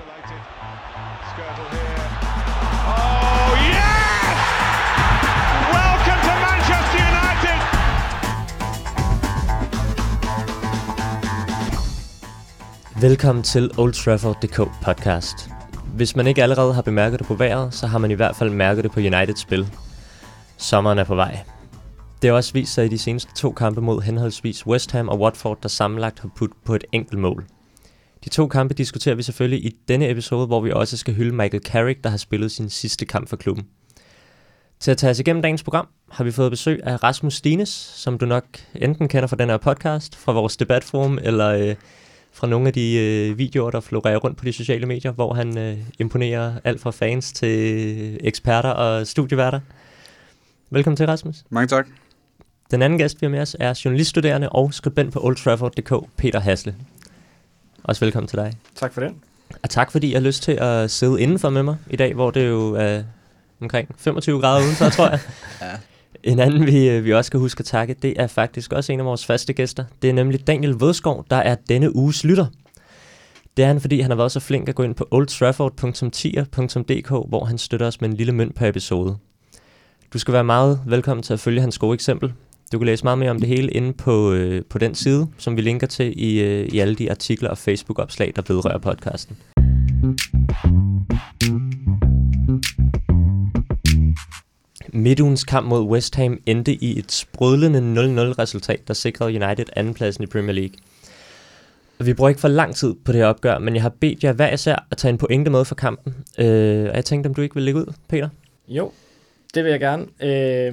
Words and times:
isolated. 0.00 0.40
Skirtle 1.30 1.66
here. 1.74 2.04
Oh, 2.96 3.50
yes! 3.74 4.38
Welcome 5.76 6.20
to 6.28 6.34
Manchester 6.46 7.00
United! 7.12 7.58
Velkommen 13.00 13.44
til 13.44 13.70
Old 13.78 13.92
Trafford.dk 13.92 14.56
podcast. 14.82 15.50
Hvis 15.94 16.16
man 16.16 16.26
ikke 16.26 16.42
allerede 16.42 16.74
har 16.74 16.82
bemærket 16.82 17.18
det 17.18 17.26
på 17.26 17.34
vejret, 17.34 17.74
så 17.74 17.86
har 17.86 17.98
man 17.98 18.10
i 18.10 18.14
hvert 18.14 18.36
fald 18.36 18.50
mærket 18.50 18.84
det 18.84 18.92
på 18.92 19.00
Uniteds 19.00 19.40
spil. 19.40 19.72
Sommeren 20.56 20.98
er 20.98 21.04
på 21.04 21.14
vej. 21.14 21.44
Det 22.22 22.30
har 22.30 22.36
også 22.36 22.52
vist 22.52 22.74
sig 22.74 22.84
i 22.84 22.88
de 22.88 22.98
seneste 22.98 23.34
to 23.34 23.52
kampe 23.52 23.80
mod 23.80 24.02
henholdsvis 24.02 24.66
West 24.66 24.92
Ham 24.92 25.08
og 25.08 25.20
Watford, 25.20 25.58
der 25.62 25.68
sammenlagt 25.68 26.20
har 26.20 26.28
puttet 26.36 26.58
på 26.64 26.74
et 26.74 26.84
enkelt 26.92 27.20
mål. 27.20 27.44
De 28.24 28.28
to 28.28 28.46
kampe 28.46 28.74
diskuterer 28.74 29.14
vi 29.14 29.22
selvfølgelig 29.22 29.64
i 29.64 29.76
denne 29.88 30.10
episode, 30.10 30.46
hvor 30.46 30.60
vi 30.60 30.70
også 30.70 30.96
skal 30.96 31.14
hylde 31.14 31.34
Michael 31.34 31.62
Carrick, 31.62 32.04
der 32.04 32.10
har 32.10 32.16
spillet 32.16 32.52
sin 32.52 32.70
sidste 32.70 33.06
kamp 33.06 33.28
for 33.28 33.36
klubben. 33.36 33.66
Til 34.80 34.90
at 34.90 34.96
tage 34.96 35.10
os 35.10 35.18
igennem 35.18 35.42
dagens 35.42 35.62
program 35.62 35.88
har 36.10 36.24
vi 36.24 36.30
fået 36.30 36.50
besøg 36.50 36.80
af 36.84 37.02
Rasmus 37.02 37.34
Stines, 37.34 37.68
som 37.96 38.18
du 38.18 38.26
nok 38.26 38.44
enten 38.74 39.08
kender 39.08 39.26
fra 39.26 39.36
den 39.36 39.48
her 39.48 39.56
podcast, 39.56 40.16
fra 40.16 40.32
vores 40.32 40.56
debatforum, 40.56 41.18
eller 41.22 41.48
øh, 41.48 41.74
fra 42.32 42.46
nogle 42.46 42.66
af 42.66 42.72
de 42.72 42.96
øh, 42.96 43.38
videoer, 43.38 43.70
der 43.70 43.80
florerer 43.80 44.16
rundt 44.16 44.36
på 44.36 44.44
de 44.44 44.52
sociale 44.52 44.86
medier, 44.86 45.12
hvor 45.12 45.34
han 45.34 45.58
øh, 45.58 45.78
imponerer 45.98 46.52
alt 46.64 46.80
fra 46.80 46.90
fans 46.90 47.32
til 47.32 48.18
eksperter 48.20 48.70
og 48.70 49.06
studieværter. 49.06 49.60
Velkommen 50.70 50.96
til, 50.96 51.06
Rasmus. 51.06 51.44
Mange 51.50 51.68
tak. 51.68 51.86
Den 52.70 52.82
anden 52.82 52.98
gæst, 52.98 53.20
vi 53.20 53.24
har 53.26 53.30
med 53.30 53.40
os, 53.40 53.56
er 53.60 53.80
journaliststuderende 53.84 54.48
og 54.48 54.74
skribent 54.74 55.12
på 55.12 55.20
Old 55.24 55.36
Trafford.dk, 55.36 55.92
Peter 56.16 56.40
Hasle. 56.40 56.74
Også 57.84 58.04
velkommen 58.04 58.28
til 58.28 58.38
dig. 58.38 58.52
Tak 58.74 58.92
for 58.92 59.00
den. 59.00 59.16
Og 59.62 59.70
tak 59.70 59.92
fordi 59.92 60.12
jeg 60.12 60.20
har 60.20 60.26
lyst 60.26 60.42
til 60.42 60.52
at 60.52 60.90
sidde 60.90 61.20
indenfor 61.20 61.50
med 61.50 61.62
mig 61.62 61.76
i 61.90 61.96
dag, 61.96 62.14
hvor 62.14 62.30
det 62.30 62.48
jo 62.48 62.74
er 62.74 63.02
omkring 63.60 63.88
25 63.98 64.40
grader 64.40 64.64
udenfor, 64.64 64.88
tror 64.88 65.08
jeg. 65.10 65.20
Ja. 65.60 65.70
En 66.22 66.38
anden, 66.38 66.66
vi, 66.66 66.88
øh, 66.88 67.04
vi 67.04 67.14
også 67.14 67.26
skal 67.26 67.40
huske 67.40 67.60
at 67.60 67.64
takke, 67.64 67.94
det 68.02 68.14
er 68.16 68.26
faktisk 68.26 68.72
også 68.72 68.92
en 68.92 69.00
af 69.00 69.06
vores 69.06 69.26
faste 69.26 69.52
gæster. 69.52 69.84
Det 70.02 70.10
er 70.10 70.14
nemlig 70.14 70.46
Daniel 70.46 70.80
Vødskov, 70.80 71.26
der 71.30 71.36
er 71.36 71.56
denne 71.68 71.96
uges 71.96 72.24
lytter. 72.24 72.46
Det 73.56 73.62
er 73.62 73.66
han, 73.66 73.80
fordi 73.80 74.00
han 74.00 74.10
har 74.10 74.16
været 74.16 74.32
så 74.32 74.40
flink 74.40 74.68
at 74.68 74.74
gå 74.74 74.82
ind 74.82 74.94
på 74.94 75.08
oldtrafford.tier.dk, 75.10 77.08
hvor 77.08 77.44
han 77.44 77.58
støtter 77.58 77.86
os 77.86 78.00
med 78.00 78.08
en 78.08 78.16
lille 78.16 78.32
mønt 78.32 78.54
per 78.54 78.68
episode. 78.68 79.16
Du 80.12 80.18
skal 80.18 80.34
være 80.34 80.44
meget 80.44 80.80
velkommen 80.86 81.22
til 81.22 81.32
at 81.32 81.40
følge 81.40 81.60
hans 81.60 81.78
gode 81.78 81.94
eksempel. 81.94 82.32
Du 82.72 82.78
kan 82.78 82.86
læse 82.86 83.04
meget 83.04 83.18
mere 83.18 83.30
om 83.30 83.38
det 83.38 83.48
hele 83.48 83.70
inde 83.70 83.92
på, 83.92 84.32
øh, 84.32 84.64
på 84.64 84.78
den 84.78 84.94
side, 84.94 85.28
som 85.38 85.56
vi 85.56 85.62
linker 85.62 85.86
til 85.86 86.12
i, 86.16 86.40
øh, 86.40 86.66
i 86.66 86.78
alle 86.78 86.94
de 86.94 87.10
artikler 87.10 87.48
og 87.50 87.58
Facebook-opslag, 87.58 88.32
der 88.36 88.42
vedrører 88.48 88.78
podcasten. 88.78 89.36
Midtugens 94.92 95.44
kamp 95.44 95.66
mod 95.68 95.82
West 95.82 96.16
Ham 96.16 96.38
endte 96.46 96.74
i 96.74 96.98
et 96.98 97.12
sprudlende 97.12 97.78
0-0 97.78 98.38
resultat, 98.38 98.88
der 98.88 98.94
sikrede 98.94 99.44
United 99.44 99.66
andenpladsen 99.76 100.24
i 100.24 100.26
Premier 100.26 100.54
League. 100.54 100.74
Og 101.98 102.06
vi 102.06 102.14
bruger 102.14 102.28
ikke 102.28 102.40
for 102.40 102.48
lang 102.48 102.74
tid 102.74 102.94
på 103.04 103.12
det 103.12 103.20
her 103.20 103.26
opgør, 103.26 103.58
men 103.58 103.74
jeg 103.74 103.82
har 103.82 103.92
bedt 104.00 104.24
jer 104.24 104.32
hver 104.32 104.52
især 104.52 104.86
at 104.90 104.96
tage 104.96 105.12
en 105.12 105.18
pointe 105.18 105.50
med 105.50 105.64
for 105.64 105.74
kampen. 105.74 106.14
Øh, 106.38 106.88
og 106.88 106.96
jeg 106.96 107.04
tænkte, 107.04 107.28
om 107.28 107.34
du 107.34 107.42
ikke 107.42 107.54
vil 107.54 107.64
lægge 107.64 107.80
ud, 107.80 107.92
Peter? 108.08 108.28
Jo, 108.68 108.92
det 109.54 109.64
vil 109.64 109.70
jeg 109.70 109.80
gerne. 109.80 110.06
Øh 110.22 110.72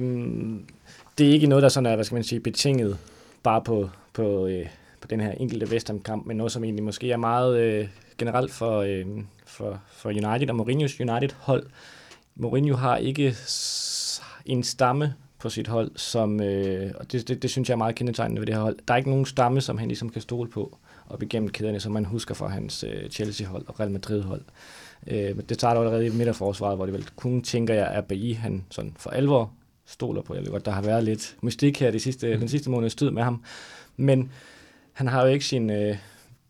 det 1.18 1.28
er 1.28 1.32
ikke 1.32 1.46
noget, 1.46 1.62
der 1.62 1.68
sådan 1.68 1.86
er, 1.86 1.94
hvad 1.94 2.04
skal 2.04 2.14
man 2.14 2.24
sige, 2.24 2.40
betinget 2.40 2.98
bare 3.42 3.62
på, 3.62 3.90
på, 4.12 4.46
øh, 4.46 4.66
på 5.00 5.08
den 5.08 5.20
her 5.20 5.32
enkelte 5.32 5.66
West 5.66 5.88
Ham-kamp, 5.88 6.26
men 6.26 6.36
noget, 6.36 6.52
som 6.52 6.64
egentlig 6.64 6.84
måske 6.84 7.12
er 7.12 7.16
meget 7.16 7.58
øh, 7.58 7.88
generelt 8.18 8.52
for, 8.52 8.78
øh, 8.78 9.06
for, 9.46 9.80
for 9.88 10.08
United 10.08 10.50
og 10.50 10.56
Mourinho's 10.60 11.00
United-hold. 11.00 11.66
Mourinho 12.36 12.76
har 12.76 12.96
ikke 12.96 13.36
en 14.46 14.62
stamme 14.62 15.14
på 15.38 15.50
sit 15.50 15.68
hold, 15.68 15.90
som, 15.96 16.40
øh, 16.40 16.92
og 16.94 17.12
det, 17.12 17.28
det, 17.28 17.42
det 17.42 17.50
synes 17.50 17.68
jeg 17.68 17.74
er 17.74 17.78
meget 17.78 17.94
kendetegnende 17.94 18.40
ved 18.40 18.46
det 18.46 18.54
her 18.54 18.62
hold. 18.62 18.76
Der 18.88 18.94
er 18.94 18.98
ikke 18.98 19.10
nogen 19.10 19.26
stamme, 19.26 19.60
som 19.60 19.78
han 19.78 19.88
ligesom 19.88 20.10
kan 20.10 20.22
stole 20.22 20.50
på 20.50 20.78
op 21.08 21.22
igennem 21.22 21.48
kæderne, 21.48 21.80
som 21.80 21.92
man 21.92 22.04
husker 22.04 22.34
fra 22.34 22.48
hans 22.48 22.84
øh, 22.84 23.10
Chelsea-hold 23.10 23.64
og 23.68 23.80
Real 23.80 23.90
Madrid-hold. 23.90 24.42
Øh, 25.06 25.36
men 25.36 25.44
det 25.48 25.54
starter 25.54 25.80
allerede 25.80 26.06
i 26.06 26.10
midterforsvaret, 26.10 26.76
hvor 26.76 26.86
det 26.86 26.94
vel 26.94 27.08
kun 27.16 27.42
tænker 27.42 27.74
jeg, 27.74 27.86
at 27.86 28.04
BI 28.04 28.32
han 28.32 28.64
sådan 28.70 28.94
for 28.96 29.10
alvor 29.10 29.52
stoler 29.88 30.22
på. 30.22 30.34
Jeg 30.34 30.42
ved 30.42 30.50
godt, 30.50 30.64
der 30.64 30.70
har 30.70 30.82
været 30.82 31.04
lidt 31.04 31.36
mystik 31.42 31.80
her 31.80 31.90
de 31.90 32.00
sidste, 32.00 32.34
mm. 32.34 32.38
den 32.38 32.48
sidste 32.48 32.70
måneds 32.70 32.94
tid 32.94 33.10
med 33.10 33.22
ham. 33.22 33.44
Men 33.96 34.30
han 34.92 35.08
har 35.08 35.22
jo 35.22 35.28
ikke 35.28 35.44
sin... 35.44 35.70
Øh, 35.70 35.96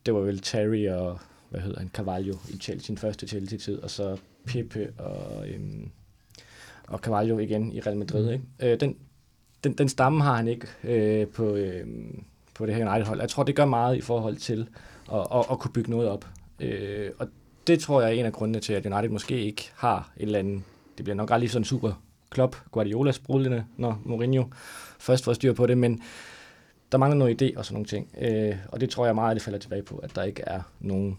det 0.07 0.15
var 0.15 0.21
vel 0.21 0.41
Terry 0.41 0.89
og, 0.89 1.19
hvad 1.51 1.61
hedder 1.61 1.79
han, 1.79 1.91
Carvalho 1.95 2.35
i 2.49 2.59
Chelsea, 2.59 2.87
sin 2.87 2.99
første 2.99 3.27
Chelsea-tid, 3.27 3.79
og 3.79 3.91
så 3.91 4.17
Pepe 4.47 4.93
og, 4.99 5.49
øhm, 5.49 5.91
og 6.87 6.99
Carvalho 6.99 7.39
igen 7.39 7.73
i 7.73 7.81
Real 7.81 7.97
Madrid. 7.97 8.27
Mm. 8.27 8.33
Ikke? 8.33 8.73
Øh, 8.73 8.81
den, 8.81 8.97
den, 9.65 9.73
den 9.73 9.89
stamme 9.89 10.23
har 10.23 10.37
han 10.37 10.49
ikke 10.49 10.67
øh, 10.85 11.27
på, 11.27 11.55
øh, 11.55 11.87
på 12.55 12.67
det 12.67 12.75
her 12.75 12.91
United-hold. 12.91 13.21
Jeg 13.21 13.29
tror, 13.29 13.43
det 13.43 13.57
gør 13.57 13.65
meget 13.65 13.97
i 13.97 14.01
forhold 14.01 14.37
til 14.37 14.69
at, 15.13 15.27
at, 15.35 15.45
at 15.51 15.59
kunne 15.59 15.73
bygge 15.73 15.91
noget 15.91 16.09
op. 16.09 16.27
Øh, 16.61 17.11
og 17.19 17.29
det 17.67 17.81
tror 17.81 18.01
jeg 18.01 18.11
er 18.11 18.15
en 18.21 18.27
af 18.27 18.33
grundene 18.33 18.61
til, 18.61 18.73
at 18.73 18.87
United 18.87 19.09
måske 19.09 19.41
ikke 19.41 19.71
har 19.75 20.13
et 20.17 20.23
eller 20.23 20.39
andet... 20.39 20.63
Det 20.97 21.05
bliver 21.05 21.17
nok 21.17 21.31
aldrig 21.31 21.51
sådan 21.51 21.65
super 21.65 22.03
Klopp, 22.31 22.57
Guardiola 22.71 23.13
sprudlende, 23.13 23.65
når 23.77 24.03
Mourinho 24.05 24.45
først 24.99 25.25
får 25.25 25.33
styr 25.33 25.53
på 25.53 25.67
det, 25.67 25.79
men 25.79 26.03
der 26.93 26.99
mangler 26.99 27.19
noget 27.19 27.43
idé 27.43 27.59
og 27.59 27.65
sådan 27.65 27.75
nogle 27.75 27.87
ting. 27.87 28.09
Øh, 28.21 28.57
og 28.69 28.81
det 28.81 28.91
tror 28.91 29.07
jeg 29.07 29.15
meget, 29.15 29.31
at 29.31 29.35
det 29.35 29.43
falder 29.43 29.59
tilbage 29.59 29.83
på, 29.83 29.97
at 29.97 30.15
der 30.15 30.23
ikke 30.23 30.43
er 30.47 30.61
nogen, 30.81 31.19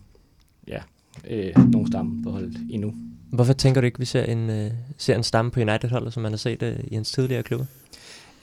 ja, 0.67 0.79
øh, 1.27 1.71
nogen 1.71 1.87
stamme 1.87 2.23
på 2.23 2.31
holdet 2.31 2.57
endnu. 2.69 2.93
Hvorfor 3.29 3.53
tænker 3.53 3.81
du 3.81 3.85
ikke, 3.85 3.95
at 3.95 3.99
vi 3.99 4.05
ser 4.05 4.23
en, 4.23 4.49
øh, 4.49 4.71
ser 4.97 5.15
en 5.15 5.23
stamme 5.23 5.51
på 5.51 5.59
United-holdet, 5.59 6.13
som 6.13 6.23
man 6.23 6.31
har 6.31 6.37
set 6.37 6.63
øh, 6.63 6.79
i 6.83 6.95
hans 6.95 7.11
tidligere 7.11 7.43
klubber? 7.43 7.65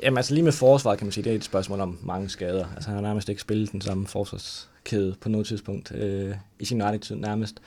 Jamen 0.02 0.16
altså 0.16 0.34
lige 0.34 0.44
med 0.44 0.52
forsvaret 0.52 0.98
kan 0.98 1.06
man 1.06 1.12
sige, 1.12 1.24
det 1.24 1.32
er 1.32 1.36
et 1.36 1.44
spørgsmål 1.44 1.80
om 1.80 1.98
mange 2.02 2.28
skader. 2.28 2.66
Altså 2.74 2.88
han 2.88 2.94
har 2.94 3.02
nærmest 3.02 3.28
ikke 3.28 3.40
spillet 3.40 3.72
den 3.72 3.80
samme 3.80 4.06
forsvarskæde 4.06 5.14
på 5.20 5.28
noget 5.28 5.46
tidspunkt 5.46 5.92
øh, 5.94 6.34
i 6.60 6.64
sin 6.64 6.82
United-tid 6.82 7.16
nærmest. 7.16 7.60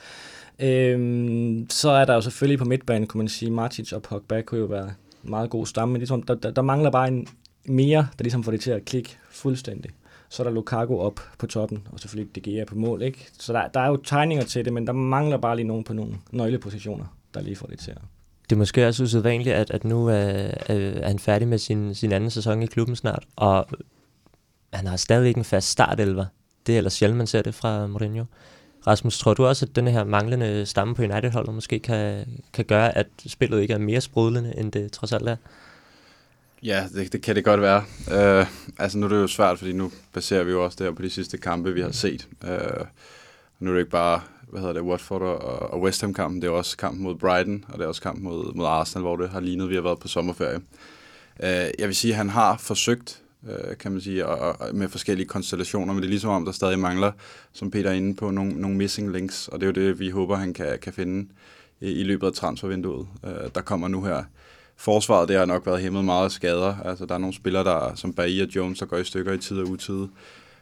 Øhm, 0.62 1.66
så 1.70 1.90
er 1.90 2.04
der 2.04 2.14
jo 2.14 2.20
selvfølgelig 2.20 2.58
på 2.58 2.64
midtbanen, 2.64 3.06
kunne 3.06 3.18
man 3.18 3.28
sige, 3.28 3.50
Martic 3.50 3.92
og 3.92 4.02
Pogba 4.02 4.42
kunne 4.42 4.60
jo 4.60 4.66
være 4.66 4.92
en 5.24 5.30
meget 5.30 5.50
god 5.50 5.66
stamme, 5.66 5.92
men 5.92 5.98
ligesom, 5.98 6.22
der, 6.22 6.34
der, 6.34 6.50
der 6.50 6.62
mangler 6.62 6.90
bare 6.90 7.08
en 7.08 7.26
mere, 7.64 8.08
der 8.18 8.24
ligesom 8.24 8.44
får 8.44 8.52
det 8.52 8.60
til 8.60 8.70
at 8.70 8.84
klikke 8.84 9.16
fuldstændig. 9.30 9.90
Så 10.28 10.42
er 10.42 10.44
der 10.44 10.54
Lukaku 10.54 10.98
op 10.98 11.20
på 11.38 11.46
toppen, 11.46 11.88
og 11.92 12.00
selvfølgelig 12.00 12.34
De 12.34 12.40
Gea 12.40 12.64
på 12.64 12.74
mål, 12.74 13.02
ikke? 13.02 13.28
Så 13.38 13.52
der, 13.52 13.68
der 13.68 13.80
er 13.80 13.88
jo 13.88 13.96
tegninger 13.96 14.44
til 14.44 14.64
det, 14.64 14.72
men 14.72 14.86
der 14.86 14.92
mangler 14.92 15.36
bare 15.36 15.56
lige 15.56 15.66
nogen 15.66 15.84
på 15.84 15.92
nogle 15.92 16.14
nøglepositioner, 16.32 17.04
der 17.34 17.40
lige 17.40 17.56
får 17.56 17.66
det 17.66 17.78
til 17.78 17.90
at... 17.90 17.98
Det 18.50 18.56
er 18.56 18.58
måske 18.58 18.86
også 18.86 19.02
usædvanligt, 19.02 19.54
at, 19.54 19.70
at 19.70 19.84
nu 19.84 20.06
er, 20.06 20.14
er 20.66 21.06
han 21.06 21.18
færdig 21.18 21.48
med 21.48 21.58
sin, 21.58 21.94
sin 21.94 22.12
anden 22.12 22.30
sæson 22.30 22.62
i 22.62 22.66
klubben 22.66 22.96
snart, 22.96 23.24
og 23.36 23.66
han 24.72 24.86
har 24.86 24.96
stadig 24.96 25.28
ikke 25.28 25.38
en 25.38 25.44
fast 25.44 25.68
startelver. 25.68 26.24
Det 26.66 26.72
er 26.72 26.76
ellers 26.76 26.92
sjældent, 26.92 27.18
man 27.18 27.26
ser 27.26 27.42
det 27.42 27.54
fra 27.54 27.86
Mourinho. 27.86 28.24
Rasmus, 28.86 29.18
tror 29.18 29.34
du 29.34 29.46
også, 29.46 29.66
at 29.66 29.76
den 29.76 29.86
her 29.86 30.04
manglende 30.04 30.66
stamme 30.66 30.94
på 30.94 31.02
United-holdet 31.02 31.54
måske 31.54 31.78
kan, 31.78 32.26
kan 32.52 32.64
gøre, 32.64 32.98
at 32.98 33.06
spillet 33.26 33.60
ikke 33.60 33.74
er 33.74 33.78
mere 33.78 34.00
sprudlende, 34.00 34.54
end 34.58 34.72
det 34.72 34.92
trods 34.92 35.12
alt 35.12 35.28
er? 35.28 35.36
Ja, 36.62 36.86
det, 36.94 37.12
det 37.12 37.22
kan 37.22 37.36
det 37.36 37.44
godt 37.44 37.60
være. 37.60 37.84
Uh, 38.06 38.46
altså 38.78 38.98
nu 38.98 39.06
er 39.06 39.10
det 39.10 39.16
jo 39.16 39.26
svært, 39.26 39.58
fordi 39.58 39.72
nu 39.72 39.92
baserer 40.12 40.44
vi 40.44 40.50
jo 40.50 40.64
også 40.64 40.84
der 40.84 40.92
på 40.92 41.02
de 41.02 41.10
sidste 41.10 41.38
kampe, 41.38 41.74
vi 41.74 41.80
har 41.80 41.90
set. 41.90 42.28
Uh, 42.42 42.86
nu 43.60 43.70
er 43.70 43.74
det 43.74 43.80
ikke 43.80 43.90
bare, 43.90 44.20
hvad 44.42 44.60
hedder 44.60 44.74
det, 44.74 44.82
Watford 44.82 45.22
og, 45.22 45.72
og 45.72 45.80
West 45.80 46.00
Ham-kampen, 46.00 46.42
det 46.42 46.48
er 46.48 46.52
også 46.52 46.76
kampen 46.76 47.02
mod 47.02 47.14
Brighton, 47.14 47.64
og 47.68 47.78
det 47.78 47.84
er 47.84 47.88
også 47.88 48.02
kampen 48.02 48.24
mod, 48.24 48.54
mod 48.54 48.66
Arsenal, 48.66 49.02
hvor 49.02 49.16
det 49.16 49.30
har 49.30 49.40
lignet, 49.40 49.68
vi 49.68 49.74
har 49.74 49.82
været 49.82 49.98
på 49.98 50.08
sommerferie. 50.08 50.56
Uh, 50.56 51.46
jeg 51.78 51.86
vil 51.86 51.96
sige, 51.96 52.12
at 52.12 52.16
han 52.16 52.28
har 52.28 52.56
forsøgt, 52.56 53.22
Øh, 53.48 53.76
kan 53.76 53.92
man 53.92 54.00
sige, 54.00 54.26
og, 54.26 54.60
og 54.60 54.74
med 54.74 54.88
forskellige 54.88 55.28
konstellationer, 55.28 55.92
men 55.92 56.02
det 56.02 56.06
er 56.06 56.10
ligesom 56.10 56.30
om, 56.30 56.44
der 56.44 56.52
stadig 56.52 56.78
mangler, 56.78 57.12
som 57.52 57.70
Peter 57.70 57.90
er 57.90 57.94
inde 57.94 58.16
på, 58.16 58.30
nogle, 58.30 58.52
nogle 58.52 58.76
missing 58.76 59.12
links, 59.12 59.48
og 59.48 59.60
det 59.60 59.66
er 59.66 59.82
jo 59.82 59.88
det, 59.88 60.00
vi 60.00 60.10
håber, 60.10 60.36
han 60.36 60.54
kan, 60.54 60.78
kan 60.82 60.92
finde 60.92 61.28
i, 61.80 61.90
i 61.90 62.02
løbet 62.02 62.26
af 62.26 62.32
transfervinduet. 62.32 63.06
øh, 63.24 63.50
der 63.54 63.60
kommer 63.60 63.88
nu 63.88 64.04
her 64.04 64.24
forsvaret, 64.76 65.28
det 65.28 65.36
har 65.36 65.44
nok 65.44 65.66
været 65.66 65.80
hæmmet 65.80 66.04
meget 66.04 66.24
af 66.24 66.30
skader. 66.30 66.76
Altså, 66.84 67.06
der 67.06 67.14
er 67.14 67.18
nogle 67.18 67.34
spillere, 67.34 67.64
der, 67.64 67.94
som 67.94 68.12
Bahia 68.12 68.44
og 68.44 68.56
Jones, 68.56 68.78
der 68.78 68.86
går 68.86 68.96
i 68.96 69.04
stykker 69.04 69.32
i 69.32 69.38
tid 69.38 69.58
og 69.58 69.68
utide. 69.68 70.08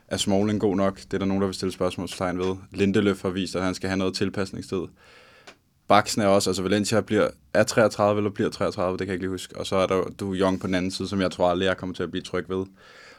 Er 0.08 0.16
Smalling 0.16 0.60
god 0.60 0.76
nok? 0.76 0.96
Det 0.96 1.14
er 1.14 1.19
der 1.19 1.26
nogen, 1.26 1.40
der 1.40 1.46
vil 1.46 1.54
stille 1.54 1.72
spørgsmålstegn 1.72 2.38
ved. 2.38 2.56
Lindeløf 2.72 3.22
har 3.22 3.28
vist, 3.28 3.56
at 3.56 3.62
han 3.62 3.74
skal 3.74 3.88
have 3.88 3.98
noget 3.98 4.14
tilpasningstid. 4.14 4.82
Baksen 5.88 6.23
er 6.23 6.26
også, 6.26 6.50
altså 6.50 6.62
Valencia 6.62 7.00
bliver, 7.00 7.29
er 7.55 7.62
33 7.62 8.19
eller 8.19 8.31
bliver 8.31 8.50
33, 8.50 8.93
det 8.93 8.99
kan 8.99 9.06
jeg 9.06 9.14
ikke 9.14 9.23
lige 9.23 9.31
huske. 9.31 9.56
Og 9.56 9.67
så 9.67 9.76
er 9.76 9.87
der 9.87 10.02
du 10.20 10.35
Young 10.35 10.61
på 10.61 10.67
den 10.67 10.75
anden 10.75 10.90
side, 10.90 11.08
som 11.08 11.20
jeg 11.20 11.31
tror 11.31 11.50
aldrig, 11.50 11.67
jeg 11.67 11.76
kommer 11.76 11.94
til 11.94 12.02
at 12.02 12.11
blive 12.11 12.23
tryg 12.23 12.44
ved. 12.49 12.67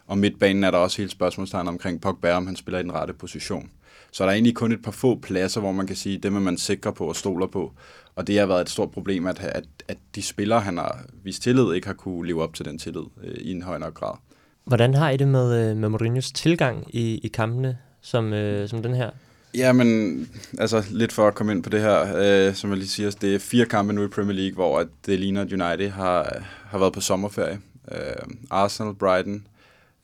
Og 0.07 0.18
midtbanen 0.18 0.63
er 0.63 0.71
der 0.71 0.77
også 0.77 0.98
helt 0.98 1.12
spørgsmålstegn 1.12 1.68
omkring 1.68 2.01
Pogba, 2.01 2.33
om 2.33 2.48
han 2.48 2.56
spiller 2.56 2.80
i 2.80 2.83
den 2.83 2.94
rette 2.94 3.13
position. 3.13 3.71
Så 4.12 4.24
der 4.24 4.30
er 4.30 4.33
egentlig 4.33 4.56
kun 4.56 4.71
et 4.71 4.83
par 4.83 4.92
få 4.92 5.19
pladser, 5.19 5.62
hvor 5.62 5.71
man 5.71 5.88
kan 5.88 5.95
sige, 5.95 6.18
dem 6.18 6.36
er 6.36 6.39
man 6.39 6.57
sikker 6.57 6.92
på 6.92 7.06
og 7.06 7.16
stoler 7.16 7.48
på. 7.48 7.74
Og 8.16 8.27
det 8.27 8.39
har 8.39 8.45
været 8.45 8.62
et 8.62 8.69
stort 8.69 8.92
problem, 8.92 9.27
at, 9.27 9.39
at, 9.39 9.63
at 9.88 9.98
de 10.15 10.22
spillere, 10.22 10.60
han 10.60 10.77
har 10.77 11.00
vist 11.24 11.44
tillid, 11.44 11.74
ikke 11.74 11.88
har 11.88 11.94
kunne 11.94 12.27
leve 12.27 12.44
op 12.44 12.54
til 12.54 12.65
den 12.65 12.80
tillid 12.80 13.04
øh, 13.24 13.36
i 13.36 13.51
en 13.51 13.62
høj 13.62 13.77
nok 13.77 13.94
grad. 13.94 14.15
Hvordan 14.63 14.94
har 14.94 15.10
I 15.10 15.18
det 15.18 15.27
med, 15.27 15.69
øh, 15.69 15.77
med 15.77 15.89
Mourinhos 15.89 16.31
tilgang 16.31 16.95
i, 16.95 17.19
i 17.24 17.27
kampene, 17.27 17.77
som, 18.01 18.33
øh, 18.33 18.69
som 18.69 18.83
den 18.83 18.94
her? 18.94 19.10
Ja, 19.54 19.74
men 19.74 20.30
altså 20.60 20.84
lidt 20.92 21.12
for 21.12 21.28
at 21.28 21.36
komme 21.36 21.51
ind 21.51 21.63
på 21.63 21.69
det 21.69 21.81
her, 21.81 22.16
øh, 22.18 22.56
som 22.56 22.69
jeg 22.69 22.78
lige 22.78 22.90
siger, 22.90 23.12
det 23.12 23.36
er 23.36 23.40
fire 23.40 23.66
kampe 23.66 23.94
nu 23.94 24.04
i 24.04 24.07
Premier 24.07 24.36
League, 24.36 24.54
hvor 24.54 24.80
at 24.80 24.88
det 25.06 25.19
ligner, 25.19 25.42
at 25.42 25.54
United 25.54 25.90
har, 25.90 26.44
har 26.66 26.78
været 26.78 26.94
på 26.94 27.01
sommerferie. 27.01 27.60
Øh, 27.92 28.36
Arsenal, 28.50 28.96
Brighton, 28.96 29.48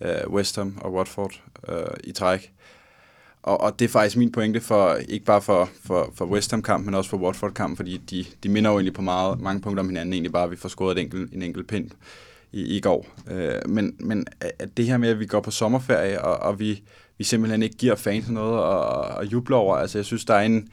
øh, 0.02 0.30
West 0.30 0.56
Ham 0.56 0.78
og 0.82 0.94
Watford 0.94 1.42
øh, 1.70 1.78
i 2.04 2.12
træk. 2.12 2.52
Og, 3.44 3.62
og 3.62 3.80
det 3.80 3.86
er 3.86 3.90
faktisk 3.90 4.18
min 4.18 4.32
pointe 4.32 4.62
for, 4.62 4.96
ikke 5.10 5.26
bare 5.26 5.42
for, 5.42 5.70
for, 5.84 6.14
for 6.16 6.26
West 6.26 6.52
Ham-kampen, 6.52 6.86
men 6.86 6.96
også 6.96 7.10
for 7.10 7.18
Watford-kampen, 7.18 7.76
fordi 7.76 7.98
de, 7.98 8.26
de 8.44 8.50
minder 8.50 8.72
jo 8.72 8.78
egentlig 8.78 8.94
på 8.94 9.02
meget, 9.02 9.42
mange 9.42 9.62
punkter 9.62 9.84
om 9.84 9.90
hinanden, 9.90 10.14
egentlig 10.14 10.32
bare, 10.32 10.44
at 10.44 10.52
vi 10.52 10.56
får 10.56 10.70
scoret 10.70 10.98
en 10.98 11.06
enkelt, 11.06 11.34
en 11.34 11.42
enkelt 11.42 11.68
pind 11.68 11.92
i, 12.52 12.78
i 12.78 12.80
går. 12.80 13.08
Øh, 13.32 13.70
men, 13.70 13.96
men 14.00 14.28
at 14.42 14.78
det 14.78 14.86
her 14.86 14.98
med, 14.98 15.10
at 15.10 15.20
vi 15.20 15.26
går 15.26 15.40
på 15.40 15.52
sommerferie, 15.52 16.22
og, 16.22 16.36
og 16.36 16.60
vi, 16.60 16.84
vi 17.18 17.24
simpelthen 17.24 17.64
ikke 17.64 17.78
giver 17.78 17.96
fans 17.96 18.30
noget 18.30 18.76
at, 18.76 19.22
at 19.22 19.32
juble 19.32 19.56
over, 19.56 19.76
altså 19.76 19.98
jeg 19.98 20.06
synes, 20.06 20.26
der 20.26 20.34
er 20.34 20.42
en, 20.42 20.70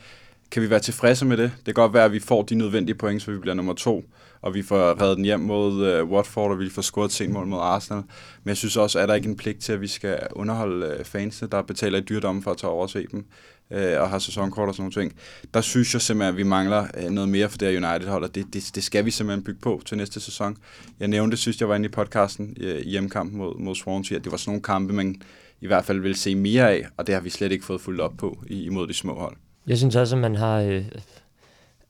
kan 0.51 0.63
vi 0.63 0.71
være 0.71 0.81
tilfredse 0.81 1.25
med 1.25 1.37
det? 1.37 1.53
Det 1.57 1.65
kan 1.65 1.75
godt 1.75 1.95
være, 1.95 2.05
at 2.05 2.13
vi 2.13 2.21
får 2.21 2.43
de 2.43 2.55
nødvendige 2.55 2.95
point, 2.95 3.23
så 3.23 3.31
vi 3.31 3.39
bliver 3.39 3.55
nummer 3.55 3.75
to, 3.75 4.05
og 4.43 4.55
vi 4.55 4.63
får 4.63 5.03
reddet 5.03 5.17
den 5.17 5.25
hjem 5.25 5.41
mod 5.41 6.03
uh, 6.03 6.11
Watford, 6.11 6.51
og 6.51 6.59
vi 6.59 6.71
får 6.71 6.83
scoret 6.83 7.21
et 7.21 7.31
mål 7.31 7.47
mod 7.47 7.59
Arsenal. 7.59 8.03
Men 8.45 8.49
jeg 8.49 8.57
synes 8.57 8.77
også, 8.77 8.99
at 8.99 9.09
der 9.09 9.15
ikke 9.15 9.29
en 9.29 9.37
pligt 9.37 9.61
til, 9.61 9.73
at 9.73 9.81
vi 9.81 9.87
skal 9.87 10.19
underholde 10.33 10.87
øh, 10.87 11.05
fansene, 11.05 11.49
der 11.49 11.63
betaler 11.63 11.99
i 11.99 12.01
dyrdomme 12.01 12.43
for 12.43 12.51
at 12.51 12.57
tage 12.57 12.71
over 12.71 12.83
og 12.83 12.91
se 12.91 13.07
dem, 13.13 13.25
uh, 13.71 13.77
og 13.77 14.11
har 14.11 14.19
sæsonkort 14.19 14.69
og 14.69 14.75
sådan 14.75 14.83
noget 14.83 14.95
ting. 14.95 15.21
Der 15.55 15.61
synes 15.61 15.95
jeg 15.95 16.03
simpelthen, 16.03 16.35
at 16.35 16.39
vi 16.39 16.43
mangler 16.43 16.87
uh, 17.05 17.11
noget 17.11 17.29
mere 17.29 17.49
for 17.49 17.59
det 17.59 17.69
her 17.69 17.91
United-hold, 17.91 18.25
og 18.25 18.35
det, 18.35 18.47
det, 18.53 18.71
det 18.75 18.85
skal 18.85 19.05
vi 19.05 19.11
simpelthen 19.11 19.45
bygge 19.45 19.61
på 19.61 19.83
til 19.85 19.97
næste 19.97 20.21
sæson. 20.21 20.57
Jeg 21.01 21.09
nævnte, 21.09 21.37
synes 21.37 21.61
jeg 21.61 21.69
var 21.69 21.75
inde 21.75 21.87
i 21.87 21.89
podcasten 21.89 22.57
uh, 22.61 22.67
i 22.67 22.89
hjemmekampen 22.91 23.39
mod, 23.39 23.59
mod 23.59 23.75
Swansea, 23.75 24.17
at 24.17 24.25
det 24.25 24.33
var 24.33 24.39
sådan 24.39 24.51
nogle 24.51 24.63
kampe, 24.63 24.93
man 24.93 25.23
i 25.63 25.67
hvert 25.67 25.85
fald 25.85 26.01
vil 26.01 26.15
se 26.15 26.35
mere 26.35 26.71
af, 26.71 26.87
og 26.97 27.07
det 27.07 27.15
har 27.15 27.23
vi 27.23 27.31
slet 27.31 27.53
ikke 27.53 27.65
fået 27.65 27.81
fuldt 27.81 28.01
op 28.01 28.13
på 28.19 28.39
imod 28.47 28.87
de 28.87 28.95
små 28.95 29.15
hold. 29.15 29.37
Jeg 29.67 29.79
synes 29.79 29.97
også, 29.97 30.17
at 30.17 30.23
man 30.23 30.35
har... 30.35 30.61
Øh, 30.61 30.85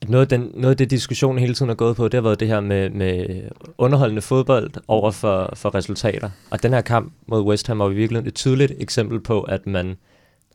noget, 0.08 0.32
af 0.32 0.38
den, 0.38 0.50
noget 0.54 0.70
af 0.70 0.76
det, 0.76 0.90
diskussionen 0.90 1.38
hele 1.38 1.54
tiden 1.54 1.68
har 1.68 1.74
gået 1.74 1.96
på, 1.96 2.04
det 2.04 2.14
har 2.14 2.22
været 2.22 2.40
det 2.40 2.48
her 2.48 2.60
med, 2.60 2.90
med 2.90 3.42
underholdende 3.78 4.22
fodbold 4.22 4.70
over 4.88 5.10
for, 5.10 5.52
for 5.56 5.74
resultater. 5.74 6.30
Og 6.50 6.62
den 6.62 6.72
her 6.72 6.80
kamp 6.80 7.12
mod 7.26 7.42
West 7.42 7.66
Ham 7.66 7.78
var 7.78 7.88
virkelig 7.88 8.26
et 8.26 8.34
tydeligt 8.34 8.72
eksempel 8.78 9.20
på, 9.20 9.42
at 9.42 9.66
man 9.66 9.96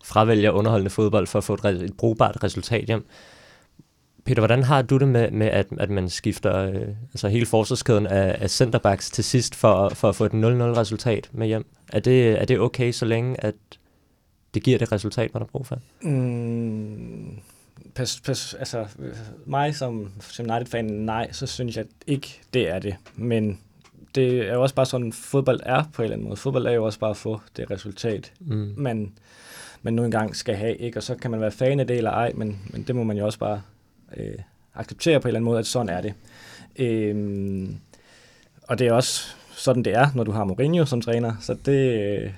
fravælger 0.03 0.51
underholdende 0.51 0.89
fodbold 0.89 1.27
for 1.27 1.39
at 1.39 1.43
få 1.43 1.53
et, 1.53 1.65
et 1.65 1.97
brugbart 1.97 2.43
resultat 2.43 2.85
hjem. 2.85 3.05
Peter, 4.25 4.41
hvordan 4.41 4.63
har 4.63 4.81
du 4.81 4.97
det 4.97 5.07
med, 5.07 5.31
med 5.31 5.47
at, 5.47 5.67
at 5.79 5.89
man 5.89 6.09
skifter 6.09 6.57
øh, 6.57 6.81
altså 7.13 7.27
hele 7.27 7.45
forsvarskæden 7.45 8.07
af, 8.07 8.37
af 8.39 8.49
centerbacks 8.49 9.11
til 9.11 9.23
sidst 9.23 9.55
for, 9.55 9.89
for 9.89 10.09
at 10.09 10.15
få 10.15 10.25
et 10.25 10.31
0-0 10.31 10.35
resultat 10.35 11.29
med 11.33 11.47
hjem? 11.47 11.76
Er 11.93 11.99
det, 11.99 12.41
er 12.41 12.45
det 12.45 12.59
okay, 12.59 12.91
så 12.91 13.05
længe 13.05 13.43
at 13.45 13.55
det 14.53 14.63
giver 14.63 14.77
det 14.77 14.91
resultat, 14.91 15.33
man 15.33 15.41
har 15.41 15.47
brug 15.47 15.65
for? 15.65 15.79
Mm, 16.01 17.39
pas, 17.95 18.21
pas, 18.25 18.53
altså, 18.53 18.85
mig 19.45 19.75
som, 19.75 20.11
som 20.19 20.51
United-fan, 20.51 20.85
nej, 20.85 21.31
så 21.31 21.47
synes 21.47 21.77
jeg 21.77 21.85
ikke, 22.07 22.41
det 22.53 22.69
er 22.69 22.79
det. 22.79 22.95
Men 23.15 23.59
det 24.15 24.49
er 24.49 24.53
jo 24.53 24.61
også 24.61 24.75
bare 24.75 24.85
sådan, 24.85 25.13
fodbold 25.13 25.59
er 25.63 25.83
på 25.93 26.01
en 26.01 26.03
eller 26.03 26.15
anden 26.15 26.27
måde. 26.27 26.37
Fodbold 26.37 26.67
er 26.67 26.71
jo 26.71 26.85
også 26.85 26.99
bare 26.99 27.09
at 27.09 27.17
få 27.17 27.41
det 27.57 27.71
resultat, 27.71 28.33
mm. 28.39 28.73
man, 28.77 29.11
man 29.81 29.93
nu 29.93 30.03
engang 30.03 30.35
skal 30.35 30.55
have. 30.55 30.75
Ikke? 30.75 30.99
Og 30.99 31.03
så 31.03 31.15
kan 31.15 31.31
man 31.31 31.41
være 31.41 31.51
fan 31.51 31.79
af 31.79 31.87
det 31.87 31.97
eller 31.97 32.11
ej, 32.11 32.31
men, 32.35 32.61
men 32.69 32.83
det 32.83 32.95
må 32.95 33.03
man 33.03 33.17
jo 33.17 33.25
også 33.25 33.39
bare 33.39 33.61
øh, 34.17 34.35
acceptere 34.75 35.19
på 35.19 35.27
en 35.27 35.29
eller 35.29 35.39
anden 35.39 35.45
måde, 35.45 35.59
at 35.59 35.67
sådan 35.67 35.89
er 35.89 36.01
det. 36.01 36.13
Øh, 36.75 37.69
og 38.63 38.79
det 38.79 38.87
er 38.87 38.93
også 38.93 39.36
sådan, 39.57 39.83
det 39.83 39.93
er, 39.93 40.07
når 40.15 40.23
du 40.23 40.31
har 40.31 40.43
Mourinho 40.43 40.85
som 40.85 41.01
træner. 41.01 41.35
Så 41.41 41.53
det, 41.65 41.93
øh, 41.93 42.31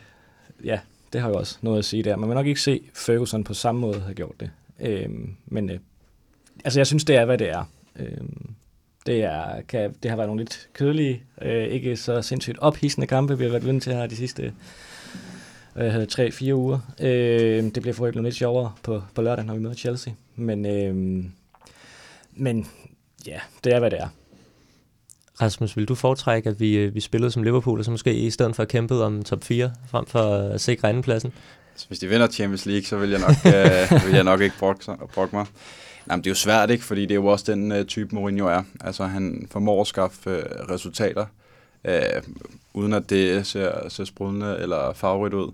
ja, 0.64 0.80
det 1.14 1.22
har 1.22 1.30
jo 1.30 1.36
også 1.36 1.58
noget 1.62 1.80
at 1.80 1.86
sige 1.86 2.04
der. 2.04 2.16
Man 2.16 2.30
vil 2.30 2.36
nok 2.36 2.48
ikke 2.48 2.62
se 2.62 2.82
Ferguson 2.94 3.44
på 3.44 3.54
samme 3.54 3.82
måde 3.82 4.02
have 4.02 4.14
gjort 4.14 4.40
det. 4.40 4.52
Øh, 4.80 5.10
men 5.46 5.70
øh, 5.70 5.80
altså, 6.64 6.80
jeg 6.80 6.88
synes, 6.88 7.04
det 7.04 7.16
er, 7.16 7.26
hvad 7.26 7.38
det 7.38 7.50
er. 7.50 7.64
Øh, 8.00 8.18
det, 9.06 9.24
er, 9.24 9.62
kan, 9.62 9.94
det 10.04 10.12
har 10.12 10.16
været 10.18 10.30
nogle 10.30 10.42
lidt 10.42 10.70
kedelige, 10.74 11.24
øh, 11.42 11.64
ikke 11.64 11.98
så 11.98 12.22
sindssygt 12.22 12.60
ophidsende 12.60 13.08
kampe, 13.08 13.38
vi 13.38 13.44
har 13.44 13.52
været 13.52 13.66
vidne 13.66 13.80
til 13.80 13.94
her 13.94 14.08
de 14.08 14.16
sidste 14.16 14.54
øh, 15.76 16.04
3-4 16.04 16.54
uger. 16.54 16.80
Øh, 17.00 17.64
det 17.64 17.82
bliver 17.82 17.94
forhåbentlig 17.94 18.24
lidt 18.24 18.36
sjovere 18.36 18.72
på, 18.84 19.04
på 19.16 19.22
lørdag, 19.22 19.46
når 19.46 19.54
vi 19.54 19.60
møder 19.60 19.76
Chelsea. 19.76 20.14
Men, 20.36 20.66
øh, 20.66 21.26
men 22.34 22.68
ja, 23.28 23.40
det 23.64 23.74
er, 23.74 23.80
hvad 23.80 23.92
det 23.92 24.00
er. 24.00 24.08
Rasmus, 25.42 25.78
vil 25.78 25.86
du 25.86 25.96
foretrække, 25.96 26.50
at 26.50 26.60
vi, 26.60 26.78
øh, 26.78 26.96
vi 26.96 27.00
spillede 27.00 27.32
som 27.32 27.44
Liverpool, 27.44 27.80
og 27.80 27.86
så 27.86 27.92
måske 27.92 28.14
i 28.14 28.30
stedet 28.30 28.56
for 28.56 28.64
at 28.64 28.70
kæmpe 28.70 29.04
om 29.04 29.24
top 29.24 29.44
4, 29.44 29.72
frem 29.92 30.06
for 30.06 30.36
at 30.36 30.62
sikre 30.62 30.90
andenpladsen? 30.90 31.34
Så 31.76 31.88
hvis 31.88 32.00
de 32.00 32.08
vinder 32.08 32.28
Champions 32.28 32.66
League, 32.66 32.84
så 32.84 32.98
vil 32.98 33.10
jeg 33.10 33.20
nok, 33.20 33.36
øh, 33.46 34.04
vil 34.06 34.16
jeg 34.16 34.24
nok 34.24 34.42
ikke 34.42 34.56
brokke, 34.60 34.84
brokke 35.14 35.36
mig. 35.36 35.46
Nej, 36.06 36.16
men 36.16 36.24
det 36.24 36.28
er 36.28 36.32
jo 36.32 36.36
svært, 36.36 36.70
ikke? 36.70 36.84
Fordi 36.84 37.02
det 37.02 37.12
er 37.12 37.16
jo 37.16 37.26
også 37.26 37.52
den 37.52 37.72
uh, 37.72 37.84
type, 37.84 38.16
Mourinho 38.16 38.48
er. 38.48 38.64
Altså, 38.82 39.04
han 39.04 39.48
formår 39.52 39.82
at 39.82 39.88
skaffe 39.88 40.30
uh, 40.30 40.70
resultater, 40.70 41.26
uh, 41.88 42.24
uden 42.74 42.94
at 42.94 43.10
det 43.10 43.48
ser, 43.48 43.90
ser 43.90 44.04
sprudende 44.04 44.58
eller 44.60 44.94
farverigt 44.94 45.34
ud. 45.34 45.52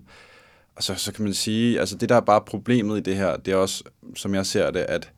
Og 0.75 0.83
så, 0.83 0.95
så 0.95 1.13
kan 1.13 1.23
man 1.23 1.33
sige, 1.33 1.79
altså 1.79 1.97
det 1.97 2.09
der 2.09 2.15
er 2.15 2.21
bare 2.21 2.41
problemet 2.41 2.97
i 2.97 3.01
det 3.01 3.15
her, 3.15 3.37
det 3.37 3.51
er 3.51 3.55
også, 3.55 3.83
som 4.15 4.35
jeg 4.35 4.45
ser 4.45 4.71
det, 4.71 4.79
at 4.79 5.09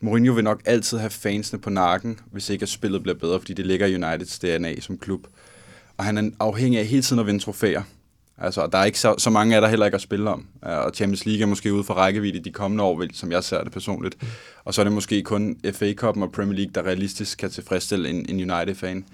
Mourinho 0.00 0.32
vil 0.32 0.44
nok 0.44 0.62
altid 0.64 0.98
have 0.98 1.10
fansene 1.10 1.60
på 1.60 1.70
nakken, 1.70 2.20
hvis 2.32 2.50
ikke 2.50 2.62
at 2.62 2.68
spillet 2.68 3.02
bliver 3.02 3.18
bedre, 3.18 3.40
fordi 3.40 3.54
det 3.54 3.66
ligger 3.66 3.86
i 3.86 3.94
Uniteds 3.94 4.38
DNA 4.38 4.80
som 4.80 4.98
klub. 4.98 5.26
Og 5.96 6.04
han 6.04 6.18
er 6.18 6.30
afhængig 6.40 6.80
af 6.80 6.86
hele 6.86 7.02
tiden 7.02 7.20
at 7.20 7.26
vinde 7.26 7.40
trofæer. 7.40 7.82
Altså, 8.38 8.66
der 8.72 8.78
er 8.78 8.84
ikke 8.84 9.00
så, 9.00 9.14
så 9.18 9.30
mange 9.30 9.54
af 9.54 9.60
der 9.60 9.68
heller 9.68 9.86
ikke 9.86 9.94
at 9.94 10.00
spille 10.00 10.30
om. 10.30 10.46
Øh, 10.66 10.78
og 10.78 10.90
Champions 10.94 11.26
League 11.26 11.42
er 11.42 11.46
måske 11.46 11.74
ude 11.74 11.84
for 11.84 11.94
rækkevidde 11.94 12.44
de 12.44 12.52
kommende 12.52 12.84
år, 12.84 13.04
som 13.12 13.32
jeg 13.32 13.44
ser 13.44 13.62
det 13.62 13.72
personligt. 13.72 14.16
Og 14.64 14.74
så 14.74 14.82
er 14.82 14.84
det 14.84 14.92
måske 14.92 15.22
kun 15.22 15.56
FA 15.72 15.92
Cup'en 15.92 16.22
og 16.22 16.32
Premier 16.32 16.56
League, 16.56 16.72
der 16.74 16.82
realistisk 16.82 17.38
kan 17.38 17.50
tilfredsstille 17.50 18.08
en, 18.08 18.26
en 18.28 18.50
United-fan. 18.50 19.04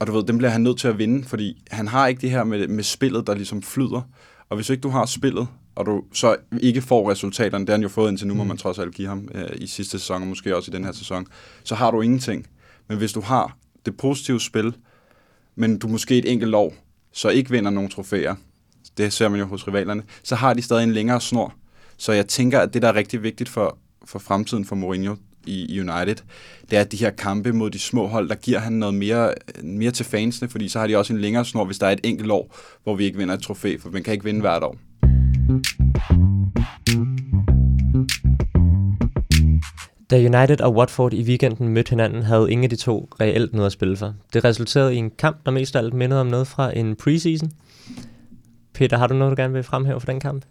Og 0.00 0.06
du 0.06 0.12
ved, 0.12 0.24
dem 0.24 0.38
bliver 0.38 0.50
han 0.50 0.60
nødt 0.60 0.78
til 0.78 0.88
at 0.88 0.98
vinde, 0.98 1.28
fordi 1.28 1.62
han 1.70 1.88
har 1.88 2.06
ikke 2.06 2.20
det 2.20 2.30
her 2.30 2.44
med, 2.44 2.68
med 2.68 2.84
spillet, 2.84 3.26
der 3.26 3.34
ligesom 3.34 3.62
flyder. 3.62 4.08
Og 4.48 4.56
hvis 4.56 4.70
ikke 4.70 4.80
du 4.80 4.88
har 4.88 5.06
spillet, 5.06 5.48
og 5.76 5.86
du 5.86 6.02
så 6.12 6.36
ikke 6.60 6.82
får 6.82 7.10
resultaterne, 7.10 7.64
det 7.64 7.68
har 7.68 7.76
han 7.76 7.82
jo 7.82 7.88
fået 7.88 8.10
indtil 8.10 8.26
nu, 8.26 8.34
mm. 8.34 8.38
må 8.38 8.44
man 8.44 8.56
trods 8.56 8.78
alt 8.78 8.94
give 8.94 9.08
ham 9.08 9.28
øh, 9.34 9.48
i 9.54 9.66
sidste 9.66 9.98
sæson, 9.98 10.22
og 10.22 10.28
måske 10.28 10.56
også 10.56 10.70
i 10.70 10.74
den 10.74 10.84
her 10.84 10.92
sæson, 10.92 11.26
så 11.64 11.74
har 11.74 11.90
du 11.90 12.00
ingenting. 12.00 12.46
Men 12.88 12.98
hvis 12.98 13.12
du 13.12 13.20
har 13.20 13.56
det 13.86 13.96
positive 13.96 14.40
spil, 14.40 14.74
men 15.54 15.78
du 15.78 15.88
måske 15.88 16.18
et 16.18 16.32
enkelt 16.32 16.54
år, 16.54 16.74
så 17.12 17.28
ikke 17.28 17.50
vinder 17.50 17.70
nogen 17.70 17.90
trofæer, 17.90 18.34
det 18.96 19.12
ser 19.12 19.28
man 19.28 19.40
jo 19.40 19.46
hos 19.46 19.68
rivalerne, 19.68 20.02
så 20.22 20.34
har 20.34 20.54
de 20.54 20.62
stadig 20.62 20.84
en 20.84 20.92
længere 20.92 21.20
snor. 21.20 21.54
Så 21.96 22.12
jeg 22.12 22.26
tænker, 22.26 22.60
at 22.60 22.74
det, 22.74 22.82
der 22.82 22.88
er 22.88 22.94
rigtig 22.94 23.22
vigtigt 23.22 23.48
for, 23.48 23.78
for 24.04 24.18
fremtiden 24.18 24.64
for 24.64 24.76
Mourinho 24.76 25.16
i, 25.46 25.80
United, 25.80 26.16
det 26.70 26.76
er 26.76 26.80
at 26.80 26.92
de 26.92 26.96
her 26.96 27.10
kampe 27.10 27.52
mod 27.52 27.70
de 27.70 27.78
små 27.78 28.06
hold, 28.06 28.28
der 28.28 28.34
giver 28.34 28.58
han 28.58 28.72
noget 28.72 28.94
mere, 28.94 29.34
mere 29.62 29.90
til 29.90 30.04
fansene, 30.04 30.48
fordi 30.48 30.68
så 30.68 30.78
har 30.78 30.86
de 30.86 30.96
også 30.96 31.12
en 31.12 31.20
længere 31.20 31.44
snor, 31.44 31.64
hvis 31.64 31.78
der 31.78 31.86
er 31.86 31.90
et 31.90 32.00
enkelt 32.02 32.30
år, 32.30 32.56
hvor 32.82 32.94
vi 32.94 33.04
ikke 33.04 33.18
vinder 33.18 33.34
et 33.34 33.42
trofæ, 33.42 33.76
for 33.80 33.90
man 33.90 34.02
kan 34.02 34.12
ikke 34.12 34.24
vinde 34.24 34.40
hvert 34.40 34.62
år. 34.62 34.76
Da 40.10 40.16
United 40.16 40.60
og 40.60 40.74
Watford 40.74 41.12
i 41.12 41.22
weekenden 41.22 41.68
mødte 41.68 41.90
hinanden, 41.90 42.22
havde 42.22 42.52
ingen 42.52 42.64
af 42.64 42.70
de 42.70 42.76
to 42.76 43.08
reelt 43.20 43.52
noget 43.52 43.66
at 43.66 43.72
spille 43.72 43.96
for. 43.96 44.14
Det 44.32 44.44
resulterede 44.44 44.94
i 44.94 44.96
en 44.96 45.10
kamp, 45.10 45.36
der 45.46 45.50
mest 45.50 45.76
af 45.76 45.80
alt 45.80 45.94
mindede 45.94 46.20
om 46.20 46.26
noget 46.26 46.46
fra 46.46 46.76
en 46.78 46.96
preseason. 46.96 47.50
Peter, 48.74 48.98
har 48.98 49.06
du 49.06 49.14
noget, 49.14 49.36
du 49.36 49.42
gerne 49.42 49.54
vil 49.54 49.62
fremhæve 49.62 50.00
for 50.00 50.06
den 50.06 50.20
kamp? 50.20 50.44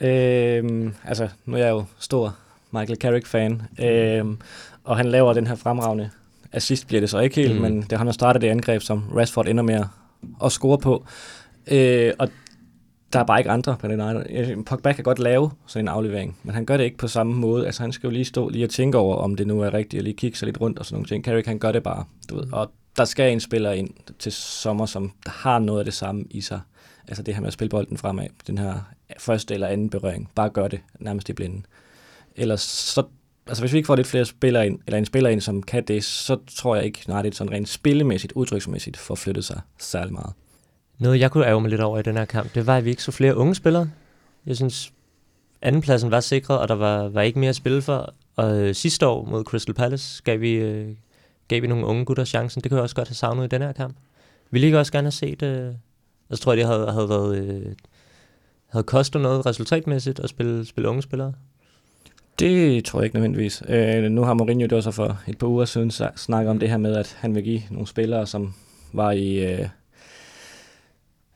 Øhm, 0.00 0.94
altså, 1.04 1.28
nu 1.44 1.56
er 1.56 1.60
jeg 1.60 1.70
jo 1.70 1.84
stor 1.98 2.36
Michael 2.70 2.98
Carrick-fan, 2.98 3.62
øhm, 3.80 4.38
og 4.84 4.96
han 4.96 5.06
laver 5.06 5.32
den 5.32 5.46
her 5.46 5.54
fremragende 5.54 6.10
assist, 6.52 6.86
bliver 6.86 7.00
det 7.00 7.10
så 7.10 7.18
ikke 7.18 7.36
helt, 7.36 7.54
mm. 7.54 7.62
men 7.62 7.82
det 7.82 7.98
han 7.98 8.06
har 8.06 8.12
startet 8.12 8.42
det 8.42 8.48
angreb, 8.48 8.82
som 8.82 9.04
Rashford 9.16 9.48
ender 9.48 9.62
med 9.62 9.84
at 10.44 10.52
score 10.52 10.78
på. 10.78 11.06
Øh, 11.70 12.12
og 12.18 12.28
der 13.16 13.22
er 13.22 13.26
bare 13.26 13.40
ikke 13.40 13.50
andre 13.50 13.76
på 13.80 13.88
den 13.88 14.00
United. 14.00 14.64
Pogba 14.64 14.92
kan 14.92 15.04
godt 15.04 15.18
lave 15.18 15.50
sådan 15.66 15.84
en 15.84 15.88
aflevering, 15.88 16.38
men 16.42 16.54
han 16.54 16.66
gør 16.66 16.76
det 16.76 16.84
ikke 16.84 16.96
på 16.96 17.08
samme 17.08 17.34
måde. 17.34 17.66
Altså 17.66 17.82
han 17.82 17.92
skal 17.92 18.06
jo 18.06 18.12
lige 18.12 18.24
stå 18.24 18.48
lige 18.48 18.64
og 18.64 18.70
tænke 18.70 18.98
over, 18.98 19.16
om 19.16 19.34
det 19.34 19.46
nu 19.46 19.60
er 19.60 19.74
rigtigt, 19.74 20.00
og 20.00 20.04
lige 20.04 20.16
kigge 20.16 20.38
sig 20.38 20.46
lidt 20.46 20.60
rundt 20.60 20.78
og 20.78 20.86
sådan 20.86 20.94
nogle 20.94 21.06
ting. 21.06 21.24
Carrick 21.24 21.46
han 21.46 21.58
gør 21.58 21.72
det 21.72 21.82
bare, 21.82 22.04
du 22.30 22.36
ved. 22.36 22.52
Og 22.52 22.70
der 22.96 23.04
skal 23.04 23.32
en 23.32 23.40
spiller 23.40 23.72
ind 23.72 23.90
til 24.18 24.32
sommer, 24.32 24.86
som 24.86 25.12
har 25.26 25.58
noget 25.58 25.78
af 25.78 25.84
det 25.84 25.94
samme 25.94 26.24
i 26.30 26.40
sig. 26.40 26.60
Altså 27.08 27.22
det 27.22 27.34
her 27.34 27.40
med 27.40 27.46
at 27.46 27.52
spille 27.52 27.68
bolden 27.68 27.96
fremad, 27.96 28.26
den 28.46 28.58
her 28.58 28.74
første 29.18 29.54
eller 29.54 29.66
anden 29.66 29.90
berøring. 29.90 30.30
Bare 30.34 30.50
gør 30.50 30.68
det 30.68 30.80
nærmest 31.00 31.28
i 31.28 31.32
blinden. 31.32 31.66
Ellers 32.36 32.60
så, 32.60 33.02
altså 33.46 33.62
hvis 33.62 33.72
vi 33.72 33.78
ikke 33.78 33.86
får 33.86 33.96
lidt 33.96 34.06
flere 34.06 34.24
spillere 34.24 34.66
ind, 34.66 34.78
eller 34.86 34.98
en 34.98 35.04
spiller 35.04 35.30
ind, 35.30 35.40
som 35.40 35.62
kan 35.62 35.84
det, 35.84 36.04
så 36.04 36.38
tror 36.56 36.76
jeg 36.76 36.84
ikke, 36.84 37.04
nej, 37.08 37.22
det 37.22 37.30
er 37.30 37.36
sådan 37.36 37.52
rent 37.52 37.68
spillemæssigt, 37.68 38.32
udtryksmæssigt, 38.32 38.96
får 38.96 39.14
flyttet 39.14 39.44
sig 39.44 39.60
særlig 39.78 40.12
meget. 40.12 40.32
Noget, 40.98 41.20
jeg 41.20 41.30
kunne 41.30 41.46
ærge 41.46 41.60
mig 41.60 41.70
lidt 41.70 41.80
over 41.80 41.98
i 41.98 42.02
den 42.02 42.16
her 42.16 42.24
kamp, 42.24 42.54
det 42.54 42.66
var, 42.66 42.76
at 42.76 42.84
vi 42.84 42.90
ikke 42.90 43.02
så 43.02 43.12
flere 43.12 43.36
unge 43.36 43.54
spillere. 43.54 43.90
Jeg 44.46 44.56
synes, 44.56 44.92
andenpladsen 45.62 46.10
var 46.10 46.20
sikret, 46.20 46.58
og 46.58 46.68
der 46.68 46.74
var, 46.74 47.08
var 47.08 47.22
ikke 47.22 47.38
mere 47.38 47.48
at 47.48 47.56
spille 47.56 47.82
for. 47.82 48.14
Og 48.36 48.60
øh, 48.60 48.74
sidste 48.74 49.06
år 49.06 49.24
mod 49.24 49.44
Crystal 49.44 49.74
Palace 49.74 50.22
gav 50.24 50.40
vi, 50.40 50.52
øh, 50.52 50.88
gav 51.48 51.62
vi 51.62 51.66
nogle 51.66 51.86
unge 51.86 52.04
gutter 52.04 52.24
chancen. 52.24 52.62
Det 52.62 52.70
kunne 52.70 52.76
jeg 52.76 52.82
også 52.82 52.96
godt 52.96 53.08
have 53.08 53.14
savnet 53.14 53.44
i 53.44 53.48
den 53.48 53.62
her 53.62 53.72
kamp. 53.72 53.96
Ville 54.50 54.66
ikke 54.66 54.78
også 54.78 54.92
gerne 54.92 55.06
have 55.06 55.12
set... 55.12 55.42
Øh, 55.42 55.74
altså, 56.30 56.44
tror, 56.44 56.52
jeg, 56.52 56.58
det 56.58 56.66
havde, 56.66 56.92
havde 56.92 57.08
været... 57.08 57.38
Øh, 57.38 57.66
havde 58.66 58.84
kostet 58.84 59.20
noget 59.20 59.46
resultatmæssigt 59.46 60.20
at 60.20 60.28
spille, 60.28 60.66
spille 60.66 60.88
unge 60.88 61.02
spillere? 61.02 61.32
Det 62.38 62.84
tror 62.84 62.98
jeg 63.00 63.04
ikke 63.04 63.16
nødvendigvis. 63.16 63.62
Øh, 63.68 64.02
nu 64.02 64.22
har 64.22 64.34
Mourinho 64.34 64.62
det 64.62 64.72
også 64.72 64.90
for 64.90 65.20
et 65.28 65.38
par 65.38 65.46
uger 65.46 65.64
siden 65.64 65.90
snakket 66.16 66.50
om 66.50 66.58
det 66.58 66.70
her 66.70 66.76
med, 66.76 66.96
at 66.96 67.16
han 67.18 67.34
vil 67.34 67.42
give 67.42 67.62
nogle 67.70 67.86
spillere, 67.86 68.26
som 68.26 68.54
var 68.92 69.10
i, 69.10 69.52
øh, 69.52 69.68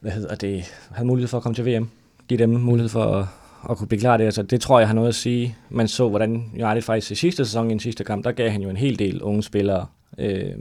hvad 0.01 0.13
hedder 0.13 0.35
det, 0.35 0.65
havde 0.91 1.07
mulighed 1.07 1.29
for 1.29 1.37
at 1.37 1.43
komme 1.43 1.55
til 1.55 1.67
VM. 1.67 1.91
Give 2.29 2.39
dem 2.39 2.51
mulighed 2.51 2.89
for 2.89 3.05
at, 3.05 3.27
at 3.71 3.77
kunne 3.77 3.89
blive 3.89 4.01
klar 4.01 4.17
det. 4.17 4.25
Altså, 4.25 4.43
det 4.43 4.61
tror 4.61 4.79
jeg 4.79 4.89
har 4.89 4.95
noget 4.95 5.09
at 5.09 5.15
sige. 5.15 5.57
Man 5.71 5.89
så, 5.89 6.09
hvordan 6.09 6.51
United 6.55 6.83
faktisk 6.83 7.11
i 7.11 7.15
sidste 7.15 7.45
sæson, 7.45 7.67
i 7.67 7.71
den 7.71 7.81
sidste 7.81 8.05
kamp, 8.05 8.25
der 8.25 8.33
gav 8.33 8.51
han 8.51 8.63
jo 8.63 8.71
en 8.71 8.77
hel 8.77 8.99
del 8.99 9.23
unge 9.23 9.43
spillere 9.43 9.87
øh, 10.19 10.55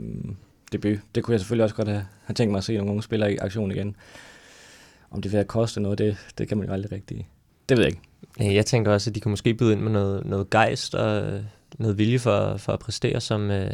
debut. 0.72 0.98
Det 1.14 1.24
kunne 1.24 1.32
jeg 1.32 1.40
selvfølgelig 1.40 1.64
også 1.64 1.76
godt 1.76 1.88
have, 1.88 2.04
have 2.24 2.34
tænkt 2.34 2.50
mig 2.50 2.58
at 2.58 2.64
se 2.64 2.76
nogle 2.76 2.90
unge 2.90 3.02
spillere 3.02 3.32
i 3.32 3.36
aktion 3.36 3.70
igen. 3.70 3.96
Om 5.10 5.22
det 5.22 5.32
vil 5.32 5.36
have 5.36 5.44
kostet 5.44 5.82
noget, 5.82 5.98
det, 5.98 6.16
det 6.38 6.48
kan 6.48 6.58
man 6.58 6.66
jo 6.66 6.72
aldrig 6.72 6.92
rigtig... 6.92 7.28
Det 7.68 7.76
ved 7.76 7.84
jeg 7.84 7.92
ikke. 7.92 8.54
Jeg 8.54 8.66
tænker 8.66 8.92
også, 8.92 9.10
at 9.10 9.14
de 9.14 9.20
kan 9.20 9.30
måske 9.30 9.54
byde 9.54 9.72
ind 9.72 9.80
med 9.80 9.92
noget, 9.92 10.26
noget 10.26 10.50
gejst 10.50 10.94
og 10.94 11.40
noget 11.78 11.98
vilje 11.98 12.18
for, 12.18 12.56
for 12.56 12.72
at 12.72 12.78
præstere, 12.78 13.20
som, 13.20 13.50
øh, 13.50 13.70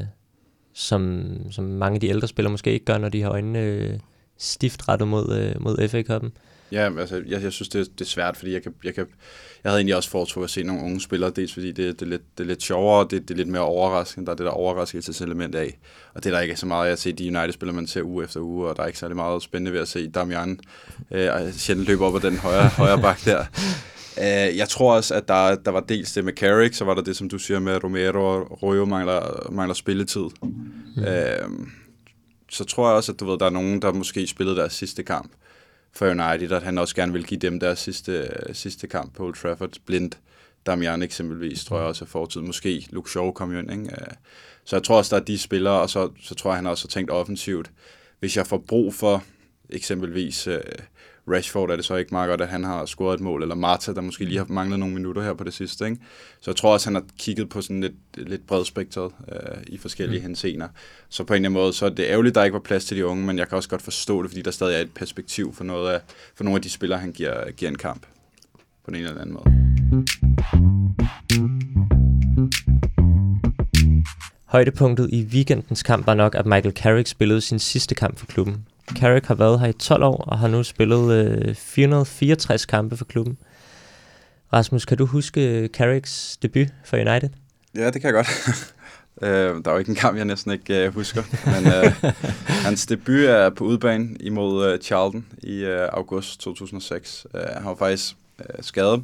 som, 0.73 1.31
som 1.51 1.65
mange 1.65 1.95
af 1.95 2.01
de 2.01 2.09
ældre 2.09 2.29
spillere 2.29 2.51
måske 2.51 2.73
ikke 2.73 2.85
gør, 2.85 2.99
når 2.99 3.09
de 3.09 3.23
har 3.23 3.31
øjnene 3.31 3.59
øh, 3.59 3.99
stift 4.39 4.89
rettet 4.89 5.09
mod, 5.09 5.39
øh, 5.39 5.63
mod 5.63 5.89
FA-koppen. 5.89 6.33
Ja, 6.73 6.99
altså, 6.99 7.23
jeg, 7.27 7.43
jeg 7.43 7.53
synes, 7.53 7.69
det, 7.69 7.99
det 7.99 8.01
er 8.01 8.09
svært, 8.09 8.37
fordi 8.37 8.53
jeg, 8.53 8.63
kan, 8.63 8.75
jeg, 8.85 8.95
kan, 8.95 9.07
jeg 9.65 9.71
havde 9.71 9.79
egentlig 9.79 9.97
også 9.97 10.11
foretrukket 10.11 10.47
at 10.47 10.51
se 10.51 10.63
nogle 10.63 10.83
unge 10.83 11.01
spillere, 11.01 11.31
dels 11.31 11.53
fordi 11.53 11.73
det, 11.73 12.01
det, 12.01 12.07
er, 12.07 12.11
lidt, 12.11 12.23
det 12.39 12.45
er 12.45 12.49
lidt 12.49 12.63
sjovere, 12.63 13.07
det, 13.11 13.29
det 13.29 13.31
er 13.31 13.37
lidt 13.37 13.49
mere 13.49 13.63
overraskende, 13.63 14.27
der 14.27 14.33
er 14.33 14.37
det 14.37 14.47
der 14.47 14.51
overraskelseselement 14.51 15.55
af, 15.55 15.79
og 16.15 16.25
det 16.25 16.31
er 16.31 16.35
der 16.35 16.41
ikke 16.41 16.57
så 16.57 16.67
meget, 16.67 16.89
jeg 16.89 16.99
ser 16.99 17.13
de 17.13 17.39
United-spillere, 17.39 17.75
man 17.77 17.87
ser 17.87 18.03
uge 18.03 18.25
efter 18.25 18.41
uge, 18.41 18.69
og 18.69 18.77
der 18.77 18.83
er 18.83 18.87
ikke 18.87 18.99
særlig 18.99 19.17
meget 19.17 19.43
spændende 19.43 19.73
ved 19.73 19.81
at 19.81 19.89
se 19.89 20.09
Damian 20.09 20.61
øh, 21.11 21.53
sjældent 21.53 21.89
løbe 21.89 22.05
op 22.05 22.17
ad 22.17 22.21
den 22.21 22.37
højre, 22.37 22.69
højre 22.69 23.01
bak 23.01 23.25
der. 23.25 23.45
Uh, 24.19 24.57
jeg 24.57 24.69
tror 24.69 24.95
også, 24.95 25.15
at 25.15 25.29
der, 25.29 25.55
der 25.55 25.71
var 25.71 25.81
dels 25.81 26.13
det 26.13 26.25
med 26.25 26.33
Carrick, 26.33 26.75
så 26.75 26.85
var 26.85 26.95
der 26.95 27.03
det, 27.03 27.17
som 27.17 27.29
du 27.29 27.39
siger 27.39 27.61
med 27.61 27.85
Romero 27.85 28.19
og 28.19 28.63
Royo 28.63 28.85
mangler, 28.85 29.49
mangler 29.53 29.75
spilletid. 29.75 30.23
Mm. 30.43 30.49
Uh, 30.97 31.67
så 32.51 32.65
tror 32.65 32.89
jeg 32.89 32.97
også, 32.97 33.13
at 33.13 33.21
du 33.21 33.31
ved, 33.31 33.39
der 33.39 33.47
er 33.47 33.51
nogen, 33.51 33.83
der 33.83 33.93
måske 33.93 34.27
spillede 34.27 34.57
deres 34.57 34.73
sidste 34.73 35.03
kamp 35.03 35.33
for 35.93 36.07
United, 36.07 36.53
at 36.53 36.63
han 36.63 36.79
også 36.79 36.95
gerne 36.95 37.13
vil 37.13 37.27
give 37.27 37.41
dem 37.41 37.61
deres 37.61 37.79
sidste, 37.79 38.29
sidste 38.53 38.87
kamp 38.87 39.15
på 39.15 39.25
Old 39.25 39.35
Trafford. 39.35 39.73
Blind, 39.87 40.13
Damian 40.67 41.03
eksempelvis, 41.03 41.65
tror 41.65 41.79
jeg 41.79 41.87
også 41.87 42.05
er 42.05 42.09
fortid. 42.09 42.41
Måske 42.41 42.87
Luke 42.91 43.11
Shaw 43.11 43.31
kom 43.31 43.53
jo 43.53 43.59
ind, 43.59 43.71
ikke? 43.71 43.83
Øh, 43.85 44.15
så 44.65 44.77
jeg 44.77 44.83
tror 44.83 44.97
også, 44.97 45.17
der 45.17 45.23
er 45.23 45.25
de 45.25 45.39
spillere, 45.39 45.81
og 45.81 45.91
så, 45.91 46.11
så 46.23 46.35
tror 46.35 46.51
jeg, 46.51 46.57
han 46.57 46.67
også 46.67 46.85
har 46.85 46.89
tænkt 46.89 47.11
offensivt. 47.11 47.71
Hvis 48.21 48.37
jeg 48.37 48.47
får 48.47 48.59
brug 48.69 48.95
for 48.95 49.25
eksempelvis... 49.71 50.47
øh, 50.47 50.61
Rashford 51.29 51.71
er 51.71 51.77
det 51.77 51.85
så 51.85 51.97
ikke 51.97 52.15
meget 52.15 52.29
godt, 52.29 52.41
at 52.41 52.49
han 52.49 52.65
har 52.65 52.87
scoret 52.87 53.15
et 53.15 53.21
mål, 53.21 53.43
eller 53.43 53.55
Marta, 53.55 53.93
der 53.93 54.01
måske 54.01 54.25
lige 54.25 54.39
har 54.39 54.47
manglet 54.49 54.79
nogle 54.79 54.95
minutter 54.95 55.23
her 55.23 55.35
på 55.35 55.45
det 55.45 55.55
sidste. 55.55 55.85
Ikke? 55.85 55.99
Så 56.41 56.51
jeg 56.51 56.57
tror 56.57 56.73
også, 56.73 56.87
han 56.87 56.95
har 56.95 57.05
kigget 57.19 57.49
på 57.49 57.61
sådan 57.61 57.81
lidt, 57.81 57.95
lidt 58.17 58.47
bredspektret 58.47 59.13
øh, 59.33 59.63
i 59.67 59.79
forskellige 59.79 60.21
mm. 60.21 60.27
hensener. 60.27 60.69
Så 61.09 61.25
på 61.25 61.35
en 61.35 61.37
eller 61.37 61.49
anden 61.49 61.63
måde, 61.63 61.73
så 61.73 61.87
er 61.87 61.91
det 61.91 62.07
ærgerligt, 62.09 62.35
der 62.35 62.45
ikke 62.45 62.55
var 62.55 62.61
plads 62.61 62.85
til 62.85 62.97
de 62.97 63.07
unge, 63.07 63.27
men 63.27 63.39
jeg 63.39 63.49
kan 63.49 63.57
også 63.57 63.69
godt 63.69 63.83
forstå 63.83 64.23
det, 64.23 64.31
fordi 64.31 64.43
der 64.43 64.51
stadig 64.51 64.77
er 64.77 64.81
et 64.81 64.95
perspektiv 64.95 65.55
for, 65.55 65.65
noget 65.65 65.93
af, 65.93 66.01
for 66.35 66.45
nogle 66.45 66.57
af 66.57 66.63
de 66.63 66.71
spillere, 66.71 66.99
han 66.99 67.13
giver, 67.13 67.51
giver 67.51 67.71
en 67.71 67.79
kamp 67.79 68.07
på 68.85 68.91
den 68.91 68.95
ene 68.95 69.09
eller 69.09 69.21
anden 69.21 69.35
måde. 69.35 69.67
Højdepunktet 74.45 75.11
i 75.13 75.23
weekendens 75.23 75.83
kamp 75.83 76.07
var 76.07 76.15
nok, 76.15 76.35
at 76.35 76.47
Michael 76.47 76.75
Carrick 76.75 77.09
spillede 77.09 77.41
sin 77.41 77.59
sidste 77.59 77.95
kamp 77.95 78.19
for 78.19 78.27
klubben. 78.27 78.67
Carrick 78.95 79.27
har 79.27 79.35
været 79.35 79.61
her 79.61 79.67
i 79.67 79.73
12 79.73 80.03
år 80.03 80.17
og 80.17 80.39
har 80.39 80.49
nu 80.49 80.63
spillet 80.63 81.13
øh, 81.13 81.55
464 81.55 82.67
kampe 82.67 82.97
for 82.97 83.05
klubben. 83.05 83.39
Rasmus, 84.53 84.85
kan 84.85 84.99
du 84.99 85.07
huske 85.07 85.69
Carricks 85.73 86.37
debut 86.43 86.69
for 86.85 86.97
United? 86.97 87.31
Ja, 87.75 87.91
det 87.91 88.03
kan 88.03 88.03
jeg 88.03 88.13
godt. 88.13 88.29
øh, 89.23 89.65
der 89.65 89.71
er 89.71 89.73
jo 89.73 89.79
ikke 89.79 89.89
en 89.89 89.95
kamp, 89.97 90.17
jeg 90.17 90.25
næsten 90.25 90.53
ikke 90.53 90.85
øh, 90.85 90.95
husker. 90.95 91.23
Men 91.47 91.73
øh, 91.73 92.13
hans 92.67 92.87
debut 92.87 93.25
er 93.25 93.51
på 93.51 93.65
udebane 93.65 94.17
imod 94.21 94.73
øh, 94.73 94.79
Charlton 94.81 95.27
i 95.43 95.65
øh, 95.65 95.89
august 95.93 96.41
2006. 96.41 97.27
Øh, 97.35 97.41
han 97.41 97.65
var 97.65 97.75
faktisk 97.75 98.17
øh, 98.39 98.45
skadet 98.61 99.03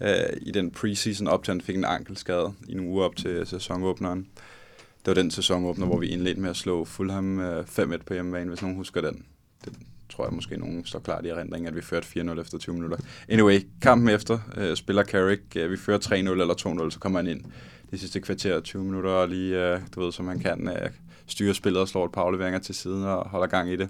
øh, 0.00 0.10
i 0.42 0.50
den 0.50 0.70
preseason 0.70 1.28
op 1.28 1.44
til, 1.44 1.52
han 1.52 1.60
fik 1.60 1.76
en 1.76 1.84
ankelskade 1.84 2.52
i 2.68 2.74
nogle 2.74 2.90
uger 2.90 3.04
op 3.04 3.16
til 3.16 3.46
sæsonåbneren 3.46 4.26
det 5.06 5.16
var 5.16 5.22
den 5.22 5.30
sæsonåbner, 5.30 5.86
hvor 5.86 5.98
vi 5.98 6.06
indledte 6.06 6.40
med 6.40 6.50
at 6.50 6.56
slå 6.56 6.84
Fulham 6.84 7.40
øh, 7.40 7.64
5-1 7.78 8.02
på 8.06 8.14
hjemmebane, 8.14 8.48
hvis 8.48 8.62
nogen 8.62 8.76
husker 8.76 9.00
den. 9.00 9.24
Det 9.64 9.72
tror 10.08 10.24
jeg 10.24 10.32
måske 10.32 10.56
nogen 10.56 10.84
står 10.84 10.98
klart 10.98 11.24
i 11.24 11.28
erindring, 11.28 11.66
at 11.66 11.76
vi 11.76 11.80
førte 11.80 12.06
4-0 12.06 12.40
efter 12.40 12.58
20 12.58 12.74
minutter. 12.74 12.96
Anyway, 13.28 13.60
kampen 13.82 14.08
efter 14.08 14.38
uh, 14.56 14.74
spiller 14.74 15.04
Carrick. 15.04 15.42
Uh, 15.56 15.70
vi 15.70 15.76
fører 15.76 15.98
3-0 15.98 16.12
eller 16.12 16.84
2-0, 16.86 16.90
så 16.90 16.98
kommer 16.98 17.18
han 17.18 17.28
ind 17.28 17.44
de 17.90 17.98
sidste 17.98 18.20
kvarter 18.20 18.60
20 18.60 18.84
minutter, 18.84 19.10
og 19.10 19.28
lige, 19.28 19.74
uh, 19.74 19.80
du 19.94 20.00
ved, 20.00 20.12
som 20.12 20.28
han 20.28 20.38
kan, 20.38 20.68
uh, 20.68 20.90
styre 21.26 21.54
spillet 21.54 21.80
og 21.80 21.88
slår 21.88 22.04
et 22.04 22.12
par 22.12 22.22
afleveringer 22.22 22.58
til 22.58 22.74
siden 22.74 23.04
og 23.04 23.28
holder 23.28 23.46
gang 23.46 23.70
i 23.70 23.76
det. 23.76 23.88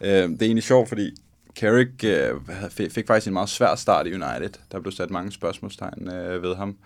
Uh, 0.00 0.06
det 0.06 0.42
er 0.42 0.46
egentlig 0.46 0.64
sjovt, 0.64 0.88
fordi 0.88 1.10
Carrick 1.56 2.04
uh, 2.04 2.90
fik 2.90 3.06
faktisk 3.06 3.26
en 3.26 3.32
meget 3.32 3.48
svær 3.48 3.74
start 3.74 4.06
i 4.06 4.14
United. 4.14 4.50
Der 4.72 4.80
blev 4.80 4.92
sat 4.92 5.10
mange 5.10 5.32
spørgsmålstegn 5.32 6.08
uh, 6.08 6.42
ved 6.42 6.56
ham. 6.56 6.76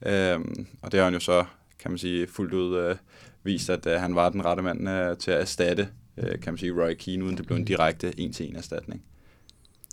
Uh, 0.00 0.44
og 0.82 0.92
det 0.92 0.94
har 0.94 1.04
han 1.04 1.14
jo 1.14 1.20
så 1.20 1.44
kan 1.82 1.90
man 1.90 1.98
sige, 1.98 2.26
fuldt 2.26 2.54
ud 2.54 2.76
øh, 2.76 2.96
vist, 3.42 3.70
at 3.70 3.86
øh, 3.86 4.00
han 4.00 4.14
var 4.14 4.28
den 4.28 4.44
rette 4.44 4.62
mand 4.62 4.88
øh, 4.88 5.16
til 5.16 5.30
at 5.30 5.40
erstatte, 5.40 5.88
øh, 6.16 6.40
kan 6.40 6.52
man 6.52 6.58
sige, 6.58 6.72
Roy 6.72 6.94
Keane, 6.94 7.24
uden 7.24 7.36
det 7.36 7.46
blev 7.46 7.56
en 7.56 7.64
direkte 7.64 8.20
en-til-en 8.20 8.56
erstatning. 8.56 9.02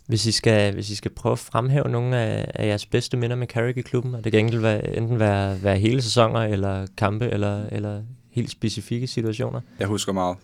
Hvis 0.06 0.26
I, 0.26 0.32
skal, 0.32 0.74
hvis 0.74 0.90
I 0.90 0.94
skal 0.94 1.10
prøve 1.10 1.32
at 1.32 1.38
fremhæve 1.38 1.88
nogle 1.88 2.16
af, 2.16 2.50
af 2.54 2.66
jeres 2.66 2.86
bedste 2.86 3.16
minder 3.16 3.36
med 3.36 3.46
Carrick 3.46 3.78
i 3.78 3.82
klubben, 3.82 4.14
og 4.14 4.24
det 4.24 4.32
kan 4.32 4.44
enten 4.44 4.62
være, 4.62 4.96
enten 4.96 5.18
være, 5.18 5.62
være 5.62 5.78
hele 5.78 6.02
sæsoner, 6.02 6.40
eller 6.40 6.86
kampe, 6.96 7.28
eller, 7.28 7.66
eller 7.72 8.02
helt 8.30 8.50
specifikke 8.50 9.06
situationer? 9.06 9.60
Jeg 9.78 9.86
husker 9.88 10.12
meget. 10.12 10.36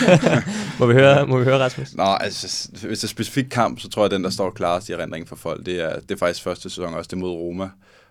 må, 0.80 0.86
vi 0.86 0.92
høre, 0.92 1.26
må 1.26 1.38
vi 1.38 1.44
høre, 1.44 1.58
Rasmus? 1.58 1.94
Nå, 1.94 2.02
altså, 2.02 2.68
hvis 2.86 2.98
det 2.98 3.04
er 3.04 3.08
specifik 3.08 3.46
kamp, 3.50 3.80
så 3.80 3.88
tror 3.88 4.02
jeg, 4.02 4.04
at 4.04 4.10
den, 4.10 4.24
der 4.24 4.30
står 4.30 4.50
klarest 4.50 4.88
i 4.88 4.92
erindringen 4.92 5.28
for 5.28 5.36
folk, 5.36 5.66
det 5.66 5.80
er, 5.80 6.00
det 6.00 6.10
er 6.10 6.16
faktisk 6.16 6.44
første 6.44 6.62
sæson 6.62 6.94
også, 6.94 7.08
det 7.08 7.18
mod 7.18 7.30
Roma, 7.30 7.68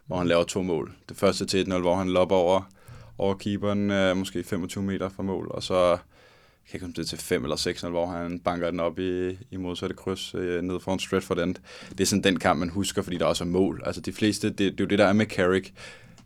hvor 0.10 0.18
han 0.18 0.28
laver 0.28 0.44
to 0.44 0.62
mål. 0.62 0.96
Det 1.10 1.18
første 1.18 1.46
til 1.46 1.64
1-0, 1.64 1.78
hvor 1.78 1.96
han 1.96 2.10
lopper 2.10 2.36
over, 2.36 2.62
over 3.18 3.34
keeperen, 3.34 3.92
øh, 3.92 4.18
måske 4.18 4.44
25 4.44 4.84
meter 4.84 5.10
fra 5.10 5.24
mål, 5.24 5.48
og 5.52 5.64
så 5.64 5.98
kan 6.70 6.74
jeg 6.74 6.82
komme 6.82 6.94
det 6.98 7.08
til 7.08 7.18
5 7.18 7.44
eller 7.44 7.56
6 7.56 7.82
hvor 7.82 8.06
han 8.06 8.40
banker 8.40 8.72
den 8.72 8.80
op 8.80 9.00
i, 9.00 9.38
i 9.52 9.58
modsatte 9.58 9.96
kryds 9.96 10.36
øh, 10.36 10.62
ned 10.62 10.80
foran 10.80 11.00
Stratford 11.00 11.40
End. 11.40 11.56
Det 11.90 12.00
er 12.00 12.06
sådan 12.06 12.24
den 12.24 12.40
kamp, 12.40 12.60
man 12.60 12.70
husker, 12.70 13.02
fordi 13.02 13.18
der 13.18 13.26
også 13.26 13.44
er 13.44 13.48
mål. 13.48 13.84
Altså 13.86 14.02
de 14.02 14.14
fleste, 14.14 14.50
det, 14.50 14.58
det 14.58 14.68
er 14.68 14.74
jo 14.80 14.86
det, 14.86 15.00
der 15.00 15.06
er 15.06 15.14
med 15.14 15.26
Carrick, 15.26 15.74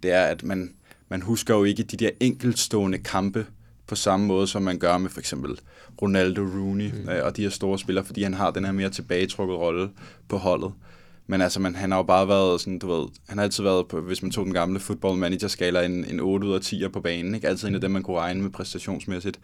det 0.04 0.12
er, 0.12 0.24
at 0.24 0.44
man, 0.44 0.74
man 1.10 1.22
husker 1.22 1.56
jo 1.56 1.63
ikke 1.63 1.84
de 1.84 1.98
der 1.98 2.10
enkeltstående 2.20 2.98
kampe 2.98 3.46
på 3.88 3.96
samme 3.96 4.25
måde, 4.25 4.48
som 4.48 4.62
man 4.62 4.80
gør 4.80 4.98
med 4.98 5.10
for 5.10 5.20
eksempel 5.20 5.60
Ronaldo 6.02 6.42
Rooney 6.42 6.92
mm. 6.92 7.10
øh, 7.10 7.25
og 7.25 7.38
de 7.38 7.42
her 7.42 7.50
store 7.50 7.80
spillere, 7.80 8.06
fordi 8.06 8.24
han 8.24 8.34
har 8.34 8.52
den 8.52 8.66
her 8.66 8.72
mere 8.72 8.90
tilbagetrukket 8.90 9.58
rolle 9.58 9.90
på 10.28 10.38
holdet. 10.38 10.74
Men 11.27 11.42
altså, 11.42 11.60
man, 11.60 11.75
han 11.75 11.92
har 11.92 11.98
jo 11.98 12.03
bare 12.03 12.27
været 12.27 12.62
sådan, 12.62 12.80
du 12.80 12.92
ved, 12.92 13.08
han 13.27 13.38
har 13.38 13.44
altid 13.44 13.63
været 13.63 13.88
på, 13.88 14.01
hvis 14.01 14.22
man 14.22 14.32
tog 14.32 14.46
den 14.46 14.53
gamle 14.53 14.80
football 14.80 15.18
manager 15.18 15.48
skala, 15.48 15.86
en, 15.86 16.06
en 16.06 16.20
8 16.20 16.48
ud 16.48 16.53
af 16.53 16.62
10 16.62 16.88
på 16.88 17.01
banen, 17.01 17.36
ikke? 17.36 17.48
Altid 17.48 17.68
en 17.68 17.75
af 17.75 17.82
dem, 17.82 17.92
man 17.92 18.03
kunne 18.03 18.20
regne 18.20 18.42
med 18.42 18.50
præstationsmæssigt. 18.50 19.39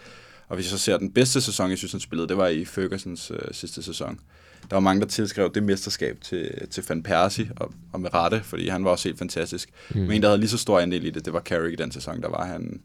Og 0.47 0.55
hvis 0.55 0.65
jeg 0.65 0.79
så 0.79 0.85
ser 0.85 0.97
den 0.97 1.11
bedste 1.11 1.41
sæson, 1.41 1.69
jeg 1.69 1.77
synes, 1.77 1.91
han 1.91 2.01
spillede, 2.01 2.27
det 2.27 2.37
var 2.37 2.47
i 2.47 2.65
Fergusons 2.65 3.31
øh, 3.31 3.39
sidste 3.51 3.83
sæson. 3.83 4.19
Der 4.69 4.75
var 4.75 4.79
mange, 4.79 5.01
der 5.01 5.07
tilskrev 5.07 5.53
det 5.53 5.63
mesterskab 5.63 6.21
til, 6.21 6.67
til 6.71 6.83
Van 6.89 7.03
Persie, 7.03 7.51
og, 7.55 7.71
og 7.93 8.01
med 8.01 8.13
rette, 8.13 8.41
fordi 8.43 8.67
han 8.67 8.83
var 8.83 8.91
også 8.91 9.09
helt 9.09 9.19
fantastisk. 9.19 9.69
Mm. 9.89 10.01
Men 10.01 10.11
en, 10.11 10.21
der 10.21 10.27
havde 10.27 10.39
lige 10.39 10.49
så 10.49 10.57
stor 10.57 10.79
andel 10.79 11.05
i 11.05 11.09
det, 11.09 11.25
det 11.25 11.33
var 11.33 11.41
Carrick 11.41 11.79
i 11.79 11.83
den 11.83 11.91
sæson. 11.91 12.21
Der 12.21 12.29
var 12.29 12.45
han 12.45 12.81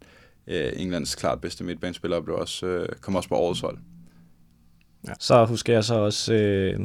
øh, 0.46 0.72
Englands 0.76 1.14
klart 1.14 1.40
bedste 1.40 1.64
midtbanespiller, 1.64 2.16
og 2.16 2.24
blev 2.24 2.36
også, 2.36 2.66
øh, 2.66 2.88
kom 3.00 3.16
også 3.16 3.28
på 3.28 3.34
årets 3.34 3.60
hold. 3.60 3.78
Ja. 5.08 5.12
Så 5.20 5.44
husker 5.44 5.72
jeg 5.72 5.84
så 5.84 5.94
også 5.94 6.34
øh, 6.34 6.80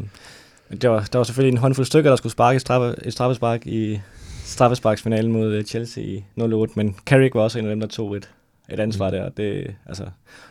der 0.82 0.90
var, 0.90 1.10
der 1.14 1.20
var 1.20 1.24
selvfølgelig 1.24 1.52
en 1.52 1.62
håndfuld 1.62 1.86
stykker, 1.86 2.12
der 2.12 2.16
skulle 2.16 2.32
sparke 2.32 2.56
et, 2.56 2.62
straffe, 2.62 2.96
et 3.06 3.14
straffespark 3.14 3.68
i 3.68 4.00
straffesparksfinalen 4.44 5.32
mod 5.32 5.54
øh, 5.54 5.64
Chelsea 5.64 6.04
i 6.04 6.24
08, 6.36 6.74
men 6.76 6.96
Carrick 7.06 7.36
var 7.36 7.42
også 7.42 7.60
en 7.60 7.66
af 7.66 7.70
dem, 7.70 7.80
der 7.80 7.88
tog 7.88 8.18
et, 8.18 8.30
et 8.70 8.80
ansvar 8.80 9.10
mm. 9.10 9.16
der. 9.16 9.30
Det, 9.30 9.76
altså, 9.86 10.06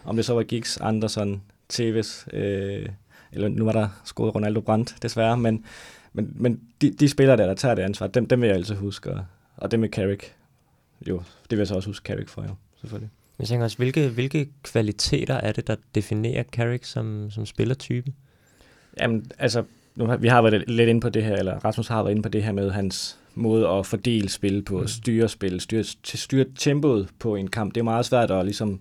om 0.05 0.17
det 0.17 0.25
så 0.25 0.35
var 0.35 0.43
Giggs, 0.43 0.77
Anderson, 0.81 1.43
Tevez, 1.69 2.27
øh, 2.33 2.87
eller 3.33 3.49
nu 3.49 3.65
var 3.65 3.73
der 3.73 3.89
scoret 4.05 4.35
Ronaldo 4.35 4.61
Brandt, 4.61 4.97
desværre, 5.03 5.37
men, 5.37 5.65
men, 6.13 6.33
men 6.35 6.61
de, 6.81 6.91
de 6.91 7.09
spillere 7.09 7.37
der, 7.37 7.47
der 7.47 7.55
tager 7.55 7.75
det 7.75 7.83
ansvar, 7.83 8.07
dem, 8.07 8.27
dem 8.27 8.41
vil 8.41 8.47
jeg 8.47 8.57
altid 8.57 8.75
huske, 8.75 9.11
og, 9.11 9.25
og 9.57 9.71
det 9.71 9.81
med 9.81 9.89
Carrick, 9.89 10.35
jo, 11.09 11.17
det 11.17 11.51
vil 11.51 11.59
jeg 11.59 11.67
så 11.67 11.75
også 11.75 11.89
huske 11.89 12.07
Carrick 12.07 12.29
for, 12.29 12.43
jo, 12.43 12.55
selvfølgelig. 12.81 13.11
Jeg 13.39 13.49
tænker 13.49 13.65
også, 13.65 13.77
hvilke, 13.77 14.09
hvilke 14.09 14.49
kvaliteter 14.63 15.35
er 15.35 15.53
det, 15.53 15.67
der 15.67 15.77
definerer 15.95 16.43
Carrick 16.43 16.85
som, 16.85 17.31
som 17.31 17.47
spillertype? 17.47 18.13
Jamen, 19.01 19.31
altså, 19.39 19.65
nu 19.99 20.17
vi 20.17 20.29
har 20.29 20.43
været 20.43 20.65
lidt 20.69 20.89
inde 20.89 21.01
på 21.01 21.09
det 21.09 21.25
her, 21.25 21.37
eller 21.37 21.65
Rasmus 21.65 21.89
har 21.89 22.03
været 22.03 22.11
inde 22.11 22.23
på 22.23 22.29
det 22.29 22.43
her 22.43 22.53
med 22.53 22.71
hans 22.71 23.19
måde 23.35 23.69
at 23.69 23.87
fordele 23.87 24.29
spil 24.29 24.63
på, 24.63 24.81
mm. 24.81 24.87
styre 24.87 25.29
spil, 25.29 25.61
styre, 25.61 25.85
styre 26.05 26.45
tempoet 26.57 27.09
på 27.19 27.37
en 27.37 27.49
kamp. 27.49 27.75
Det 27.75 27.81
er 27.81 27.85
meget 27.85 28.07
svært 28.07 28.31
at, 28.31 28.45
ligesom, 28.45 28.81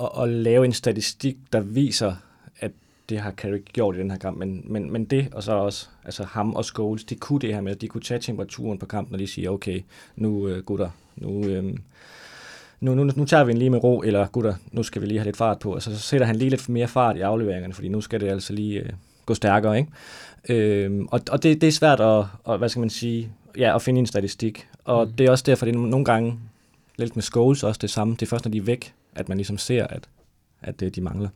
at, 0.00 0.22
at 0.22 0.28
lave 0.28 0.64
en 0.64 0.72
statistik, 0.72 1.36
der 1.52 1.60
viser, 1.60 2.14
at 2.60 2.70
det 3.08 3.18
har 3.18 3.30
Carrick 3.30 3.72
gjort 3.72 3.96
i 3.96 3.98
den 3.98 4.10
her 4.10 4.18
kamp, 4.18 4.38
men, 4.38 4.64
men, 4.64 4.92
men 4.92 5.04
det, 5.04 5.28
og 5.32 5.42
så 5.42 5.52
også 5.52 5.88
altså 6.04 6.24
ham 6.24 6.54
og 6.54 6.64
Scholes, 6.64 7.04
de 7.04 7.14
kunne 7.14 7.40
det 7.40 7.54
her 7.54 7.60
med, 7.60 7.72
at 7.72 7.80
de 7.80 7.88
kunne 7.88 8.00
tage 8.00 8.20
temperaturen 8.20 8.78
på 8.78 8.86
kampen, 8.86 9.14
og 9.14 9.18
de 9.18 9.26
siger, 9.26 9.50
okay, 9.50 9.80
nu 10.16 10.48
øh, 10.48 10.64
gutter, 10.64 10.90
nu, 11.16 11.44
øh, 11.44 11.64
nu, 12.80 12.94
nu, 12.94 13.04
nu 13.16 13.24
tager 13.24 13.44
vi 13.44 13.52
en 13.52 13.58
lige 13.58 13.70
med 13.70 13.84
ro, 13.84 14.00
eller 14.00 14.26
gutter, 14.26 14.54
nu 14.72 14.82
skal 14.82 15.02
vi 15.02 15.06
lige 15.06 15.18
have 15.18 15.24
lidt 15.24 15.36
fart 15.36 15.58
på, 15.58 15.74
og 15.74 15.82
så, 15.82 15.94
så 15.94 16.02
sætter 16.02 16.26
han 16.26 16.36
lige 16.36 16.50
lidt 16.50 16.68
mere 16.68 16.88
fart 16.88 17.16
i 17.16 17.20
afleveringerne, 17.20 17.74
fordi 17.74 17.88
nu 17.88 18.00
skal 18.00 18.20
det 18.20 18.28
altså 18.28 18.52
lige 18.52 18.80
øh, 18.80 18.88
gå 19.28 19.34
stærkere, 19.34 19.78
ikke? 19.78 19.92
Øh, 20.48 21.04
og 21.10 21.20
og 21.30 21.42
det, 21.42 21.60
det 21.60 21.66
er 21.66 21.72
svært 21.72 22.00
at, 22.00 22.26
og, 22.44 22.58
hvad 22.58 22.68
skal 22.68 22.80
man 22.80 22.90
sige, 22.90 23.32
ja, 23.58 23.74
at 23.74 23.82
finde 23.82 24.00
en 24.00 24.06
statistik, 24.06 24.68
og 24.84 25.06
mm. 25.06 25.12
det 25.12 25.26
er 25.26 25.30
også 25.30 25.44
derfor, 25.46 25.66
det 25.66 25.74
er 25.74 25.78
nogle 25.78 26.04
gange 26.04 26.38
lidt 26.96 27.16
med 27.16 27.22
Scholes 27.22 27.62
også 27.62 27.78
det 27.78 27.90
samme, 27.90 28.14
det 28.14 28.22
er 28.22 28.26
først, 28.26 28.44
når 28.44 28.50
de 28.50 28.58
er 28.58 28.62
væk, 28.62 28.94
at 29.14 29.28
man 29.28 29.38
ligesom 29.38 29.58
ser, 29.58 29.86
at, 29.86 30.08
at 30.62 30.80
det, 30.80 30.96
de 30.96 31.00
mangler. 31.00 31.28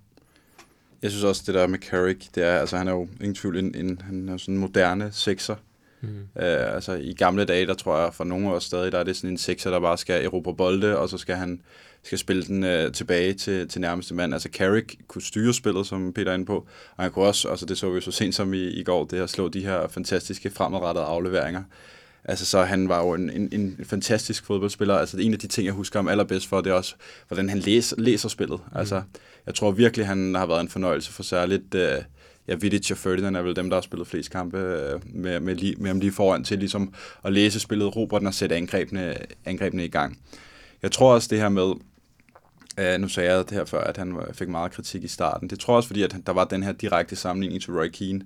Jeg 1.02 1.10
synes 1.10 1.24
også, 1.24 1.42
det 1.46 1.54
der 1.54 1.66
med 1.66 1.78
Carrick, 1.78 2.34
det 2.34 2.44
er, 2.44 2.58
altså 2.58 2.76
han 2.76 2.88
er 2.88 2.92
jo 2.92 3.08
ingen 3.20 3.34
tvivl, 3.34 3.58
en, 3.58 3.74
en, 3.74 4.00
han 4.04 4.28
er 4.28 4.36
sådan 4.36 4.54
en 4.54 4.60
moderne 4.60 5.08
sekser. 5.12 5.56
Mm. 6.02 6.08
Uh, 6.08 6.74
altså 6.74 6.92
i 6.92 7.14
gamle 7.14 7.44
dage, 7.44 7.66
der 7.66 7.74
tror 7.74 7.98
jeg 7.98 8.14
for 8.14 8.24
nogle 8.24 8.48
af 8.48 8.52
os 8.52 8.64
stadig, 8.64 8.92
der 8.92 8.98
er 8.98 9.04
det 9.04 9.16
sådan 9.16 9.30
en 9.30 9.38
sekser, 9.38 9.70
der 9.70 9.80
bare 9.80 9.98
skal 9.98 10.24
erobre 10.24 10.56
bolde, 10.56 10.98
og 10.98 11.08
så 11.08 11.18
skal 11.18 11.36
han 11.36 11.60
skal 12.02 12.18
spille 12.18 12.42
den 12.42 12.64
uh, 12.64 12.92
tilbage 12.92 13.34
til, 13.34 13.68
til 13.68 13.80
nærmeste 13.80 14.14
mand. 14.14 14.32
Altså 14.32 14.48
Carrick 14.52 14.96
kunne 15.08 15.22
styre 15.22 15.54
spillet, 15.54 15.86
som 15.86 16.12
Peter 16.12 16.30
er 16.30 16.34
inde 16.34 16.46
på, 16.46 16.66
og 16.96 17.04
han 17.04 17.10
kunne 17.10 17.24
også, 17.24 17.48
altså 17.48 17.66
det 17.66 17.78
så 17.78 17.90
vi 17.90 18.00
så 18.00 18.10
sent 18.10 18.34
som 18.34 18.54
i, 18.54 18.68
i 18.68 18.82
går, 18.82 19.04
det 19.04 19.20
at 19.20 19.30
slå 19.30 19.48
de 19.48 19.64
her 19.64 19.88
fantastiske 19.88 20.50
fremadrettede 20.50 21.04
afleveringer. 21.04 21.62
Altså, 22.24 22.46
så 22.46 22.62
han 22.62 22.88
var 22.88 23.04
jo 23.04 23.14
en, 23.14 23.30
en, 23.30 23.48
en 23.52 23.84
fantastisk 23.84 24.44
fodboldspiller. 24.44 24.94
Altså, 24.94 25.18
en 25.20 25.32
af 25.32 25.38
de 25.38 25.46
ting, 25.46 25.66
jeg 25.66 25.74
husker 25.74 25.98
ham 25.98 26.08
allerbedst 26.08 26.48
for, 26.48 26.60
det 26.60 26.70
er 26.70 26.74
også, 26.74 26.94
hvordan 27.28 27.48
han 27.48 27.58
læser, 27.58 27.96
læser 27.98 28.28
spillet. 28.28 28.60
Mm. 28.72 28.78
Altså, 28.78 29.02
jeg 29.46 29.54
tror 29.54 29.70
virkelig, 29.70 30.06
han 30.06 30.34
har 30.34 30.46
været 30.46 30.60
en 30.60 30.68
fornøjelse 30.68 31.12
for 31.12 31.22
særligt... 31.22 31.74
Uh, 31.74 32.04
ja, 32.48 32.54
Vidic 32.54 32.90
og 32.90 32.96
Ferdinand 32.96 33.36
er 33.36 33.42
vel 33.42 33.56
dem, 33.56 33.70
der 33.70 33.76
har 33.76 33.82
spillet 33.82 34.08
flest 34.08 34.30
kampe 34.30 34.58
øh, 34.58 35.00
med, 35.14 35.40
med, 35.40 35.56
lige, 35.56 35.74
med 35.78 35.88
ham 35.88 36.00
lige 36.00 36.12
foran 36.12 36.44
til 36.44 36.58
ligesom 36.58 36.94
at 37.24 37.32
læse 37.32 37.60
spillet 37.60 37.96
Robert 37.96 38.22
og 38.22 38.34
sætte 38.34 38.56
angrebene, 38.56 39.16
angrebene 39.44 39.84
i 39.84 39.88
gang. 39.88 40.18
Jeg 40.82 40.92
tror 40.92 41.14
også 41.14 41.28
det 41.30 41.38
her 41.38 41.48
med, 41.48 41.62
uh, 41.62 43.00
nu 43.00 43.08
sagde 43.08 43.32
jeg 43.32 43.44
det 43.44 43.56
her 43.56 43.64
før, 43.64 43.80
at 43.84 43.96
han 43.96 44.16
fik 44.32 44.48
meget 44.48 44.72
kritik 44.72 45.04
i 45.04 45.08
starten. 45.08 45.50
Det 45.50 45.60
tror 45.60 45.72
jeg 45.72 45.76
også, 45.76 45.86
fordi 45.86 46.02
at 46.02 46.16
der 46.26 46.32
var 46.32 46.44
den 46.44 46.62
her 46.62 46.72
direkte 46.72 47.16
sammenligning 47.16 47.62
til 47.62 47.72
Roy 47.72 47.88
Keane, 47.88 48.22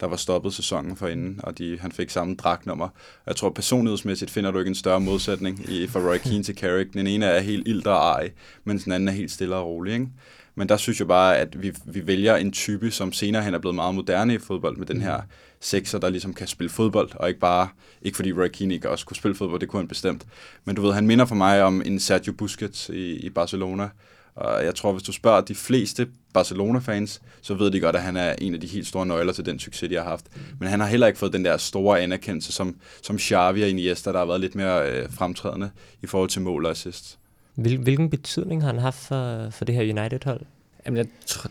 der 0.00 0.06
var 0.06 0.16
stoppet 0.16 0.54
sæsonen 0.54 0.96
for 0.96 1.08
inden, 1.08 1.40
og 1.42 1.58
de, 1.58 1.78
han 1.80 1.92
fik 1.92 2.10
samme 2.10 2.34
dragtnummer. 2.34 2.88
Jeg 3.26 3.36
tror 3.36 3.50
personlighedsmæssigt 3.50 4.30
finder 4.30 4.50
du 4.50 4.58
ikke 4.58 4.68
en 4.68 4.74
større 4.74 5.00
modsætning 5.00 5.70
i, 5.70 5.86
fra 5.86 6.00
Roy 6.00 6.16
Keane 6.16 6.42
til 6.42 6.54
Carrick. 6.54 6.92
Den 6.92 7.06
ene 7.06 7.26
er 7.26 7.40
helt 7.40 7.68
ild 7.68 7.86
og 7.86 7.96
ej, 7.96 8.30
mens 8.64 8.84
den 8.84 8.92
anden 8.92 9.08
er 9.08 9.12
helt 9.12 9.30
stille 9.30 9.56
og 9.56 9.66
rolig. 9.66 9.92
Ikke? 9.92 10.06
Men 10.54 10.68
der 10.68 10.76
synes 10.76 10.98
jeg 10.98 11.08
bare, 11.08 11.38
at 11.38 11.62
vi, 11.62 11.72
vi 11.84 12.06
vælger 12.06 12.36
en 12.36 12.52
type, 12.52 12.90
som 12.90 13.12
senere 13.12 13.42
hen 13.42 13.54
er 13.54 13.58
blevet 13.58 13.74
meget 13.74 13.94
moderne 13.94 14.34
i 14.34 14.38
fodbold, 14.38 14.76
med 14.76 14.86
den 14.86 15.00
her 15.00 15.20
sekser, 15.60 15.98
der 15.98 16.08
ligesom 16.08 16.34
kan 16.34 16.46
spille 16.46 16.70
fodbold, 16.70 17.10
og 17.14 17.28
ikke 17.28 17.40
bare, 17.40 17.68
ikke 18.02 18.16
fordi 18.16 18.32
Roy 18.32 18.48
Keane 18.48 18.74
ikke 18.74 18.90
også 18.90 19.06
kunne 19.06 19.16
spille 19.16 19.34
fodbold, 19.34 19.60
det 19.60 19.68
kunne 19.68 19.80
han 19.80 19.88
bestemt. 19.88 20.26
Men 20.64 20.76
du 20.76 20.82
ved, 20.82 20.92
han 20.92 21.06
minder 21.06 21.24
for 21.24 21.34
mig 21.34 21.62
om 21.62 21.82
en 21.84 22.00
Sergio 22.00 22.32
Busquets 22.32 22.88
i, 22.88 23.16
i 23.16 23.30
Barcelona, 23.30 23.88
og 24.34 24.64
jeg 24.64 24.74
tror, 24.74 24.92
hvis 24.92 25.02
du 25.02 25.12
spørger 25.12 25.40
de 25.40 25.54
fleste 25.54 26.08
Barcelona-fans, 26.34 27.20
så 27.40 27.54
ved 27.54 27.70
de 27.70 27.80
godt, 27.80 27.96
at 27.96 28.02
han 28.02 28.16
er 28.16 28.34
en 28.38 28.54
af 28.54 28.60
de 28.60 28.66
helt 28.66 28.86
store 28.86 29.06
nøgler 29.06 29.32
til 29.32 29.46
den 29.46 29.58
succes, 29.58 29.88
de 29.88 29.94
har 29.94 30.02
haft. 30.04 30.24
Men 30.60 30.68
han 30.68 30.80
har 30.80 30.86
heller 30.86 31.06
ikke 31.06 31.18
fået 31.18 31.32
den 31.32 31.44
der 31.44 31.56
store 31.56 32.00
anerkendelse, 32.00 32.52
som, 32.52 32.76
som 33.02 33.18
Xavi 33.18 33.62
og 33.62 33.68
Iniesta, 33.68 34.12
der 34.12 34.18
har 34.18 34.26
været 34.26 34.40
lidt 34.40 34.54
mere 34.54 34.90
øh, 34.90 35.12
fremtrædende 35.12 35.70
i 36.02 36.06
forhold 36.06 36.30
til 36.30 36.42
mål 36.42 36.64
og 36.64 36.70
assist. 36.70 37.18
Hvil, 37.54 37.78
hvilken 37.78 38.10
betydning 38.10 38.62
har 38.62 38.68
han 38.68 38.78
haft 38.78 38.98
for, 38.98 39.50
for 39.50 39.64
det 39.64 39.74
her 39.74 39.82
United-hold? 39.82 40.40
Jamen, 40.86 40.96
jeg, 40.96 41.06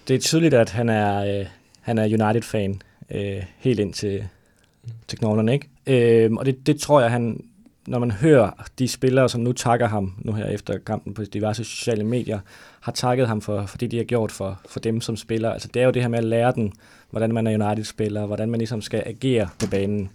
det 0.07 0.15
er 0.15 0.19
tydeligt, 0.19 0.53
at 0.53 0.69
han 0.69 0.89
er, 0.89 1.39
øh, 1.39 1.45
han 1.81 1.97
er 1.97 2.03
United-fan 2.03 2.81
øh, 3.11 3.43
helt 3.57 3.79
ind 3.79 3.93
til, 3.93 4.27
til 5.07 5.19
knoglerne, 5.19 5.53
ikke? 5.53 5.69
Øh, 5.87 6.31
og 6.31 6.45
det, 6.45 6.67
det 6.67 6.79
tror 6.79 7.01
jeg, 7.01 7.11
han, 7.11 7.43
når 7.87 7.99
man 7.99 8.11
hører 8.11 8.65
de 8.79 8.87
spillere, 8.87 9.29
som 9.29 9.41
nu 9.41 9.51
takker 9.51 9.87
ham, 9.87 10.13
nu 10.17 10.33
her 10.33 10.45
efter 10.45 10.77
kampen 10.77 11.13
på 11.13 11.23
diverse 11.23 11.63
sociale 11.63 12.03
medier, 12.03 12.39
har 12.81 12.91
takket 12.91 13.27
ham 13.27 13.41
for, 13.41 13.65
for 13.65 13.77
det, 13.77 13.91
de 13.91 13.97
har 13.97 14.03
gjort 14.03 14.31
for, 14.31 14.61
for 14.69 14.79
dem 14.79 15.01
som 15.01 15.17
spiller. 15.17 15.51
Altså 15.51 15.69
det 15.73 15.81
er 15.81 15.85
jo 15.85 15.91
det 15.91 16.01
her 16.01 16.09
med 16.09 16.19
at 16.19 16.25
lære 16.25 16.51
den, 16.51 16.73
hvordan 17.09 17.33
man 17.33 17.47
er 17.47 17.67
United-spiller, 17.67 18.25
hvordan 18.25 18.49
man 18.49 18.57
ligesom 18.57 18.81
skal 18.81 19.03
agere 19.05 19.49
på 19.59 19.65
banen. 19.71 20.09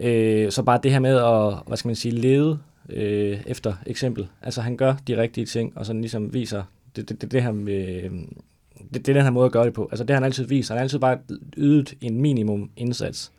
Øh, 0.00 0.52
så 0.52 0.62
bare 0.62 0.80
det 0.82 0.92
her 0.92 0.98
med 0.98 1.16
at, 1.16 1.62
hvad 1.66 1.76
skal 1.76 1.88
man 1.88 1.96
sige, 1.96 2.14
lede 2.14 2.58
øh, 2.88 3.40
efter 3.46 3.74
eksempel. 3.86 4.28
Altså 4.42 4.60
han 4.60 4.76
gør 4.76 4.94
de 5.06 5.16
rigtige 5.16 5.46
ting, 5.46 5.78
og 5.78 5.86
så 5.86 5.92
ligesom 5.92 6.34
viser, 6.34 6.62
det, 6.96 7.08
det, 7.08 7.20
det, 7.20 7.32
det 7.32 7.42
her 7.42 7.52
med, 7.52 8.02
øh, 8.04 8.10
det, 8.94 9.06
det 9.06 9.08
er 9.08 9.12
den 9.12 9.22
her 9.22 9.30
måde 9.30 9.46
at 9.46 9.52
gøre 9.52 9.64
det 9.64 9.72
på. 9.72 9.88
Altså 9.92 10.04
det 10.04 10.10
har 10.10 10.16
han 10.16 10.24
altid 10.24 10.44
vist. 10.44 10.68
Han 10.68 10.78
har 10.78 10.82
altid 10.82 10.98
bare 10.98 11.18
ydet 11.56 11.94
en 12.00 12.20
minimum 12.20 12.70
indsats. 12.76 13.32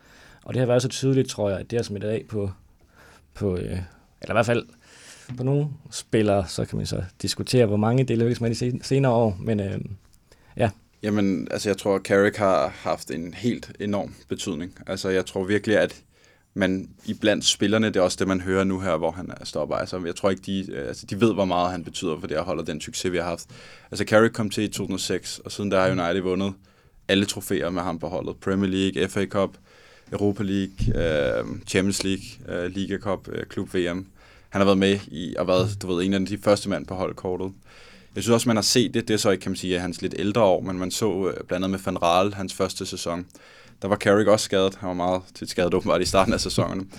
Og 0.44 0.54
det 0.54 0.60
har 0.60 0.68
været 0.68 0.82
så 0.82 0.88
tydeligt, 0.88 1.30
tror 1.30 1.50
jeg, 1.50 1.60
at 1.60 1.72
det 1.72 1.80
har 1.80 1.84
smittet 1.84 2.10
af 2.10 2.26
på, 2.30 2.52
på, 3.34 3.58
øh, 3.58 3.80
eller 4.22 4.30
i 4.30 4.34
hvert 4.34 4.46
fald 4.46 4.66
på 5.38 5.44
nogle 5.44 5.68
spillere, 5.92 6.48
så 6.48 6.66
kan 6.66 6.78
man 6.78 6.86
så 6.86 7.04
diskutere, 7.22 7.66
hvor 7.66 7.78
mange 7.78 8.04
det 8.04 8.18
lykkes 8.18 8.42
med 8.42 8.56
de 8.56 8.84
senere 8.84 9.12
år, 9.12 9.38
men 9.40 9.60
øh, 9.60 9.80
ja. 10.58 10.70
Jamen, 11.04 11.48
altså 11.52 11.70
jeg 11.70 11.78
tror, 11.78 11.96
at 11.96 12.02
Carrick 12.02 12.38
har 12.38 12.68
haft 12.68 13.12
en 13.12 13.34
helt 13.34 13.72
enorm 13.80 14.14
betydning. 14.28 14.78
Altså 14.88 15.10
jeg 15.10 15.26
tror 15.26 15.44
virkelig, 15.44 15.78
at 15.78 16.04
men 16.54 16.90
i 17.06 17.14
blandt 17.14 17.46
spillerne, 17.46 17.88
det 17.88 17.96
er 17.96 18.02
også 18.02 18.18
det, 18.20 18.28
man 18.28 18.42
hører 18.42 18.64
nu 18.64 18.80
her, 18.80 18.98
hvor 18.98 19.12
han 19.12 19.30
stopper. 19.44 19.76
Altså, 19.76 20.02
jeg 20.06 20.16
tror 20.16 20.30
ikke, 20.30 20.42
de, 20.46 20.72
øh, 20.72 20.88
altså, 20.88 21.06
de 21.06 21.22
ved, 21.22 21.34
hvor 21.34 21.46
meget 21.46 21.72
han 21.72 21.84
betyder 21.84 22.20
for 22.20 22.28
det 22.28 22.36
at 22.36 22.44
holde 22.44 22.66
den 22.66 22.82
succes, 22.82 23.12
vi 23.12 23.18
har 23.18 23.24
haft. 23.24 23.46
Altså, 23.92 24.06
Carrick 24.06 24.34
kom 24.34 24.50
til 24.50 24.64
i 24.64 24.68
2006, 24.68 25.40
og 25.40 25.52
siden 25.52 25.72
der 25.72 25.80
har 25.80 25.92
United 25.92 26.22
vundet 26.22 26.54
alle 27.08 27.26
trofæer 27.26 27.70
med 27.70 27.82
ham 27.82 28.00
på 28.00 28.08
holdet. 28.08 28.36
Premier 28.38 28.70
League, 28.70 29.10
FA 29.10 29.26
Cup, 29.26 29.50
Europa 30.12 30.44
League, 30.44 30.76
øh, 30.96 31.46
Champions 31.68 32.04
League, 32.04 32.24
øh, 32.48 32.72
Liga 32.72 32.98
Cup, 32.98 33.28
øh, 33.32 33.46
Klub 33.46 33.76
VM. 33.76 34.08
Han 34.50 34.62
har 34.62 34.66
været 34.66 34.78
med 34.78 35.00
i 35.08 35.36
og 35.40 35.48
været, 35.48 35.78
du 35.82 35.88
ved, 35.88 36.06
en 36.06 36.14
af 36.14 36.26
de 36.26 36.38
første 36.38 36.70
mand 36.70 36.86
på 36.86 36.96
holdkortet. 36.96 37.52
Jeg 38.16 38.24
synes 38.24 38.34
også, 38.34 38.50
man 38.50 38.58
har 38.58 38.64
set 38.64 38.94
det. 38.94 39.08
Det 39.08 39.14
er 39.14 39.18
så 39.18 39.30
ikke, 39.30 39.42
kan 39.42 39.52
man 39.52 39.58
sige, 39.58 39.80
hans 39.80 40.02
lidt 40.02 40.16
ældre 40.18 40.42
år, 40.42 40.62
men 40.62 40.80
man 40.80 40.92
så 40.92 41.28
øh, 41.28 41.44
blandt 41.48 41.66
andet 41.66 41.70
med 41.70 41.80
Van 41.86 42.02
Raal, 42.02 42.34
hans 42.34 42.54
første 42.54 42.86
sæson. 42.86 43.26
Der 43.82 43.88
var 43.88 43.96
Carrick 43.96 44.30
også 44.30 44.46
skadet. 44.46 44.76
Han 44.76 44.88
var 44.88 44.94
meget 44.94 45.22
til 45.36 45.48
skadet 45.48 45.74
åbenbart 45.74 46.02
i 46.02 46.06
starten 46.06 46.34
af 46.34 46.40
sæsonen. 46.40 46.92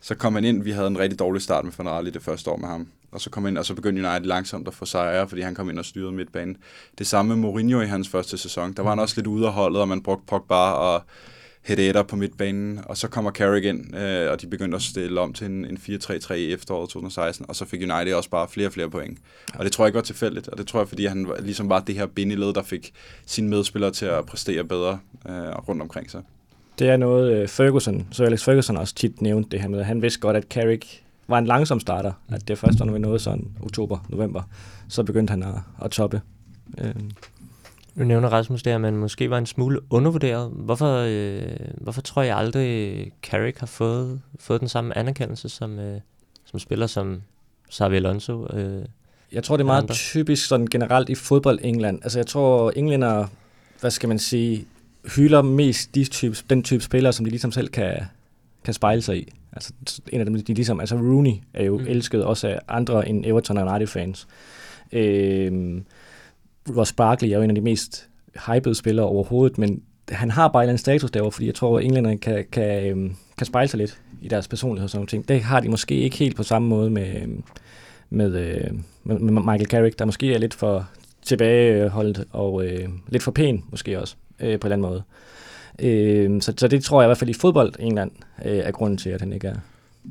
Så 0.00 0.14
kom 0.14 0.34
han 0.34 0.44
ind. 0.44 0.62
Vi 0.62 0.70
havde 0.70 0.86
en 0.86 0.98
rigtig 0.98 1.18
dårlig 1.18 1.42
start 1.42 1.64
med 1.64 1.72
Van 1.78 2.06
det 2.06 2.22
første 2.22 2.50
år 2.50 2.56
med 2.56 2.68
ham. 2.68 2.88
Og 3.12 3.20
så 3.20 3.30
kom 3.30 3.46
ind, 3.46 3.58
og 3.58 3.64
så 3.66 3.74
begyndte 3.74 4.08
United 4.08 4.26
langsomt 4.26 4.68
at 4.68 4.74
få 4.74 4.84
sejre, 4.84 5.28
fordi 5.28 5.42
han 5.42 5.54
kom 5.54 5.70
ind 5.70 5.78
og 5.78 5.84
styrede 5.84 6.12
midtbanen. 6.12 6.56
Det 6.98 7.06
samme 7.06 7.28
med 7.28 7.36
Mourinho 7.36 7.80
i 7.80 7.86
hans 7.86 8.08
første 8.08 8.38
sæson. 8.38 8.72
Der 8.72 8.82
var 8.82 8.90
han 8.90 8.98
også 8.98 9.14
lidt 9.16 9.26
ude 9.26 9.46
af 9.46 9.52
holdet, 9.52 9.80
og 9.80 9.88
man 9.88 10.02
brugte 10.02 10.26
Pogba 10.26 10.54
og 10.54 11.02
Herrera 11.62 12.02
på 12.02 12.16
midtbanen, 12.16 12.80
og 12.86 12.96
så 12.96 13.08
kommer 13.08 13.30
Carrick 13.30 13.66
ind, 13.66 13.96
øh, 13.96 14.30
og 14.30 14.40
de 14.40 14.46
begyndte 14.46 14.76
at 14.76 14.82
stille 14.82 15.20
om 15.20 15.32
til 15.32 15.46
en, 15.46 15.64
en 15.64 15.78
4-3-3 15.88 16.32
i 16.32 16.52
efteråret 16.52 16.88
2016, 16.88 17.46
og 17.48 17.56
så 17.56 17.64
fik 17.64 17.80
United 17.80 18.14
også 18.14 18.30
bare 18.30 18.48
flere 18.48 18.68
og 18.68 18.72
flere 18.72 18.90
point. 18.90 19.18
Og 19.54 19.64
det 19.64 19.72
tror 19.72 19.84
jeg 19.84 19.88
ikke 19.88 19.96
var 19.96 20.02
tilfældigt, 20.02 20.48
og 20.48 20.58
det 20.58 20.66
tror 20.66 20.80
jeg, 20.80 20.88
fordi 20.88 21.06
han 21.06 21.32
ligesom 21.40 21.68
var 21.68 21.80
det 21.80 21.94
her 21.94 22.06
bindeled, 22.06 22.52
der 22.52 22.62
fik 22.62 22.92
sine 23.26 23.48
medspillere 23.48 23.90
til 23.90 24.06
at 24.06 24.26
præstere 24.26 24.64
bedre 24.64 24.98
øh, 25.28 25.34
rundt 25.68 25.82
omkring 25.82 26.10
sig. 26.10 26.22
Det 26.78 26.88
er 26.88 26.96
noget, 26.96 27.32
øh, 27.32 27.48
Ferguson, 27.48 28.06
så 28.12 28.24
Alex 28.24 28.44
Ferguson 28.44 28.76
også 28.76 28.94
tit 28.94 29.22
nævnt 29.22 29.52
det 29.52 29.60
her 29.60 29.68
med, 29.68 29.82
han 29.82 30.02
vidste 30.02 30.20
godt, 30.20 30.36
at 30.36 30.44
Carrick 30.50 31.02
var 31.28 31.38
en 31.38 31.46
langsom 31.46 31.80
starter, 31.80 32.12
at 32.28 32.48
det 32.48 32.58
først, 32.58 32.78
når 32.78 32.92
vi 32.92 32.98
nåede 32.98 33.18
sådan 33.18 33.48
oktober, 33.62 33.98
november, 34.08 34.42
så 34.88 35.02
begyndte 35.02 35.30
han 35.30 35.42
at, 35.42 35.54
at 35.84 35.90
toppe. 35.90 36.20
Øh. 36.78 36.94
Nu 37.94 38.04
nævner 38.04 38.28
Rasmus 38.28 38.62
der, 38.62 38.74
at 38.74 38.80
man 38.80 38.96
måske 38.96 39.30
var 39.30 39.38
en 39.38 39.46
smule 39.46 39.80
undervurderet. 39.90 40.50
Hvorfor, 40.50 41.04
øh, 41.08 41.42
hvorfor 41.80 42.00
tror 42.00 42.22
jeg 42.22 42.36
aldrig, 42.36 43.12
Carrick 43.22 43.58
har 43.58 43.66
fået, 43.66 44.20
fået 44.38 44.60
den 44.60 44.68
samme 44.68 44.98
anerkendelse 44.98 45.48
som, 45.48 45.78
øh, 45.78 46.00
som 46.44 46.58
spiller 46.58 46.86
som 46.86 47.22
Xavi 47.72 47.96
Alonso? 47.96 48.46
Øh, 48.52 48.84
jeg 49.32 49.44
tror, 49.44 49.56
det 49.56 49.64
er 49.64 49.66
meget 49.66 49.82
andre. 49.82 49.94
typisk 49.94 50.46
sådan 50.46 50.66
generelt 50.66 51.08
i 51.08 51.14
fodbold 51.14 51.58
England. 51.62 52.00
Altså 52.02 52.18
jeg 52.18 52.26
tror, 52.26 52.72
englænder, 52.76 53.26
hvad 53.80 53.90
skal 53.90 54.08
man 54.08 54.18
sige, 54.18 54.66
hylder 55.16 55.42
mest 55.42 55.94
de 55.94 56.04
type, 56.04 56.36
den 56.50 56.62
type 56.62 56.84
spillere, 56.84 57.12
som 57.12 57.24
de 57.24 57.30
ligesom 57.30 57.52
selv 57.52 57.68
kan, 57.68 57.96
kan 58.64 58.74
spejle 58.74 59.02
sig 59.02 59.16
i. 59.16 59.32
Altså 59.52 59.72
en 60.12 60.20
af 60.20 60.26
dem, 60.26 60.42
de 60.42 60.54
ligesom, 60.54 60.80
altså 60.80 60.94
Rooney 60.96 61.32
er 61.54 61.64
jo 61.64 61.78
mm. 61.78 61.86
elsket 61.88 62.24
også 62.24 62.48
af 62.48 62.60
andre 62.68 63.08
end 63.08 63.26
Everton 63.26 63.58
og 63.58 63.66
United-fans. 63.66 64.28
Øh, 64.92 65.80
Ross 66.76 66.92
Barkley 66.92 67.28
er 67.28 67.36
jo 67.36 67.42
en 67.42 67.50
af 67.50 67.54
de 67.54 67.60
mest 67.60 68.08
hypede 68.46 68.74
spillere 68.74 69.06
overhovedet, 69.06 69.58
men 69.58 69.82
han 70.08 70.30
har 70.30 70.48
bare 70.48 70.70
en 70.70 70.78
status 70.78 71.10
derovre, 71.10 71.32
fordi 71.32 71.46
jeg 71.46 71.54
tror, 71.54 71.78
at 71.78 71.84
englænderne 71.84 72.18
kan, 72.18 72.44
kan, 72.52 72.86
øhm, 72.86 73.16
kan 73.38 73.46
spejle 73.46 73.68
sig 73.68 73.78
lidt 73.78 74.00
i 74.22 74.28
deres 74.28 74.48
personlighed 74.48 74.84
og 74.84 74.90
sådan 74.90 74.98
noget 74.98 75.08
ting. 75.08 75.28
Det 75.28 75.42
har 75.42 75.60
de 75.60 75.68
måske 75.68 75.94
ikke 75.94 76.16
helt 76.16 76.36
på 76.36 76.42
samme 76.42 76.68
måde 76.68 76.90
med, 76.90 77.22
øhm, 77.22 77.44
med, 78.10 78.34
øh, 78.34 78.70
med, 79.04 79.18
med 79.18 79.42
Michael 79.42 79.66
Carrick, 79.66 79.98
der 79.98 80.04
måske 80.04 80.34
er 80.34 80.38
lidt 80.38 80.54
for 80.54 80.88
tilbageholdt 81.22 82.24
og 82.30 82.64
øh, 82.66 82.88
lidt 83.08 83.22
for 83.22 83.30
pæn 83.30 83.64
måske 83.70 84.00
også, 84.00 84.16
øh, 84.40 84.60
på 84.60 84.66
en 84.66 84.72
eller 84.72 84.88
anden 84.88 84.90
måde. 84.90 85.02
Øh, 85.78 86.42
så, 86.42 86.54
så 86.56 86.68
det 86.68 86.84
tror 86.84 87.00
jeg 87.02 87.06
i 87.06 87.08
hvert 87.08 87.18
fald 87.18 87.30
i 87.30 87.34
fodbold 87.34 87.74
England 87.78 88.10
øh, 88.44 88.56
er 88.56 88.70
grunden 88.70 88.98
til, 88.98 89.10
at 89.10 89.20
han 89.20 89.32
ikke 89.32 89.48
er, 89.48 89.56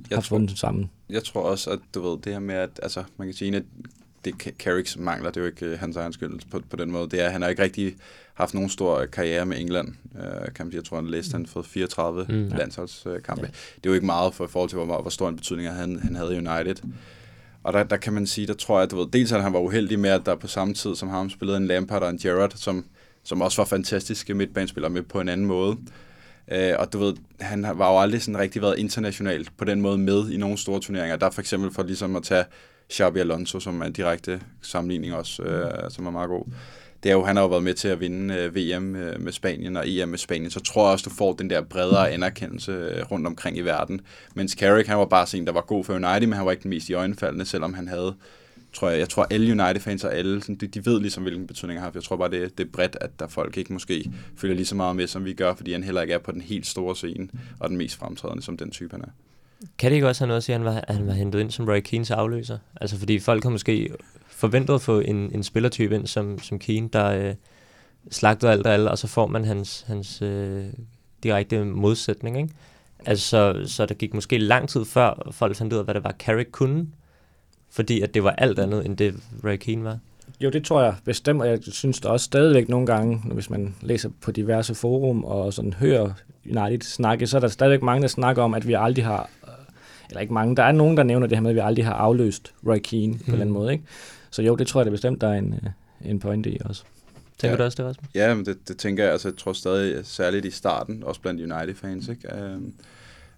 jeg 0.09 0.17
har 0.17 0.21
fundet 0.21 0.59
sammen. 0.59 0.89
Jeg 1.09 1.23
tror 1.23 1.41
også, 1.41 1.69
at 1.69 1.79
du 1.95 2.01
ved, 2.01 2.17
det 2.17 2.33
her 2.33 2.39
med, 2.39 2.55
at 2.55 2.79
altså, 2.83 3.03
man 3.17 3.27
kan 3.27 3.35
sige, 3.35 3.55
at 3.55 3.63
det 4.25 4.33
Carricks 4.59 4.97
mangler, 4.97 5.29
det 5.29 5.37
er 5.37 5.41
jo 5.41 5.47
ikke 5.47 5.65
øh, 5.65 5.79
hans 5.79 5.95
egen 5.95 6.13
skyld 6.13 6.39
på, 6.51 6.61
på 6.69 6.75
den 6.75 6.91
måde. 6.91 7.09
Det 7.09 7.21
er, 7.21 7.29
han 7.29 7.41
har 7.41 7.49
ikke 7.49 7.63
rigtig 7.63 7.95
haft 8.33 8.53
nogen 8.53 8.69
stor 8.69 9.05
karriere 9.05 9.45
med 9.45 9.59
England. 9.59 9.87
Øh, 10.15 10.53
kan 10.55 10.65
man 10.65 10.71
sige, 10.71 10.75
jeg 10.75 10.85
tror, 10.85 10.97
han 10.97 11.07
læste, 11.07 11.31
han 11.31 11.45
har 11.45 11.51
fået 11.51 11.65
34 11.65 12.25
mm. 12.29 12.57
landsholdskampe. 12.57 13.43
Ja. 13.43 13.47
Det 13.75 13.85
er 13.85 13.89
jo 13.89 13.93
ikke 13.93 14.05
meget 14.05 14.33
for 14.33 14.45
i 14.45 14.47
forhold 14.47 14.69
til, 14.69 14.79
hvor, 14.79 15.01
hvor 15.01 15.09
stor 15.09 15.29
en 15.29 15.35
betydning 15.35 15.69
han, 15.69 15.99
han 15.99 16.15
havde 16.15 16.35
i 16.35 16.37
United. 16.37 16.75
Og 17.63 17.73
der, 17.73 17.83
der 17.83 17.97
kan 17.97 18.13
man 18.13 18.27
sige, 18.27 18.47
der 18.47 18.53
tror 18.53 18.77
jeg, 18.77 18.83
at 18.83 18.91
du 18.91 18.97
ved, 18.97 19.07
dels 19.13 19.31
at 19.31 19.43
han 19.43 19.53
var 19.53 19.59
uheldig 19.59 19.99
med, 19.99 20.09
at 20.09 20.21
der 20.25 20.35
på 20.35 20.47
samme 20.47 20.73
tid 20.73 20.95
som 20.95 21.09
ham 21.09 21.29
spillede 21.29 21.57
en 21.57 21.67
Lampard 21.67 22.03
og 22.03 22.09
en 22.09 22.17
Gerrard, 22.17 22.51
som, 22.55 22.85
som 23.23 23.41
også 23.41 23.61
var 23.61 23.65
fantastiske 23.65 24.33
midtbanespillere 24.33 24.89
med 24.89 25.01
på 25.01 25.21
en 25.21 25.29
anden 25.29 25.47
måde. 25.47 25.77
Øh, 26.51 26.73
og 26.79 26.93
du 26.93 26.99
ved, 26.99 27.13
han 27.39 27.61
var 27.61 27.91
jo 27.91 27.99
aldrig 27.99 28.21
sådan 28.21 28.39
rigtig 28.39 28.61
været 28.61 28.79
internationalt 28.79 29.57
på 29.57 29.65
den 29.65 29.81
måde 29.81 29.97
med 29.97 30.29
i 30.29 30.37
nogle 30.37 30.57
store 30.57 30.79
turneringer. 30.79 31.17
Der 31.17 31.25
er 31.25 31.31
for 31.31 31.41
eksempel 31.41 31.71
for 31.71 31.83
ligesom 31.83 32.15
at 32.15 32.23
tage 32.23 32.43
Xabi 32.93 33.19
Alonso, 33.19 33.59
som 33.59 33.81
er 33.81 33.85
en 33.85 33.93
direkte 33.93 34.41
sammenligning 34.61 35.13
også, 35.13 35.43
øh, 35.43 35.91
som 35.91 36.05
er 36.05 36.11
meget 36.11 36.29
god. 36.29 36.45
Det 37.03 37.09
er 37.09 37.13
jo, 37.13 37.23
han 37.23 37.35
har 37.35 37.43
jo 37.43 37.49
været 37.49 37.63
med 37.63 37.73
til 37.73 37.87
at 37.87 37.99
vinde 37.99 38.35
øh, 38.35 38.55
VM 38.55 38.95
øh, 38.95 39.21
med 39.21 39.31
Spanien 39.31 39.77
og 39.77 39.83
EM 39.87 40.09
med 40.09 40.17
Spanien, 40.17 40.51
så 40.51 40.59
tror 40.59 40.85
jeg 40.85 40.91
også, 40.91 41.09
du 41.09 41.15
får 41.15 41.33
den 41.33 41.49
der 41.49 41.61
bredere 41.61 42.11
anerkendelse 42.11 42.71
øh, 42.71 43.11
rundt 43.11 43.27
omkring 43.27 43.57
i 43.57 43.61
verden. 43.61 44.01
Mens 44.35 44.51
Carrick, 44.51 44.87
han 44.87 44.97
var 44.97 45.05
bare 45.05 45.27
sådan 45.27 45.41
en, 45.41 45.47
der 45.47 45.53
var 45.53 45.61
god 45.61 45.83
for 45.83 45.93
United, 45.93 46.27
men 46.27 46.33
han 46.33 46.45
var 46.45 46.51
ikke 46.51 46.63
den 46.63 46.69
mest 46.69 46.89
i 46.89 46.93
øjenfaldende, 46.93 47.45
selvom 47.45 47.73
han 47.73 47.87
havde 47.87 48.15
tror 48.73 48.89
jeg, 48.89 48.99
jeg 48.99 49.09
tror 49.09 49.27
alle 49.29 49.51
United-fans 49.51 50.03
og 50.03 50.15
alle, 50.15 50.41
sådan, 50.41 50.55
de, 50.55 50.67
de 50.67 50.85
ved 50.85 50.99
ligesom, 50.99 51.23
hvilken 51.23 51.47
betydning 51.47 51.79
han 51.79 51.83
har. 51.83 51.91
Jeg 51.93 52.03
tror 52.03 52.15
bare, 52.15 52.31
det, 52.31 52.57
det 52.57 52.67
er 52.67 52.71
bredt, 52.71 52.97
at 53.01 53.19
der 53.19 53.27
folk 53.27 53.57
ikke 53.57 53.73
måske 53.73 54.11
følger 54.37 54.55
lige 54.55 54.65
så 54.65 54.75
meget 54.75 54.95
med, 54.95 55.07
som 55.07 55.25
vi 55.25 55.33
gør, 55.33 55.53
fordi 55.53 55.71
han 55.71 55.83
heller 55.83 56.01
ikke 56.01 56.13
er 56.13 56.17
på 56.17 56.31
den 56.31 56.41
helt 56.41 56.67
store 56.67 56.95
scene, 56.95 57.27
og 57.59 57.69
den 57.69 57.77
mest 57.77 57.95
fremtrædende, 57.95 58.43
som 58.43 58.57
den 58.57 58.71
type 58.71 58.91
han 58.91 59.01
er. 59.01 59.09
Kan 59.77 59.91
det 59.91 59.95
ikke 59.95 60.07
også 60.07 60.21
have 60.21 60.27
noget 60.27 60.37
at 60.37 60.43
sige, 60.43 60.55
at 60.55 60.61
han 60.61 60.65
var, 60.65 60.83
at 60.87 60.95
han 60.95 61.07
var 61.07 61.13
hentet 61.13 61.39
ind 61.39 61.51
som 61.51 61.65
Roy 61.67 61.79
Keanes 61.79 62.11
afløser? 62.11 62.57
Altså 62.81 62.97
fordi 62.97 63.19
folk 63.19 63.43
har 63.43 63.49
måske 63.49 63.93
forventet 64.27 64.73
at 64.73 64.81
få 64.81 64.99
en, 64.99 65.15
en 65.15 65.43
spillertype 65.43 65.95
ind 65.95 66.07
som, 66.07 66.39
som 66.39 66.59
Keane, 66.59 66.89
der 66.93 67.05
øh, 67.05 67.35
slagtede 68.11 68.51
alt 68.51 68.67
og 68.67 68.73
alt, 68.73 68.87
og 68.87 68.97
så 68.97 69.07
får 69.07 69.27
man 69.27 69.45
hans, 69.45 69.85
hans 69.87 70.21
øh, 70.21 70.65
direkte 71.23 71.65
modsætning, 71.65 72.37
ikke? 72.37 72.49
Altså, 73.05 73.27
så, 73.27 73.63
så 73.65 73.85
der 73.85 73.95
gik 73.95 74.13
måske 74.13 74.37
lang 74.37 74.69
tid 74.69 74.85
før 74.85 75.29
folk 75.31 75.55
fandt 75.55 75.73
ud 75.73 75.77
af, 75.77 75.83
hvad 75.83 75.93
det 75.93 76.03
var, 76.03 76.15
Carrick 76.19 76.51
kunne, 76.51 76.87
fordi 77.69 78.01
at 78.01 78.13
det 78.13 78.23
var 78.23 78.31
alt 78.31 78.59
andet, 78.59 78.85
end 78.85 78.97
det 78.97 79.15
Roy 79.43 79.55
Keane 79.55 79.83
var. 79.83 79.99
Jo, 80.41 80.49
det 80.49 80.63
tror 80.63 80.81
jeg 80.81 80.95
bestemt, 81.05 81.41
og 81.41 81.47
jeg 81.47 81.59
synes 81.61 81.99
der 81.99 82.09
også 82.09 82.23
stadigvæk 82.23 82.69
nogle 82.69 82.85
gange, 82.85 83.21
hvis 83.33 83.49
man 83.49 83.75
læser 83.81 84.09
på 84.21 84.31
diverse 84.31 84.75
forum 84.75 85.23
og 85.23 85.53
sådan 85.53 85.73
hører 85.73 86.11
United 86.45 86.81
snakke, 86.81 87.27
så 87.27 87.37
er 87.37 87.41
der 87.41 87.47
stadigvæk 87.47 87.81
mange, 87.81 88.01
der 88.01 88.07
snakker 88.07 88.43
om, 88.43 88.53
at 88.53 88.67
vi 88.67 88.73
aldrig 88.73 89.05
har, 89.05 89.29
eller 90.09 90.21
ikke 90.21 90.33
mange, 90.33 90.55
der 90.55 90.63
er 90.63 90.71
nogen, 90.71 90.97
der 90.97 91.03
nævner 91.03 91.27
det 91.27 91.37
her 91.37 91.41
med, 91.41 91.49
at 91.49 91.55
vi 91.55 91.59
aldrig 91.59 91.85
har 91.85 91.93
afløst 91.93 92.53
Roy 92.67 92.77
Keane 92.83 93.13
mm. 93.13 93.19
på 93.29 93.35
den 93.35 93.51
måde, 93.51 93.71
ikke? 93.71 93.83
Så 94.31 94.41
jo, 94.41 94.55
det 94.55 94.67
tror 94.67 94.81
jeg 94.81 94.85
da 94.85 94.91
bestemt, 94.91 95.21
der 95.21 95.27
er 95.27 95.33
en, 95.33 95.53
øh, 95.53 96.11
en 96.11 96.19
pointe 96.19 96.51
i 96.51 96.57
også. 96.65 96.83
Tænker 97.37 97.53
ja. 97.53 97.57
du 97.57 97.63
også 97.63 97.75
det, 97.77 97.85
også? 97.85 98.01
Ja, 98.15 98.33
men 98.33 98.45
det, 98.45 98.57
det 98.67 98.77
tænker 98.77 99.03
jeg, 99.03 99.11
altså 99.11 99.27
jeg 99.27 99.37
tror 99.37 99.53
stadig, 99.53 100.05
særligt 100.05 100.45
i 100.45 100.51
starten, 100.51 101.03
også 101.03 101.21
blandt 101.21 101.41
United-fans, 101.41 102.07
ikke? 102.07 102.27
Um, 102.55 102.73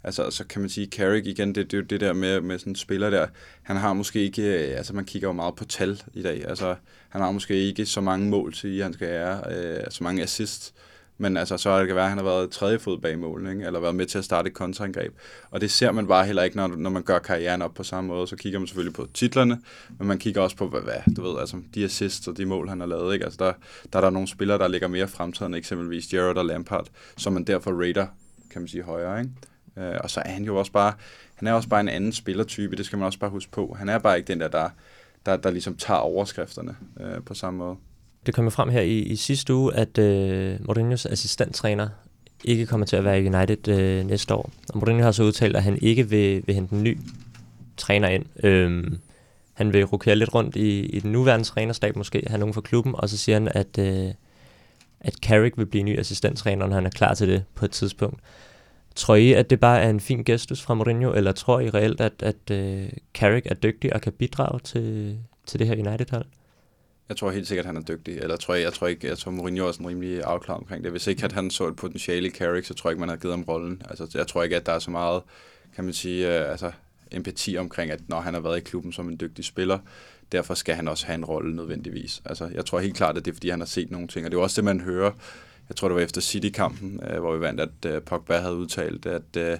Altså, 0.03 0.29
så 0.29 0.47
kan 0.47 0.61
man 0.61 0.69
sige, 0.69 0.87
Carrick 0.87 1.27
igen, 1.27 1.55
det, 1.55 1.71
det 1.71 1.73
er 1.73 1.77
jo 1.77 1.83
det 1.83 2.01
der 2.01 2.13
med, 2.13 2.41
med 2.41 2.59
sådan 2.59 2.71
en 2.71 2.75
spiller 2.75 3.09
der, 3.09 3.27
han 3.63 3.77
har 3.77 3.93
måske 3.93 4.19
ikke, 4.19 4.69
øh, 4.69 4.77
altså 4.77 4.95
man 4.95 5.05
kigger 5.05 5.27
jo 5.27 5.33
meget 5.33 5.55
på 5.55 5.65
tal 5.65 6.01
i 6.13 6.21
dag, 6.21 6.45
altså 6.47 6.75
han 7.09 7.21
har 7.21 7.31
måske 7.31 7.55
ikke 7.55 7.85
så 7.85 8.01
mange 8.01 8.29
mål 8.29 8.53
til, 8.53 8.77
at 8.77 8.83
han 8.83 8.93
skal 8.93 9.37
øh, 9.51 9.83
så 9.89 10.03
mange 10.03 10.23
assists, 10.23 10.73
men 11.21 11.37
altså, 11.37 11.57
så 11.57 11.77
kan 11.77 11.87
det 11.87 11.95
være, 11.95 12.03
at 12.03 12.09
han 12.09 12.17
har 12.17 12.25
været 12.25 12.51
tredje 12.51 12.79
fod 12.79 12.97
bag 12.97 13.19
målen, 13.19 13.51
ikke? 13.51 13.65
eller 13.65 13.79
været 13.79 13.95
med 13.95 14.05
til 14.05 14.17
at 14.17 14.25
starte 14.25 14.47
et 14.47 14.53
kontraangreb. 14.53 15.13
Og 15.51 15.61
det 15.61 15.71
ser 15.71 15.91
man 15.91 16.07
bare 16.07 16.25
heller 16.25 16.43
ikke, 16.43 16.57
når, 16.57 16.67
når 16.67 16.89
man 16.89 17.03
gør 17.03 17.19
karrieren 17.19 17.61
op 17.61 17.73
på 17.73 17.83
samme 17.83 18.07
måde. 18.07 18.27
Så 18.27 18.35
kigger 18.35 18.59
man 18.59 18.67
selvfølgelig 18.67 18.93
på 18.93 19.07
titlerne, 19.13 19.59
men 19.99 20.07
man 20.07 20.17
kigger 20.17 20.41
også 20.41 20.55
på, 20.55 20.67
hvad, 20.67 20.81
hvad 20.81 21.15
du 21.15 21.21
ved, 21.21 21.39
altså 21.39 21.57
de 21.75 21.83
assists 21.83 22.27
og 22.27 22.37
de 22.37 22.45
mål, 22.45 22.69
han 22.69 22.79
har 22.79 22.87
lavet. 22.87 23.13
Ikke? 23.13 23.25
Altså, 23.25 23.37
der, 23.45 23.53
der 23.93 23.99
er 23.99 24.03
der 24.03 24.09
nogle 24.09 24.27
spillere, 24.27 24.57
der 24.57 24.67
ligger 24.67 24.87
mere 24.87 25.07
fremtrædende, 25.07 25.57
eksempelvis 25.57 26.07
Gerrard 26.07 26.37
og 26.37 26.45
Lampard, 26.45 26.87
som 27.17 27.33
man 27.33 27.43
derfor 27.43 27.71
rater, 27.71 28.07
kan 28.51 28.61
man 28.61 28.67
sige, 28.67 28.83
højere. 28.83 29.19
Ikke? 29.19 29.31
Øh, 29.81 29.97
og 30.03 30.09
så 30.09 30.21
er 30.25 30.31
han 30.31 30.43
jo 30.43 30.55
også 30.55 30.71
bare, 30.71 30.93
han 31.35 31.47
er 31.47 31.53
også 31.53 31.69
bare 31.69 31.81
en 31.81 31.89
anden 31.89 32.13
spillertype, 32.13 32.75
det 32.75 32.85
skal 32.85 32.97
man 32.97 33.05
også 33.05 33.19
bare 33.19 33.29
huske 33.29 33.51
på. 33.51 33.75
Han 33.79 33.89
er 33.89 33.97
bare 33.97 34.17
ikke 34.17 34.27
den 34.27 34.39
der, 34.39 34.47
der, 34.47 34.69
der, 35.25 35.37
der 35.37 35.51
ligesom 35.51 35.75
tager 35.75 35.99
overskrifterne 35.99 36.75
øh, 36.99 37.23
på 37.25 37.33
samme 37.33 37.57
måde. 37.57 37.75
Det 38.25 38.33
kom 38.33 38.43
jo 38.43 38.49
frem 38.49 38.69
her 38.69 38.81
i, 38.81 38.99
i 38.99 39.15
sidste 39.15 39.53
uge, 39.53 39.73
at 39.73 39.97
øh, 39.97 40.55
Mourinho's 40.55 41.11
assistenttræner 41.11 41.89
ikke 42.43 42.65
kommer 42.65 42.85
til 42.85 42.95
at 42.95 43.03
være 43.03 43.21
i 43.21 43.27
United 43.27 43.67
øh, 43.67 44.05
næste 44.05 44.33
år. 44.33 44.51
Og 44.69 44.77
Mourinho 44.77 45.03
har 45.03 45.11
så 45.11 45.23
udtalt, 45.23 45.55
at 45.55 45.63
han 45.63 45.77
ikke 45.81 46.09
vil, 46.09 46.43
vil 46.45 46.55
hente 46.55 46.75
en 46.75 46.83
ny 46.83 46.97
træner 47.77 48.07
ind. 48.07 48.25
Øhm, 48.43 48.99
han 49.53 49.73
vil 49.73 49.85
rokere 49.85 50.15
lidt 50.15 50.33
rundt 50.33 50.55
i, 50.55 50.79
i 50.79 50.99
den 50.99 51.11
nuværende 51.11 51.45
trænerstab 51.45 51.95
måske, 51.95 52.23
have 52.27 52.39
nogen 52.39 52.53
fra 52.53 52.61
klubben, 52.61 52.95
og 52.97 53.09
så 53.09 53.17
siger 53.17 53.35
han, 53.35 53.47
at, 53.51 53.77
øh, 53.79 54.13
at 54.99 55.13
Carrick 55.13 55.57
vil 55.57 55.65
blive 55.65 55.83
ny 55.83 55.99
assistenttræner, 55.99 56.67
når 56.67 56.75
han 56.75 56.85
er 56.85 56.89
klar 56.89 57.13
til 57.13 57.27
det 57.27 57.43
på 57.55 57.65
et 57.65 57.71
tidspunkt. 57.71 58.19
Tror 58.95 59.15
I, 59.15 59.33
at 59.33 59.49
det 59.49 59.59
bare 59.59 59.81
er 59.81 59.89
en 59.89 59.99
fin 59.99 60.23
gestus 60.23 60.61
fra 60.61 60.73
Mourinho, 60.73 61.13
eller 61.13 61.31
tror 61.31 61.59
I 61.59 61.69
reelt, 61.69 62.01
at, 62.01 62.13
at 62.19 62.51
uh, 62.51 62.89
Carrick 63.13 63.45
er 63.45 63.53
dygtig 63.53 63.93
og 63.93 64.01
kan 64.01 64.13
bidrage 64.13 64.59
til, 64.59 65.17
til 65.45 65.59
det 65.59 65.67
her 65.67 65.75
United-hold? 65.75 66.25
Jeg 67.09 67.17
tror 67.17 67.31
helt 67.31 67.47
sikkert, 67.47 67.65
at 67.65 67.67
han 67.67 67.77
er 67.77 67.81
dygtig. 67.81 68.17
Eller 68.17 68.35
tror 68.35 68.53
jeg, 68.53 68.63
jeg 68.63 68.73
tror 68.73 68.87
ikke, 68.87 69.07
jeg 69.07 69.17
tror 69.17 69.31
Mourinho 69.31 69.67
er 69.67 69.71
sådan 69.71 69.87
rimelig 69.87 70.23
afklaret 70.23 70.59
omkring 70.59 70.83
det. 70.83 70.91
Hvis 70.91 71.07
ikke 71.07 71.23
at 71.23 71.31
han 71.31 71.51
så 71.51 71.67
et 71.67 71.75
potentiale 71.75 72.27
i 72.27 72.31
Carrick, 72.31 72.67
så 72.67 72.73
tror 72.73 72.89
jeg 72.89 72.93
ikke, 72.93 72.99
man 72.99 73.09
har 73.09 73.15
givet 73.15 73.33
ham 73.33 73.43
rollen. 73.47 73.81
Altså, 73.89 74.07
jeg 74.13 74.27
tror 74.27 74.43
ikke, 74.43 74.55
at 74.55 74.65
der 74.65 74.71
er 74.71 74.79
så 74.79 74.91
meget, 74.91 75.21
kan 75.75 75.83
man 75.83 75.93
sige, 75.93 76.27
uh, 76.27 76.51
altså, 76.51 76.71
empati 77.11 77.57
omkring, 77.57 77.91
at 77.91 77.99
når 78.07 78.19
han 78.19 78.33
har 78.33 78.41
været 78.41 78.57
i 78.57 78.61
klubben 78.61 78.91
som 78.91 79.09
en 79.09 79.19
dygtig 79.19 79.45
spiller, 79.45 79.79
derfor 80.31 80.53
skal 80.53 80.75
han 80.75 80.87
også 80.87 81.05
have 81.05 81.15
en 81.15 81.25
rolle 81.25 81.55
nødvendigvis. 81.55 82.21
Altså, 82.25 82.49
jeg 82.53 82.65
tror 82.65 82.79
helt 82.79 82.95
klart, 82.95 83.17
at 83.17 83.25
det 83.25 83.31
er, 83.31 83.35
fordi 83.35 83.49
han 83.49 83.59
har 83.59 83.67
set 83.67 83.91
nogle 83.91 84.07
ting, 84.07 84.25
og 84.25 84.31
det 84.31 84.37
er 84.37 84.41
også 84.41 84.61
det, 84.61 84.65
man 84.65 84.81
hører 84.81 85.11
jeg 85.71 85.75
tror 85.75 85.87
det 85.87 85.95
var 85.95 86.01
efter 86.01 86.21
City-kampen, 86.21 86.99
øh, 87.09 87.19
hvor 87.19 87.35
vi 87.35 87.41
vandt, 87.41 87.61
at 87.61 87.85
øh, 87.85 88.01
Pogba 88.01 88.37
havde 88.37 88.55
udtalt, 88.55 89.05
at, 89.05 89.37
øh, 89.37 89.57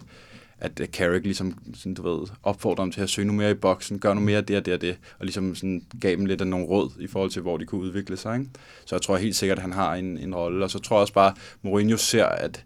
at 0.59 0.79
øh, 0.79 0.87
Carrick 0.87 1.23
ligesom, 1.23 1.57
sådan, 1.75 1.93
du 1.93 2.01
ved, 2.01 2.27
opfordrer 2.43 2.83
dem 2.83 2.91
til 2.91 3.01
at 3.01 3.09
søge 3.09 3.27
noget 3.27 3.37
mere 3.37 3.51
i 3.51 3.53
boksen, 3.53 3.99
gør 3.99 4.13
noget 4.13 4.25
mere 4.25 4.41
det 4.41 4.57
og 4.57 4.65
det 4.65 4.73
og 4.73 4.81
det, 4.81 4.97
og 5.19 5.25
ligesom 5.25 5.55
sådan, 5.55 5.85
gav 6.01 6.11
dem 6.11 6.25
lidt 6.25 6.41
af 6.41 6.47
nogle 6.47 6.65
råd 6.65 6.89
i 6.99 7.07
forhold 7.07 7.31
til, 7.31 7.41
hvor 7.41 7.57
de 7.57 7.65
kunne 7.65 7.81
udvikle 7.81 8.17
sig. 8.17 8.39
Ikke? 8.39 8.49
Så 8.85 8.95
jeg 8.95 9.01
tror 9.01 9.17
helt 9.17 9.35
sikkert, 9.35 9.57
at 9.57 9.61
han 9.61 9.73
har 9.73 9.95
en, 9.95 10.17
en 10.17 10.35
rolle, 10.35 10.65
og 10.65 10.71
så 10.71 10.79
tror 10.79 10.95
jeg 10.95 11.01
også 11.01 11.13
bare, 11.13 11.31
at 11.31 11.37
Mourinho 11.61 11.97
ser, 11.97 12.25
at, 12.25 12.65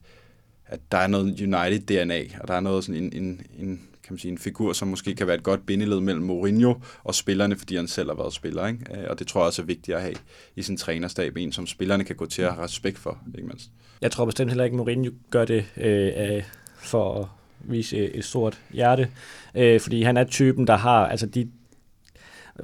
at 0.66 0.80
der 0.92 0.98
er 0.98 1.08
noget 1.08 1.42
United-DNA, 1.42 2.42
og 2.42 2.48
der 2.48 2.54
er 2.54 2.60
noget 2.60 2.84
sådan 2.84 3.04
en, 3.04 3.14
en, 3.14 3.42
en 3.60 3.82
kan 4.06 4.14
man 4.14 4.20
sige, 4.20 4.32
en 4.32 4.38
figur, 4.38 4.74
som 4.74 4.88
måske 4.88 5.16
kan 5.16 5.28
være 5.28 5.36
et 5.36 5.44
godt 5.44 5.66
bindeled 5.66 6.00
mellem 6.00 6.24
Mourinho 6.24 6.74
og 7.04 7.16
spillerne, 7.16 7.56
fordi 7.56 7.76
han 7.76 7.88
selv 7.88 8.10
har 8.10 8.16
været 8.16 8.34
spiller. 8.34 8.68
Ikke? 8.68 8.80
Øh, 8.98 9.06
og 9.10 9.20
det 9.20 9.28
tror 9.28 9.42
jeg 9.42 9.46
også 9.46 9.62
er 9.62 9.66
vigtigt 9.66 9.98
at 9.98 10.02
have 10.04 10.16
i 10.56 10.62
sin 10.62 10.78
trænerstab, 10.78 11.38
en 11.38 11.52
som 11.52 11.68
spillerne 11.68 12.04
kan 12.04 12.16
gå 12.16 12.26
til 12.26 12.42
at 12.42 12.54
have 12.54 12.64
respekt 12.64 12.98
for. 12.98 13.18
Ikke 13.38 13.48
mindst. 13.48 13.70
Jeg 14.02 14.12
tror 14.12 14.26
bestemt 14.26 14.52
heller 14.52 14.64
ikke, 14.64 14.74
at 14.74 14.78
Mourinho 14.78 15.12
gør 15.30 15.46
det 15.46 15.66
øh, 15.78 16.44
for 16.78 17.20
at 17.20 17.28
vise 17.60 17.98
øh, 17.98 18.10
et 18.10 18.26
stort 18.26 18.60
hjerte, 18.72 19.10
øh, 19.56 19.80
fordi 19.80 20.02
han 20.02 20.18
er 20.18 20.24
typen, 20.24 20.68
der 20.68 20.76
har, 20.76 21.08
altså 21.08 21.26
de 21.26 21.50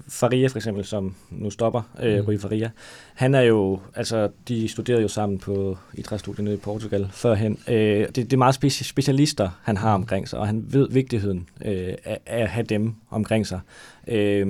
Faria 0.07 0.47
for 0.47 0.57
eksempel, 0.57 0.85
som 0.85 1.15
nu 1.29 1.49
stopper, 1.49 1.81
øh, 2.01 2.19
mm. 2.19 2.25
Rui 2.25 2.37
Faria, 2.37 2.69
han 3.13 3.35
er 3.35 3.41
jo, 3.41 3.79
altså 3.95 4.29
de 4.47 4.67
studerede 4.67 5.01
jo 5.01 5.07
sammen 5.07 5.39
på 5.39 5.77
idrætsstudiet 5.93 6.43
nede 6.43 6.55
i 6.55 6.59
Portugal 6.59 7.07
førhen. 7.11 7.57
Øh, 7.67 7.75
det, 7.75 8.15
det 8.15 8.33
er 8.33 8.37
meget 8.37 8.63
speci- 8.63 8.83
specialister, 8.83 9.49
han 9.63 9.77
har 9.77 9.93
omkring 9.93 10.27
sig, 10.27 10.39
og 10.39 10.47
han 10.47 10.65
ved 10.67 10.89
vigtigheden 10.91 11.49
øh, 11.65 11.93
af, 12.05 12.19
af 12.25 12.43
at 12.43 12.49
have 12.49 12.65
dem 12.65 12.95
omkring 13.09 13.47
sig. 13.47 13.59
Øh, 14.07 14.45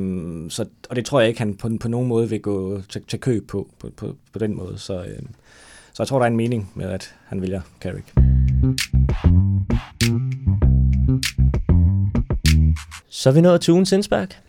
så, 0.49 0.65
og 0.89 0.95
det 0.95 1.05
tror 1.05 1.19
jeg 1.19 1.29
ikke, 1.29 1.39
han 1.39 1.55
på, 1.55 1.69
på 1.79 1.87
nogen 1.87 2.07
måde 2.07 2.29
vil 2.29 2.41
gå 2.41 2.81
til, 2.81 3.03
til 3.07 3.19
køb 3.19 3.47
på, 3.47 3.69
på, 3.79 3.89
på, 3.97 4.15
på 4.33 4.39
den 4.39 4.55
måde. 4.55 4.77
Så, 4.77 5.01
øh, 5.03 5.19
så 5.93 6.03
jeg 6.03 6.07
tror, 6.07 6.17
der 6.19 6.25
er 6.25 6.29
en 6.29 6.37
mening 6.37 6.71
med, 6.75 6.85
at 6.85 7.15
han 7.25 7.41
vælger 7.41 7.61
Carrick. 7.81 8.13
Så 13.09 13.29
er 13.29 13.33
vi 13.33 13.41
nået 13.41 13.61
til 13.61 13.73
ugens 13.73 13.91
indspark. 13.91 14.41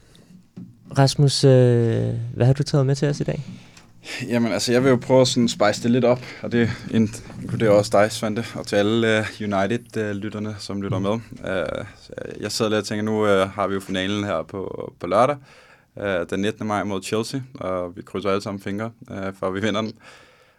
Rasmus, 0.98 1.44
øh, 1.44 2.14
hvad 2.35 2.46
har 2.46 2.52
du 2.52 2.62
taget 2.62 2.87
med 2.87 2.94
til 2.94 3.09
os 3.09 3.20
i 3.20 3.24
dag? 3.24 3.42
Jamen, 4.28 4.52
altså, 4.52 4.72
jeg 4.72 4.85
vil 4.85 4.90
jo 4.90 4.96
prøve 4.96 5.20
at 5.20 5.28
sådan 5.28 5.48
spice 5.48 5.83
det 5.83 5.90
lidt 5.90 6.05
op, 6.05 6.22
og 6.42 6.52
det 6.52 6.70
inkluderer 6.90 7.70
også 7.70 7.90
dig, 7.92 8.12
Svante, 8.12 8.44
og 8.55 8.66
til 8.66 8.76
alle 8.76 9.18
uh, 9.18 9.57
United-lytterne, 9.57 10.48
øh, 10.48 10.55
som 10.59 10.83
lytter 10.83 10.98
med. 10.98 11.11
Uh, 11.11 11.87
jeg 12.40 12.52
sidder 12.52 12.70
lidt 12.70 12.78
og 12.78 12.85
tænker, 12.85 13.02
nu 13.02 13.22
uh, 13.22 13.50
har 13.50 13.66
vi 13.66 13.74
jo 13.74 13.81
finalen 13.81 14.24
her 14.24 14.42
på, 14.42 14.92
på 15.00 15.07
lørdag, 15.07 15.37
uh, 15.96 16.05
den 16.31 16.40
19. 16.40 16.66
maj 16.66 16.85
mod 16.85 17.02
Chelsea, 17.02 17.40
og 17.55 17.96
vi 17.96 18.02
krydser 18.02 18.31
alle 18.31 18.42
sammen 18.42 18.61
fingre, 18.61 18.90
uh, 19.11 19.16
for 19.38 19.46
at 19.46 19.55
vi 19.55 19.61
vinder 19.61 19.81
den. 19.81 19.92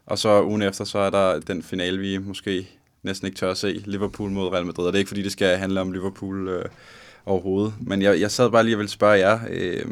Og 0.06 0.20
så 0.20 0.44
ugen 0.44 0.62
efter, 0.62 0.86
så 0.86 0.98
er 0.98 1.10
der 1.10 1.40
den 1.40 1.64
finale, 1.64 1.98
vi 1.98 2.18
måske 2.18 2.70
næsten 3.04 3.26
ikke 3.26 3.38
tør 3.38 3.52
at 3.52 3.58
se, 3.58 3.84
Liverpool 3.86 4.30
mod 4.32 4.54
Real 4.54 4.66
Madrid. 4.66 4.86
Og 4.86 4.94
det 4.94 4.98
er 4.98 5.00
ikke, 5.00 5.10
fordi 5.10 5.22
det 5.22 5.32
skal 5.32 5.58
handle 5.58 5.82
om 5.82 5.92
Liverpool 5.92 6.48
uh, 6.48 6.64
overhovedet. 7.26 7.74
Men 7.82 8.02
jeg, 8.02 8.20
jeg 8.20 8.32
sad 8.32 8.50
bare 8.50 8.64
lige 8.64 8.76
og 8.76 8.80
ville 8.80 8.90
spørge 8.90 9.18
jer, 9.18 9.40
uh, 9.86 9.92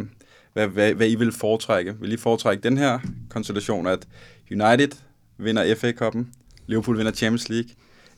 hvad, 0.54 0.68
hvad, 0.68 0.94
hvad 0.94 1.08
I 1.08 1.16
vil 1.16 1.32
foretrække. 1.32 1.96
Vil 2.00 2.14
I 2.14 2.18
foretrække 2.18 2.64
den 2.64 2.78
her 2.78 3.00
konstellation, 3.30 3.88
at 3.88 4.08
United 4.52 4.98
vinder 5.38 5.76
FA-koppen, 5.76 6.28
Liverpool 6.68 6.98
vinder 6.98 7.12
Champions 7.12 7.50
League, 7.50 7.70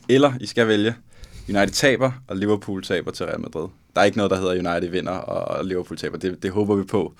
eller 0.09 0.33
I 0.41 0.45
skal 0.45 0.67
vælge, 0.67 0.95
United 1.49 1.73
taber, 1.73 2.11
og 2.27 2.37
Liverpool 2.37 2.83
taber 2.83 3.11
til 3.11 3.25
Real 3.25 3.41
Madrid. 3.41 3.67
Der 3.95 4.01
er 4.01 4.05
ikke 4.05 4.17
noget, 4.17 4.31
der 4.31 4.37
hedder 4.37 4.71
United 4.71 4.89
vinder, 4.89 5.11
og 5.11 5.65
Liverpool 5.65 5.97
taber. 5.97 6.17
Det, 6.17 6.43
det 6.43 6.51
håber 6.51 6.75
vi 6.75 6.83
på. 6.83 7.13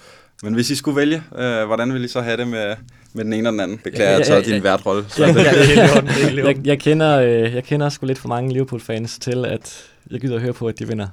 Men 0.44 0.54
hvis 0.54 0.70
I 0.70 0.76
skulle 0.76 0.96
vælge, 0.96 1.24
øh, 1.38 1.66
hvordan 1.66 1.94
ville 1.94 2.06
I 2.06 2.08
så 2.08 2.22
have 2.22 2.38
det 2.38 2.48
med, 2.48 2.76
med 3.14 3.26
den 3.26 3.34
ene 3.34 3.50
og 3.50 3.54
den 3.54 3.60
anden? 3.60 3.78
Beklager, 3.78 4.12
jeg 4.12 4.28
ja, 4.28 4.36
ja, 4.36 4.42
din 4.42 4.64
værtrolle. 4.64 5.06
Jeg, 5.18 5.36
jeg, 5.36 6.46
jeg, 6.46 6.68
jeg, 6.68 6.80
kender, 6.80 7.20
øh, 7.20 7.54
jeg 7.56 7.64
kender 7.64 7.90
sgu 7.90 8.06
lidt 8.06 8.20
for 8.20 8.28
mange 8.28 8.54
Liverpool-fans 8.54 9.20
til, 9.20 9.46
at 9.46 9.92
jeg 10.12 10.22
gider 10.22 10.36
at 10.36 10.42
høre 10.42 10.54
på, 10.54 10.68
at 10.68 10.80
de 10.80 10.88
vinder 10.88 11.08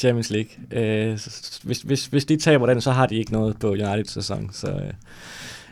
Champions 0.00 0.30
League. 0.30 0.50
Øh, 0.70 1.18
hvis, 1.62 1.82
hvis, 1.82 2.06
hvis 2.06 2.24
de 2.24 2.36
taber 2.36 2.66
den, 2.66 2.80
så 2.80 2.90
har 2.90 3.06
de 3.06 3.16
ikke 3.16 3.32
noget 3.32 3.58
på 3.58 3.70
United-sæson. 3.70 4.50
Så 4.52 4.68
øh, 4.70 4.92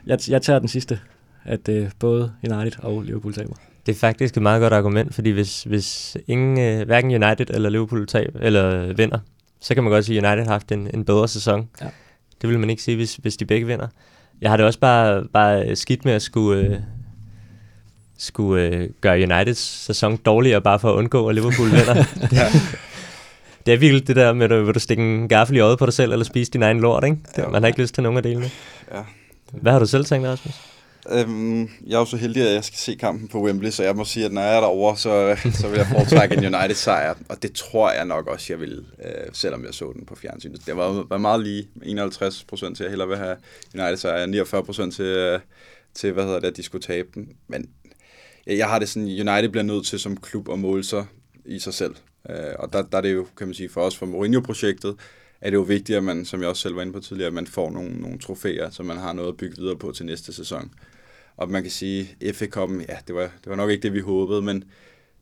jeg, 0.06 0.18
jeg 0.28 0.42
tager 0.42 0.58
den 0.58 0.68
sidste, 0.68 1.00
at 1.44 1.68
øh, 1.68 1.90
både 1.98 2.32
United 2.42 2.84
og 2.84 3.02
Liverpool 3.02 3.34
taber. 3.34 3.54
Det 3.86 3.94
er 3.94 3.98
faktisk 3.98 4.36
et 4.36 4.42
meget 4.42 4.60
godt 4.60 4.72
argument, 4.72 5.14
fordi 5.14 5.30
hvis, 5.30 5.62
hvis 5.62 6.16
ingen, 6.26 6.60
øh, 6.60 6.86
hverken 6.86 7.24
United 7.24 7.50
eller 7.50 7.68
Liverpool 7.68 8.06
tab, 8.06 8.36
eller 8.40 8.82
øh, 8.82 8.98
vinder, 8.98 9.18
så 9.60 9.74
kan 9.74 9.82
man 9.82 9.92
godt 9.92 10.04
sige, 10.04 10.18
at 10.18 10.24
United 10.24 10.44
har 10.44 10.52
haft 10.52 10.72
en, 10.72 10.90
en 10.94 11.04
bedre 11.04 11.28
sæson. 11.28 11.68
Ja. 11.80 11.86
Det 12.42 12.50
vil 12.50 12.58
man 12.58 12.70
ikke 12.70 12.82
sige, 12.82 12.96
hvis, 12.96 13.14
hvis 13.14 13.36
de 13.36 13.44
begge 13.44 13.66
vinder. 13.66 13.86
Jeg 14.40 14.50
har 14.50 14.56
det 14.56 14.66
også 14.66 14.78
bare, 14.78 15.24
bare 15.32 15.76
skidt 15.76 16.04
med 16.04 16.12
at 16.12 16.22
skulle, 16.22 16.60
øh, 16.60 16.76
skulle 18.18 18.62
øh, 18.62 18.88
gøre 19.00 19.22
Uniteds 19.22 19.58
sæson 19.58 20.16
dårligere, 20.16 20.60
bare 20.60 20.78
for 20.78 20.90
at 20.90 20.96
undgå, 20.96 21.28
at 21.28 21.34
Liverpool 21.34 21.70
vinder. 21.70 21.94
det, 22.30 22.38
det 23.68 23.74
er 23.74 23.78
virkelig 23.78 24.07
det 24.09 24.16
der 24.16 24.33
med, 24.33 24.44
at 24.44 24.50
du, 24.50 24.64
vil 24.64 24.74
du 24.74 24.81
stikke 24.81 25.02
en 25.02 25.28
gaffel 25.28 25.57
i 25.57 25.61
øjet 25.61 25.78
på 25.78 25.87
dig 25.87 25.94
selv, 25.94 26.12
eller 26.12 26.24
spise 26.24 26.50
din 26.50 26.62
egen 26.62 26.81
lort, 26.81 27.04
ikke? 27.04 27.16
Det, 27.37 27.42
Ja. 27.42 27.48
man 27.48 27.62
har 27.62 27.66
ikke 27.66 27.81
lyst 27.81 27.94
til 27.94 28.02
nogen 28.02 28.16
af 28.16 28.22
delene. 28.22 28.50
Ja. 28.94 29.02
Hvad 29.52 29.72
har 29.72 29.78
du 29.78 29.87
selv 29.87 30.04
tænkt, 30.04 30.28
Rasmus? 30.28 30.54
Øhm, 31.11 31.61
jeg 31.87 31.94
er 31.94 31.98
jo 31.98 32.04
så 32.04 32.16
heldig, 32.16 32.42
at 32.48 32.54
jeg 32.54 32.64
skal 32.64 32.78
se 32.78 32.94
kampen 32.94 33.28
på 33.28 33.42
Wembley, 33.42 33.70
så 33.70 33.83
jeg 33.85 33.96
må 33.96 34.04
sige, 34.04 34.26
at 34.26 34.33
når 34.33 34.42
jeg 34.42 34.57
er 34.57 34.61
derovre, 34.61 34.96
så, 34.96 35.37
så 35.61 35.68
vil 35.68 35.76
jeg 35.76 35.87
foretrække 35.87 36.35
en 36.37 36.54
United-sejr. 36.54 37.14
Og 37.28 37.42
det 37.42 37.52
tror 37.52 37.92
jeg 37.92 38.04
nok 38.04 38.26
også, 38.26 38.46
jeg 38.52 38.61
vil, 38.61 38.85
øh, 39.04 39.11
selvom 39.33 39.64
jeg 39.64 39.74
så 39.74 39.92
den 39.96 40.07
på 40.07 40.14
fjernsynet. 40.16 40.66
Det 40.66 40.76
var, 40.76 41.04
var 41.09 41.18
meget 41.18 41.42
lige. 41.42 41.68
51 41.83 42.44
procent 42.48 42.76
til, 42.76 42.85
at 42.85 42.87
jeg 42.87 42.90
hellere 42.90 43.09
vil 43.09 43.16
have 43.16 43.37
United-sejr. 43.74 44.26
49 44.26 44.64
procent 44.64 44.94
til, 44.94 45.04
øh, 45.04 45.40
til, 45.94 46.12
hvad 46.12 46.24
hedder 46.24 46.40
det, 46.40 46.46
at 46.48 46.57
de 46.57 46.62
skulle 46.62 46.83
tabe 46.83 47.09
den. 47.14 47.28
Men 47.48 47.66
jeg, 48.46 48.59
jeg 48.59 48.66
har 48.68 48.78
det 48.78 48.88
sådan, 48.88 49.09
United 49.09 49.48
bliver 49.48 49.64
nødt 49.64 49.87
til 49.87 49.98
som 49.98 50.16
klub 50.16 50.48
at 50.52 50.59
måle 50.59 50.85
sig 50.85 51.04
i 51.46 51.59
sig 51.59 51.74
selv. 51.74 51.94
Øh, 52.30 52.54
og 52.58 52.72
der, 52.72 52.82
der 52.82 52.98
er 52.98 53.02
det 53.02 53.14
jo, 53.14 53.26
kan 53.36 53.46
man 53.46 53.54
sige, 53.54 53.68
for 53.68 53.80
os, 53.80 53.96
for 53.96 54.06
Mourinho-projektet, 54.06 54.96
er 55.40 55.50
det 55.50 55.56
jo 55.56 55.62
vigtigt, 55.62 55.96
at 55.96 56.04
man, 56.04 56.24
som 56.24 56.40
jeg 56.40 56.48
også 56.48 56.62
selv 56.62 56.76
var 56.76 56.82
inde 56.82 56.92
på 56.92 57.00
tidligere, 57.00 57.26
at 57.26 57.34
man 57.34 57.46
får 57.46 57.70
nogle, 57.70 57.90
nogle 57.90 58.18
trofæer, 58.18 58.70
så 58.70 58.82
man 58.82 58.96
har 58.96 59.12
noget 59.12 59.28
at 59.28 59.36
bygge 59.36 59.56
videre 59.56 59.76
på 59.76 59.92
til 59.92 60.06
næste 60.06 60.32
sæson. 60.32 60.70
Og 61.36 61.50
man 61.50 61.62
kan 61.62 61.70
sige, 61.70 62.16
FA 62.32 62.44
Cup'en, 62.44 62.84
ja, 62.88 62.96
det 63.06 63.14
var, 63.14 63.22
det 63.22 63.46
var 63.46 63.56
nok 63.56 63.70
ikke 63.70 63.82
det, 63.82 63.92
vi 63.92 64.00
håbede, 64.00 64.42
men 64.42 64.64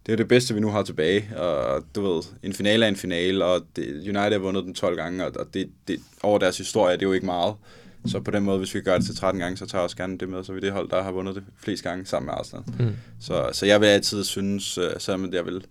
det 0.06 0.12
er 0.12 0.16
det 0.16 0.28
bedste, 0.28 0.54
vi 0.54 0.60
nu 0.60 0.68
har 0.68 0.82
tilbage. 0.82 1.36
Og 1.36 1.84
du 1.94 2.00
ved, 2.00 2.22
en 2.42 2.52
finale 2.52 2.84
er 2.84 2.88
en 2.88 2.96
finale, 2.96 3.44
og 3.44 3.60
det, 3.76 3.86
United 3.88 4.32
har 4.32 4.38
vundet 4.38 4.64
den 4.64 4.74
12 4.74 4.96
gange, 4.96 5.24
og 5.24 5.54
det, 5.54 5.70
det, 5.88 6.00
over 6.22 6.38
deres 6.38 6.58
historie 6.58 6.96
det 6.96 7.02
er 7.02 7.06
jo 7.06 7.12
ikke 7.12 7.26
meget. 7.26 7.54
Så 8.06 8.20
på 8.20 8.30
den 8.30 8.42
måde, 8.42 8.58
hvis 8.58 8.74
vi 8.74 8.80
gør 8.80 8.96
det 8.96 9.06
til 9.06 9.16
13 9.16 9.40
gange, 9.40 9.56
så 9.56 9.66
tager 9.66 9.80
jeg 9.80 9.84
også 9.84 9.96
gerne 9.96 10.18
det 10.18 10.28
med, 10.28 10.44
så 10.44 10.52
vi 10.52 10.60
det 10.60 10.72
hold, 10.72 10.90
der 10.90 11.02
har 11.02 11.12
vundet 11.12 11.34
det 11.34 11.44
flest 11.56 11.82
gange 11.82 12.06
sammen 12.06 12.26
med 12.26 12.34
Arsenal. 12.34 12.64
Mm. 12.78 12.96
Så, 13.20 13.50
så 13.52 13.66
jeg 13.66 13.80
vil 13.80 13.86
altid 13.86 14.24
synes, 14.24 14.78
øh, 14.78 14.90
selvom 14.98 15.32
jeg 15.32 15.46
vil 15.46 15.64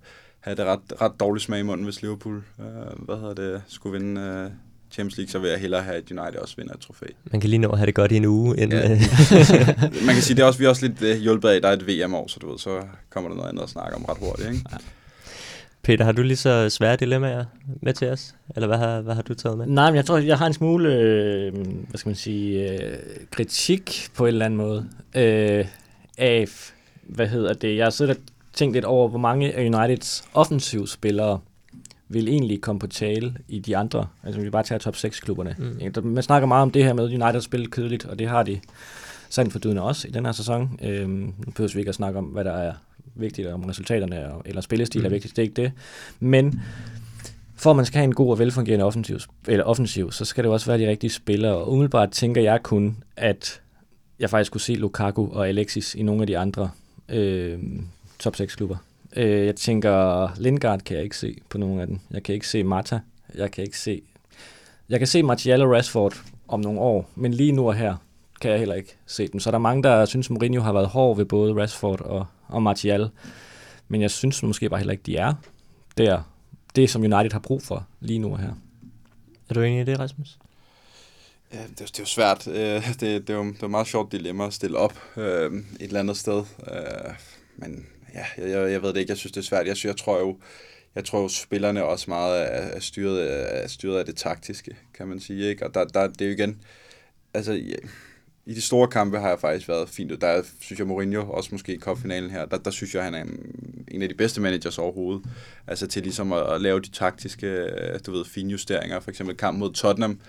have 0.46 0.56
det 0.56 0.66
ret, 0.66 1.02
ret 1.02 1.12
dårligt 1.20 1.44
smag 1.46 1.60
i 1.60 1.64
munden, 1.64 1.84
hvis 1.86 2.02
Liverpool 2.02 2.44
øh, 2.60 2.66
hvad 3.06 3.16
hedder 3.16 3.34
det, 3.34 3.62
skulle 3.68 4.00
vinde 4.00 4.22
øh, 4.22 4.50
Champions 4.92 5.18
League, 5.18 5.32
så 5.32 5.40
vil 5.40 5.50
jeg 5.50 5.60
hellere 5.60 5.82
have, 5.84 5.98
at 5.98 6.12
United 6.12 6.40
også 6.40 6.56
vinder 6.58 6.74
et 6.74 6.80
trofæ. 6.80 7.06
Man 7.32 7.42
kan 7.42 7.50
lige 7.50 7.60
nå 7.60 7.70
at 7.70 7.78
have 7.78 7.86
det 7.86 7.96
godt 7.96 8.12
i 8.12 8.16
en 8.16 8.26
uge, 8.26 8.58
inden, 8.58 8.80
Ja. 8.80 8.90
ja. 8.90 8.98
Man 10.06 10.14
kan 10.16 10.22
sige, 10.22 10.36
det 10.36 10.42
er 10.42 10.46
også, 10.46 10.60
vi 10.60 10.66
er 10.66 10.70
også 10.70 10.88
lidt 10.88 11.02
øh, 11.02 11.18
hjulpet 11.18 11.50
af, 11.50 11.56
at 11.56 11.64
der 11.64 11.70
er 11.70 11.74
et 11.74 11.88
VM-år, 11.88 12.28
så 12.28 12.40
du 12.40 12.50
ved, 12.52 12.60
så 12.60 12.82
kommer 13.10 13.30
der 13.30 13.36
noget 13.38 13.50
andet 13.50 13.64
at 13.64 13.70
snakke 13.70 13.96
om 13.96 14.06
ret 14.06 14.18
hurtigt, 14.20 14.48
ikke? 14.50 14.60
Peter, 15.84 16.06
har 16.06 16.12
du 16.12 16.22
lige 16.22 16.38
så 16.38 16.70
svære 16.70 16.96
dilemmaer 16.96 17.46
med 17.82 17.94
til 17.94 18.10
os? 18.10 18.36
Eller 18.56 18.68
hvad 18.68 18.78
har, 18.78 19.02
hvad 19.02 19.16
har 19.16 19.22
du 19.22 19.34
taget 19.34 19.58
med? 19.58 19.66
Nej, 19.68 19.90
men 19.92 19.96
jeg 19.96 20.06
tror, 20.06 20.18
jeg 20.18 20.38
har 20.38 20.48
en 20.48 20.54
smule, 20.54 20.94
øh, 20.96 21.54
hvad 21.90 21.98
skal 21.98 22.10
man 22.10 22.16
sige, 22.16 22.72
øh, 22.84 22.98
kritik 23.32 24.08
på 24.16 24.24
en 24.26 24.28
eller 24.28 24.46
anden 24.46 24.58
måde 24.58 24.90
øh, 25.16 25.66
af, 26.18 26.46
hvad 27.04 27.28
hedder 27.28 27.54
det, 27.54 27.78
jeg 27.78 27.86
har 27.86 27.90
siddet 27.90 28.18
og 28.18 28.22
tænkt 28.56 28.74
lidt 28.74 28.86
over, 28.86 29.08
hvor 29.08 29.20
mange 29.20 29.54
af 29.54 29.66
Uniteds 29.66 30.24
offensivspillere 30.34 31.40
vil 32.10 32.28
egentlig 32.28 32.62
komme 32.62 32.80
på 32.80 32.88
tale 32.88 33.36
i 33.48 33.60
de 33.60 33.78
andre, 33.78 34.08
altså 34.24 34.42
vi 34.42 34.50
bare 34.50 34.64
tager 34.64 34.80
top 34.80 34.96
6-klubberne. 34.96 35.56
Mm. 35.60 36.04
Man 36.04 36.24
snakker 36.24 36.48
meget 36.48 36.62
om 36.62 36.72
det 36.72 36.84
her 36.84 36.94
med, 36.94 37.04
United 37.04 37.42
spiller 37.42 37.68
kedeligt, 37.70 38.06
og 38.06 38.20
det 38.20 38.28
har 38.28 38.44
de 38.44 38.60
sandt 39.30 39.52
for 39.52 39.60
dydende 39.60 39.82
også 39.82 40.08
i 40.08 40.12
den 40.12 40.26
her 40.26 40.32
sæson. 40.32 40.80
Øhm, 40.84 41.34
nu 41.46 41.52
behøver 41.56 41.74
vi 41.74 41.80
ikke 41.80 41.90
at 41.90 41.96
snakke 41.96 42.20
om, 42.20 42.26
hvad 42.26 42.44
der 42.44 42.52
er 42.52 42.74
vigtigt, 43.16 43.48
om 43.48 43.64
resultaterne 43.64 44.34
og, 44.34 44.42
eller 44.46 44.62
spillestil 44.62 45.02
mm. 45.02 45.06
er 45.06 45.10
vigtigt, 45.10 45.36
det 45.36 45.42
er 45.42 45.44
ikke 45.44 45.62
det. 45.62 45.72
Men 46.20 46.62
for 47.56 47.70
at 47.70 47.76
man 47.76 47.86
skal 47.86 47.98
have 47.98 48.04
en 48.04 48.16
god 48.16 48.32
og 48.32 48.40
velfungerende 48.40 48.86
offensiv, 48.86 49.18
eller 49.48 49.64
offensiv, 49.64 50.12
så 50.12 50.26
skal 50.26 50.44
det 50.44 50.52
også 50.52 50.66
være 50.66 50.78
de 50.78 50.90
rigtige 50.90 51.12
spillere. 51.12 51.56
Og 51.56 51.72
umiddelbart 51.72 52.12
tænker 52.12 52.42
jeg 52.42 52.64
kun, 52.64 52.98
at 53.18 53.62
jeg 54.20 54.30
faktisk 54.30 54.52
kunne 54.52 54.62
se 54.62 54.74
Lukaku 54.74 55.28
og 55.32 55.48
Alexis 55.48 55.96
i 55.96 56.04
nogle 56.04 56.22
af 56.22 56.28
de 56.28 56.38
andre 56.38 56.70
øh, 57.10 57.60
top 58.20 58.36
6 58.36 58.56
klubber. 58.56 58.78
Øh, 59.16 59.46
jeg 59.46 59.56
tænker, 59.56 60.30
Lingard 60.38 60.80
kan 60.82 60.96
jeg 60.96 61.04
ikke 61.04 61.18
se 61.18 61.38
på 61.50 61.58
nogen 61.58 61.80
af 61.80 61.88
dem. 61.88 62.00
Jeg 62.12 62.24
kan 62.24 62.36
ikke 62.36 62.48
se 62.48 62.64
Mata. 62.64 63.00
Jeg 63.36 63.52
kan 63.52 63.64
ikke 63.64 63.80
se... 63.80 64.02
Jeg 64.90 65.00
kan 65.00 65.08
se 65.08 65.24
Martial 65.24 65.62
og 65.62 65.72
Rashford 65.72 66.24
om 66.48 66.60
nogle 66.60 66.80
år, 66.80 67.10
men 67.16 67.34
lige 67.34 67.52
nu 67.52 67.68
og 67.68 67.76
her 67.76 67.96
kan 68.42 68.52
jeg 68.52 68.60
heller 68.60 68.76
ikke 68.76 68.96
se 69.06 69.28
dem. 69.28 69.40
Så 69.40 69.52
der 69.52 69.56
er 69.58 69.62
mange, 69.62 69.84
der 69.84 70.06
synes, 70.06 70.30
Mourinho 70.30 70.62
har 70.62 70.74
været 70.74 70.88
hård 70.88 71.18
ved 71.18 71.26
både 71.26 71.62
Rashford 71.62 72.02
og, 72.02 72.26
og 72.48 72.64
Martial. 72.64 73.10
Men 73.88 74.02
jeg 74.02 74.12
synes 74.12 74.44
måske 74.44 74.70
bare 74.70 74.80
heller 74.80 74.92
ikke, 74.92 75.04
de 75.06 75.18
er 75.18 75.34
der. 75.98 76.22
Det, 76.76 76.90
som 76.90 77.02
United 77.02 77.32
har 77.32 77.40
brug 77.40 77.62
for 77.62 77.88
lige 78.00 78.20
nu 78.20 78.32
og 78.32 78.40
her. 78.40 78.52
Er 79.50 79.54
du 79.54 79.62
enig 79.62 79.82
i 79.82 79.84
det, 79.84 80.00
Rasmus? 80.00 80.38
Ja, 81.54 81.58
det, 81.58 81.82
er, 81.82 81.86
det 81.86 82.00
er 82.00 82.04
jo 82.04 82.06
svært. 82.06 82.48
Øh, 82.48 82.88
Det, 83.00 83.00
det, 83.02 83.10
er 83.10 83.14
jo, 83.14 83.20
det 83.20 83.30
er 83.30 83.34
jo 83.34 83.66
et 83.66 83.70
meget 83.72 83.88
sjovt 83.88 84.12
dilemma 84.12 84.48
at 84.48 84.54
stille 84.54 84.78
op 84.78 84.94
øh, 85.18 85.54
et 85.54 85.64
eller 85.80 86.00
andet 86.00 86.18
sted. 86.18 86.44
Øh, 86.72 87.14
Men 87.56 87.86
ja, 88.16 88.26
jeg, 88.38 88.50
jeg, 88.50 88.72
jeg 88.72 88.82
ved 88.82 88.90
det 88.90 89.00
ikke. 89.00 89.12
Jeg 89.12 89.18
synes, 89.18 89.32
det 89.32 89.42
er 89.42 89.46
svært. 89.46 89.68
Jeg, 89.68 89.78
synes, 89.78 89.90
jeg 89.90 89.98
tror 89.98 90.20
jo, 90.20 90.38
jeg 90.96 91.06
tror 91.06 91.22
jo, 91.22 91.28
spillerne 91.28 91.84
også 91.84 92.06
meget 92.08 92.42
er, 92.42 92.46
er, 92.46 92.80
styret, 92.80 93.64
er 93.64 93.68
styret 93.68 94.00
af 94.00 94.06
det 94.06 94.16
taktiske, 94.16 94.76
kan 94.94 95.08
man 95.08 95.20
sige. 95.20 95.50
Ikke? 95.50 95.66
Og 95.68 95.74
der, 95.74 95.86
der, 95.86 96.08
det 96.08 96.22
er 96.22 96.26
jo 96.26 96.32
igen... 96.32 96.62
Altså, 97.34 97.54
ja, 97.54 97.76
i 98.48 98.54
de 98.54 98.62
store 98.62 98.88
kampe 98.88 99.20
har 99.20 99.30
jeg 99.30 99.40
faktisk 99.40 99.68
været 99.70 99.90
fint. 99.90 100.22
Der 100.22 100.44
synes 100.60 100.80
jeg, 100.80 100.88
Mourinho, 100.88 101.30
også 101.30 101.50
måske 101.52 101.76
i 101.76 101.80
cupfinalen 101.80 102.30
her, 102.30 102.46
der, 102.46 102.58
der 102.58 102.72
synes 102.72 102.96
jeg, 102.96 103.04
han 103.04 103.14
er 103.14 103.22
en, 103.22 103.40
en 103.88 104.02
af 104.02 104.10
de 104.10 104.16
bedste 104.16 104.42
managers 104.42 104.78
overhovedet. 104.78 105.26
Altså 105.68 105.88
til 105.88 106.04
ligesom 106.04 106.34
at, 106.34 106.54
at 106.54 106.62
lave 106.62 106.80
de 106.80 106.90
taktiske, 106.90 107.48
øh, 107.48 108.00
du 108.06 108.12
ved, 108.12 108.26
finjusteringer. 108.26 109.00
For 109.00 109.10
eksempel 109.10 109.38
kamp 109.38 109.60
mod 109.60 109.74
Tottenham, 109.74 110.20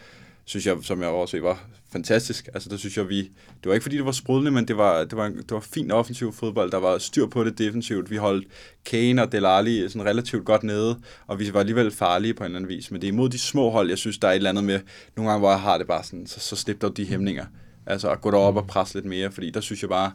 synes 0.46 0.66
jeg, 0.66 0.76
som 0.82 1.02
jeg 1.02 1.08
også 1.08 1.40
var 1.40 1.68
fantastisk. 1.92 2.48
Altså, 2.54 2.68
der 2.68 2.76
synes 2.76 2.96
jeg, 2.96 3.08
vi... 3.08 3.18
Det 3.22 3.66
var 3.66 3.72
ikke, 3.72 3.82
fordi 3.82 3.96
det 3.96 4.04
var 4.04 4.12
sprudlende, 4.12 4.50
men 4.50 4.68
det 4.68 4.76
var, 4.76 5.04
det 5.04 5.16
var, 5.16 5.28
det 5.28 5.50
var 5.50 5.60
fin 5.60 5.90
offensiv 5.90 6.32
fodbold. 6.32 6.70
Der 6.70 6.78
var 6.78 6.98
styr 6.98 7.26
på 7.26 7.44
det 7.44 7.58
defensivt. 7.58 8.10
Vi 8.10 8.16
holdt 8.16 8.46
Kane 8.84 9.22
og 9.22 9.32
Delali 9.32 9.88
sådan 9.88 10.04
relativt 10.06 10.44
godt 10.44 10.62
nede, 10.62 11.00
og 11.26 11.38
vi 11.38 11.54
var 11.54 11.60
alligevel 11.60 11.90
farlige 11.90 12.34
på 12.34 12.44
en 12.44 12.44
eller 12.44 12.58
anden 12.58 12.68
vis. 12.68 12.90
Men 12.90 13.00
det 13.00 13.08
er 13.08 13.12
imod 13.12 13.28
de 13.28 13.38
små 13.38 13.70
hold, 13.70 13.88
jeg 13.88 13.98
synes, 13.98 14.18
der 14.18 14.28
er 14.28 14.32
et 14.32 14.36
eller 14.36 14.50
andet 14.50 14.64
med... 14.64 14.80
Nogle 15.16 15.30
gange, 15.30 15.40
hvor 15.40 15.50
jeg 15.50 15.60
har 15.60 15.78
det 15.78 15.86
bare 15.86 16.04
sådan, 16.04 16.26
så, 16.26 16.40
så 16.40 16.56
slip 16.56 16.82
dog 16.82 16.96
de 16.96 17.04
hæmninger. 17.04 17.44
Altså, 17.86 18.10
at 18.10 18.20
gå 18.20 18.30
derop 18.30 18.56
og 18.56 18.66
presse 18.66 18.94
lidt 18.94 19.06
mere, 19.06 19.32
fordi 19.32 19.50
der 19.50 19.60
synes 19.60 19.82
jeg 19.82 19.90
bare, 19.90 20.12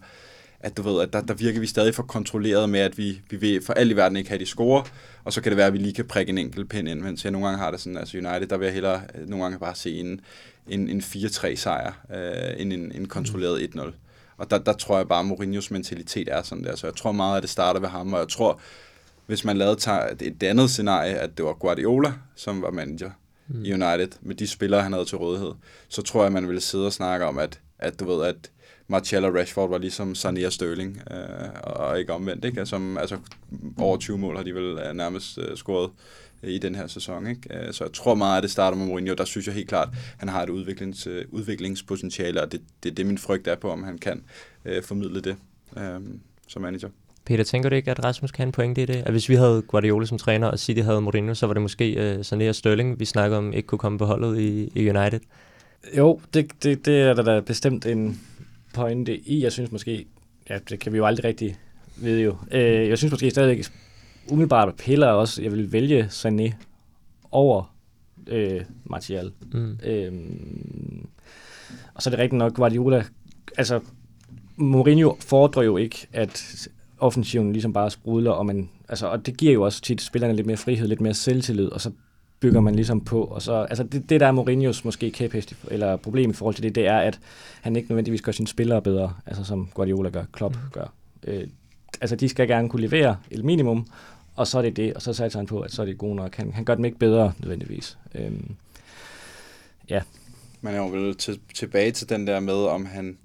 at 0.63 0.77
du 0.77 0.81
ved, 0.81 1.01
at 1.01 1.13
der, 1.13 1.21
der 1.21 1.33
virker 1.33 1.59
vi 1.59 1.67
stadig 1.67 1.95
for 1.95 2.03
kontrolleret 2.03 2.69
med, 2.69 2.79
at 2.79 2.97
vi, 2.97 3.21
vi 3.29 3.37
vil 3.37 3.65
for 3.65 3.73
alt 3.73 3.91
i 3.91 3.95
verden 3.95 4.17
ikke 4.17 4.29
have 4.29 4.39
de 4.39 4.45
score, 4.45 4.83
og 5.23 5.33
så 5.33 5.41
kan 5.41 5.49
det 5.49 5.57
være, 5.57 5.67
at 5.67 5.73
vi 5.73 5.77
lige 5.77 5.93
kan 5.93 6.05
prikke 6.05 6.29
en 6.29 6.37
enkelt 6.37 6.69
pind 6.69 6.89
ind, 6.89 7.01
mens 7.01 7.23
jeg 7.23 7.31
nogle 7.31 7.47
gange 7.47 7.59
har 7.59 7.71
det 7.71 7.79
sådan, 7.79 7.97
altså 7.97 8.17
United, 8.17 8.47
der 8.47 8.57
vil 8.57 8.65
jeg 8.65 8.73
hellere 8.73 9.01
øh, 9.15 9.29
nogle 9.29 9.43
gange 9.43 9.59
bare 9.59 9.75
se 9.75 9.99
en, 9.99 10.21
en, 10.67 10.89
en 10.89 10.99
4-3 10.99 11.55
sejr, 11.55 11.91
øh, 12.13 12.61
end 12.61 12.73
en, 12.73 12.91
en 12.91 13.07
kontrolleret 13.07 13.69
1-0. 13.75 13.91
Og 14.37 14.51
der, 14.51 14.57
der 14.57 14.73
tror 14.73 14.97
jeg 14.97 15.07
bare, 15.07 15.19
at 15.19 15.25
Mourinhos 15.25 15.71
mentalitet 15.71 16.27
er 16.31 16.41
sådan 16.41 16.63
der, 16.63 16.75
så 16.75 16.87
jeg 16.87 16.95
tror 16.95 17.11
meget, 17.11 17.37
at 17.37 17.43
det 17.43 17.49
starter 17.49 17.79
ved 17.79 17.89
ham, 17.89 18.13
og 18.13 18.19
jeg 18.19 18.27
tror, 18.27 18.59
hvis 19.25 19.45
man 19.45 19.57
lavede 19.57 19.77
et, 20.11 20.21
et 20.21 20.43
andet 20.43 20.69
scenarie, 20.69 21.13
at 21.13 21.37
det 21.37 21.45
var 21.45 21.53
Guardiola, 21.53 22.13
som 22.35 22.61
var 22.61 22.71
manager 22.71 23.11
mm. 23.47 23.65
i 23.65 23.73
United, 23.73 24.09
med 24.21 24.35
de 24.35 24.47
spillere, 24.47 24.81
han 24.81 24.93
havde 24.93 25.05
til 25.05 25.17
rådighed, 25.17 25.51
så 25.87 26.01
tror 26.01 26.23
jeg, 26.23 26.31
man 26.31 26.47
ville 26.47 26.61
sidde 26.61 26.85
og 26.85 26.93
snakke 26.93 27.25
om, 27.25 27.37
at, 27.37 27.59
at 27.81 27.99
du 27.99 28.05
ved, 28.05 28.25
at 28.25 28.51
Martial 28.87 29.25
og 29.25 29.35
Rashford 29.35 29.69
var 29.69 29.77
ligesom 29.77 30.11
Sané 30.11 30.45
og 30.45 30.53
Sterling, 30.53 31.01
øh, 31.11 31.49
og 31.63 31.99
ikke 31.99 32.13
omvendt, 32.13 32.45
ikke? 32.45 32.59
Altså, 32.59 32.95
altså, 32.99 33.17
over 33.77 33.97
20 33.97 34.17
mål 34.17 34.35
har 34.35 34.43
de 34.43 34.55
vel 34.55 34.79
øh, 34.79 34.93
nærmest 34.93 35.37
øh, 35.37 35.57
scoret 35.57 35.89
øh, 36.43 36.49
i 36.49 36.57
den 36.57 36.75
her 36.75 36.87
sæson, 36.87 37.27
ikke? 37.27 37.41
Øh, 37.51 37.73
så 37.73 37.83
jeg 37.83 37.93
tror 37.93 38.15
meget, 38.15 38.37
at 38.37 38.43
det 38.43 38.51
starter 38.51 38.77
med 38.77 38.85
Mourinho, 38.85 39.13
der 39.13 39.25
synes 39.25 39.47
jeg 39.47 39.55
helt 39.55 39.69
klart, 39.69 39.87
at 39.91 39.97
han 40.17 40.29
har 40.29 40.43
et 40.43 40.49
udviklings, 40.49 41.07
øh, 41.07 41.25
udviklingspotentiale, 41.29 42.41
og 42.41 42.51
det, 42.51 42.61
det 42.83 42.91
er 42.91 42.95
det, 42.95 43.05
min 43.05 43.17
frygt 43.17 43.47
er 43.47 43.55
på, 43.55 43.71
om 43.71 43.83
han 43.83 43.97
kan 43.97 44.23
øh, 44.65 44.83
formidle 44.83 45.21
det 45.21 45.35
øh, 45.77 45.99
som 46.47 46.61
manager. 46.61 46.89
Peter, 47.25 47.43
tænker 47.43 47.69
du 47.69 47.75
ikke, 47.75 47.91
at 47.91 48.03
Rasmus 48.03 48.31
kan 48.31 48.37
have 48.37 48.47
en 48.47 48.51
pointe 48.51 48.81
i 48.81 48.85
det? 48.85 48.95
At 48.95 49.11
hvis 49.11 49.29
vi 49.29 49.35
havde 49.35 49.61
Guardiola 49.61 50.05
som 50.05 50.17
træner, 50.17 50.47
og 50.47 50.59
City 50.59 50.81
havde 50.81 51.01
Mourinho, 51.01 51.33
så 51.33 51.47
var 51.47 51.53
det 51.53 51.61
måske 51.61 51.93
øh, 51.93 52.19
Sané 52.19 52.49
og 52.49 52.55
Sterling, 52.55 52.99
vi 52.99 53.05
snakker 53.05 53.37
om, 53.37 53.53
ikke 53.53 53.67
kunne 53.67 53.79
komme 53.79 53.97
på 53.97 54.05
holdet 54.05 54.39
i, 54.39 54.71
i 54.75 54.89
United. 54.89 55.19
Jo, 55.97 56.19
det, 56.33 56.63
det, 56.63 56.85
det 56.85 57.01
er 57.01 57.13
der 57.13 57.23
da 57.23 57.39
bestemt 57.39 57.85
en 57.85 58.19
pointe 58.73 59.17
i. 59.17 59.43
Jeg 59.43 59.51
synes 59.51 59.71
måske, 59.71 60.05
ja, 60.49 60.57
det 60.69 60.79
kan 60.79 60.91
vi 60.93 60.97
jo 60.97 61.05
aldrig 61.05 61.23
rigtig 61.25 61.57
vide 61.97 62.21
jo. 62.21 62.35
Øh, 62.51 62.89
jeg 62.89 62.97
synes 62.97 63.11
måske 63.11 63.31
stadigvæk, 63.31 63.65
umiddelbart 64.27 64.75
piller 64.75 65.07
også, 65.07 65.41
jeg 65.41 65.51
vil 65.51 65.71
vælge 65.71 66.05
Sané 66.05 66.53
over 67.31 67.75
øh, 68.27 68.61
Martial. 68.83 69.31
Mm. 69.53 69.79
Øhm, 69.83 71.07
Og 71.93 72.01
så 72.01 72.09
er 72.09 72.11
det 72.11 72.19
rigtigt 72.19 72.37
nok, 72.37 72.53
Guardiola, 72.53 73.03
altså 73.57 73.79
Mourinho 74.55 75.15
fordrer 75.19 75.63
jo 75.63 75.77
ikke, 75.77 76.07
at 76.13 76.67
offensiven 76.97 77.51
ligesom 77.53 77.73
bare 77.73 77.91
sprudler, 77.91 78.31
og, 78.31 78.45
man, 78.45 78.69
altså, 78.89 79.07
og 79.07 79.25
det 79.25 79.37
giver 79.37 79.53
jo 79.53 79.61
også 79.61 79.81
tit 79.81 80.01
spillerne 80.01 80.35
lidt 80.35 80.47
mere 80.47 80.57
frihed, 80.57 80.87
lidt 80.87 81.01
mere 81.01 81.13
selvtillid, 81.13 81.65
og 81.67 81.81
så 81.81 81.91
bygger 82.41 82.61
man 82.61 82.75
ligesom 82.75 83.01
på. 83.01 83.23
Og 83.23 83.41
så, 83.41 83.53
altså 83.53 83.83
det, 83.83 84.09
det 84.09 84.19
der 84.19 84.27
er 84.27 84.31
Mourinhos 84.31 84.85
måske 84.85 85.11
kæphest, 85.11 85.55
eller 85.71 85.95
problem 85.95 86.29
i 86.29 86.33
forhold 86.33 86.55
til 86.55 86.63
det, 86.63 86.75
det 86.75 86.87
er, 86.87 86.97
at 86.97 87.19
han 87.61 87.75
ikke 87.75 87.89
nødvendigvis 87.89 88.21
gør 88.21 88.31
sine 88.31 88.47
spillere 88.47 88.81
bedre, 88.81 89.13
altså 89.25 89.43
som 89.43 89.69
Guardiola 89.73 90.09
gør, 90.09 90.23
Klopp 90.33 90.55
mm. 90.55 90.61
gør. 90.71 90.93
Øh, 91.23 91.47
altså 92.01 92.15
de 92.15 92.29
skal 92.29 92.47
gerne 92.47 92.69
kunne 92.69 92.81
levere 92.81 93.17
et 93.31 93.43
minimum, 93.45 93.87
og 94.35 94.47
så 94.47 94.57
er 94.57 94.61
det 94.61 94.77
det, 94.77 94.93
og 94.93 95.01
så 95.01 95.13
satser 95.13 95.39
han 95.39 95.45
på, 95.45 95.59
at 95.59 95.71
så 95.71 95.81
er 95.81 95.85
det 95.85 95.97
gode 95.97 96.15
nok. 96.15 96.35
Han, 96.35 96.53
han 96.53 96.65
gør 96.65 96.75
dem 96.75 96.85
ikke 96.85 96.97
bedre 96.97 97.33
nødvendigvis. 97.39 97.97
Øhm, 98.15 98.55
ja. 99.89 100.01
Man 100.61 100.73
er 100.73 100.77
jo 100.77 100.87
vel 100.87 101.15
til, 101.15 101.39
tilbage 101.53 101.91
til 101.91 102.09
den 102.09 102.27
der 102.27 102.39
med, 102.39 102.53
om 102.53 102.85
han... 102.85 103.17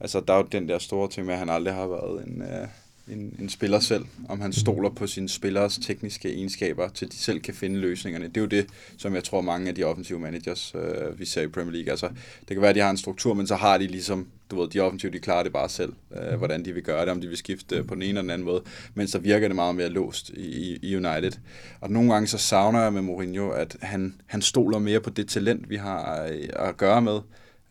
Altså, 0.00 0.20
der 0.20 0.32
er 0.34 0.36
jo 0.36 0.46
den 0.52 0.68
der 0.68 0.78
store 0.78 1.08
ting 1.08 1.26
med, 1.26 1.34
at 1.34 1.38
han 1.38 1.48
aldrig 1.48 1.74
har 1.74 1.86
været 1.86 2.26
en, 2.26 2.42
øh, 2.42 2.68
en, 3.08 3.36
en 3.38 3.48
spiller 3.48 3.80
selv, 3.80 4.04
om 4.28 4.40
han 4.40 4.52
stoler 4.52 4.90
på 4.90 5.06
sine 5.06 5.28
spillers 5.28 5.78
tekniske 5.78 6.34
egenskaber, 6.34 6.88
til 6.88 7.12
de 7.12 7.16
selv 7.16 7.40
kan 7.40 7.54
finde 7.54 7.78
løsningerne. 7.78 8.28
Det 8.28 8.36
er 8.36 8.40
jo 8.40 8.46
det, 8.46 8.66
som 8.98 9.14
jeg 9.14 9.24
tror 9.24 9.40
mange 9.40 9.68
af 9.68 9.74
de 9.74 9.84
offensive 9.84 10.18
managers, 10.18 10.74
øh, 10.74 11.18
vi 11.18 11.24
ser 11.24 11.42
i 11.42 11.46
Premier 11.46 11.72
League. 11.72 11.90
Altså, 11.90 12.08
det 12.48 12.48
kan 12.48 12.60
være, 12.60 12.68
at 12.68 12.74
de 12.74 12.80
har 12.80 12.90
en 12.90 12.96
struktur, 12.96 13.34
men 13.34 13.46
så 13.46 13.54
har 13.54 13.78
de 13.78 13.86
ligesom, 13.86 14.28
du 14.50 14.60
ved, 14.60 14.68
de 14.68 14.80
offensive, 14.80 15.12
de 15.12 15.18
klarer 15.18 15.42
det 15.42 15.52
bare 15.52 15.68
selv, 15.68 15.92
øh, 16.16 16.38
hvordan 16.38 16.64
de 16.64 16.72
vil 16.72 16.82
gøre 16.82 17.00
det, 17.00 17.08
om 17.08 17.20
de 17.20 17.28
vil 17.28 17.36
skifte 17.36 17.84
på 17.84 17.94
den 17.94 18.02
ene 18.02 18.08
eller 18.08 18.22
den 18.22 18.30
anden 18.30 18.44
måde, 18.44 18.62
men 18.94 19.08
så 19.08 19.18
virker 19.18 19.48
det 19.48 19.54
meget 19.54 19.74
mere 19.74 19.88
låst 19.88 20.30
i, 20.30 20.78
i 20.82 20.96
United. 20.96 21.32
Og 21.80 21.90
nogle 21.90 22.12
gange 22.12 22.26
så 22.26 22.38
savner 22.38 22.82
jeg 22.82 22.92
med 22.92 23.02
Mourinho, 23.02 23.50
at 23.50 23.76
han, 23.80 24.14
han 24.26 24.42
stoler 24.42 24.78
mere 24.78 25.00
på 25.00 25.10
det 25.10 25.28
talent, 25.28 25.70
vi 25.70 25.76
har 25.76 26.28
at 26.54 26.76
gøre 26.76 27.02
med, 27.02 27.20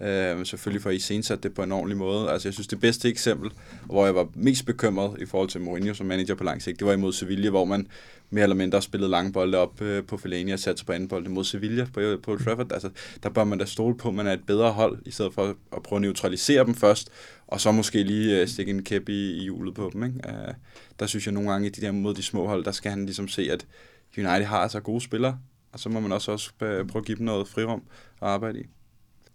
Øh, 0.04 0.46
selvfølgelig 0.46 0.82
for 0.82 0.90
I 0.90 1.00
sensat 1.00 1.44
det 1.44 1.54
på 1.54 1.64
en 1.64 1.72
ordentlig 1.72 1.98
måde. 1.98 2.30
Altså, 2.30 2.48
jeg 2.48 2.54
synes, 2.54 2.68
det 2.68 2.80
bedste 2.80 3.10
eksempel, 3.10 3.52
hvor 3.86 4.06
jeg 4.06 4.16
var 4.16 4.28
mest 4.34 4.66
bekymret 4.66 5.22
i 5.22 5.26
forhold 5.26 5.50
til 5.50 5.62
Mourinho 5.62 5.94
som 5.94 6.06
manager 6.06 6.36
på 6.36 6.44
lang 6.44 6.62
sigt, 6.62 6.80
det 6.80 6.88
var 6.88 6.94
imod 6.94 7.14
Sevilla, 7.14 7.50
hvor 7.50 7.66
man 7.66 7.88
mere 8.30 8.44
eller 8.44 8.56
mindre 8.56 8.82
spillede 8.82 9.12
lange 9.12 9.32
bolde 9.32 9.58
op 9.58 9.82
øh, 9.82 10.04
på 10.04 10.18
Fellaini 10.18 10.52
og 10.52 10.60
satte 10.60 10.80
sig 10.80 10.86
på 10.86 10.94
anden 10.94 11.10
bolde 11.10 11.30
mod 11.30 11.44
Sevilla 11.44 11.88
på, 11.94 12.00
øh, 12.00 12.22
på 12.22 12.38
Trafford. 12.38 12.72
Altså, 12.72 12.90
der 13.24 13.30
bør 13.30 13.44
man 13.44 13.60
da 13.60 13.66
stole 13.66 13.98
på, 13.98 14.10
at 14.10 14.16
man 14.16 14.28
er 14.28 14.34
et 14.34 14.46
bedre 14.48 14.72
hold, 14.72 15.00
i 15.06 15.12
stedet 15.12 15.34
for 15.34 15.56
at 15.76 15.84
prøve 15.84 15.98
at 15.98 16.02
neutralisere 16.02 16.66
dem 16.66 16.76
først, 16.76 17.10
og 17.48 17.62
så 17.62 17.72
måske 17.72 18.04
lige 18.04 18.42
øh, 18.42 18.48
stikke 18.48 18.70
en 18.70 18.84
kæp 18.84 19.10
i, 19.10 19.32
i 19.32 19.44
hjulet 19.44 19.76
på 19.76 19.90
dem. 19.94 20.04
Ikke? 20.04 20.16
Øh, 20.28 20.54
der 21.00 21.06
synes 21.06 21.26
jeg 21.26 21.34
nogle 21.34 21.52
gange, 21.52 21.68
i 21.68 21.70
de 21.70 21.82
der 21.82 21.92
mod 21.92 22.14
de 22.14 22.24
små 22.24 22.48
hold, 22.48 22.66
der 22.66 22.72
skal 22.72 22.92
han 22.92 23.06
ligesom 23.06 23.28
se, 23.28 23.42
at 23.52 23.68
United 24.18 24.46
har 24.46 24.58
altså 24.58 24.80
gode 24.80 25.02
spillere, 25.02 25.38
og 25.72 25.80
så 25.80 25.90
må 25.90 26.00
man 26.00 26.12
også, 26.12 26.32
også 26.32 26.52
øh, 26.62 26.88
prøve 26.88 27.02
at 27.02 27.06
give 27.06 27.18
dem 27.18 27.26
noget 27.26 27.48
frirum 27.48 27.84
at 28.22 28.28
arbejde 28.28 28.60
i. 28.60 28.64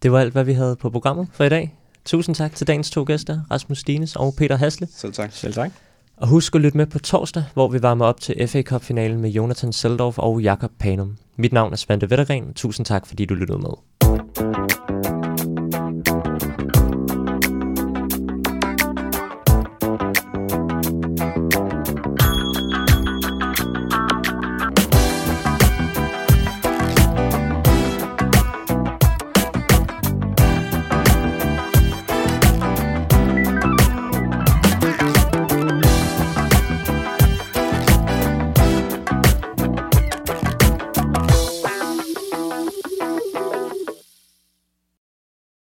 Det 0.07 0.12
var 0.12 0.21
alt, 0.21 0.33
hvad 0.33 0.45
vi 0.45 0.53
havde 0.53 0.77
på 0.77 0.90
programmet 0.90 1.29
for 1.33 1.45
i 1.45 1.49
dag. 1.49 1.75
Tusind 2.05 2.35
tak 2.35 2.55
til 2.55 2.66
dagens 2.66 2.90
to 2.90 3.05
gæster, 3.07 3.40
Rasmus 3.51 3.79
Stines 3.79 4.16
og 4.16 4.35
Peter 4.38 4.57
Hasle. 4.57 4.88
Selv 4.90 5.12
tak. 5.12 5.33
Selv 5.33 5.55
tak. 5.55 5.71
Og 6.16 6.29
husk 6.29 6.55
at 6.55 6.61
lytte 6.61 6.77
med 6.77 6.87
på 6.87 6.99
torsdag, 6.99 7.45
hvor 7.55 7.69
vi 7.69 7.83
varmer 7.83 8.05
op 8.05 8.21
til 8.21 8.49
FA 8.49 8.62
Cup-finalen 8.62 9.21
med 9.21 9.31
Jonathan 9.31 9.73
Seldorf 9.73 10.19
og 10.19 10.40
Jakob 10.40 10.71
Panum. 10.79 11.16
Mit 11.37 11.53
navn 11.53 11.73
er 11.73 11.77
Svante 11.77 12.11
Vettergren. 12.11 12.55
Tusind 12.55 12.87
tak, 12.87 13.07
fordi 13.07 13.25
du 13.25 13.35
lyttede 13.35 13.59
med. 13.59 14.66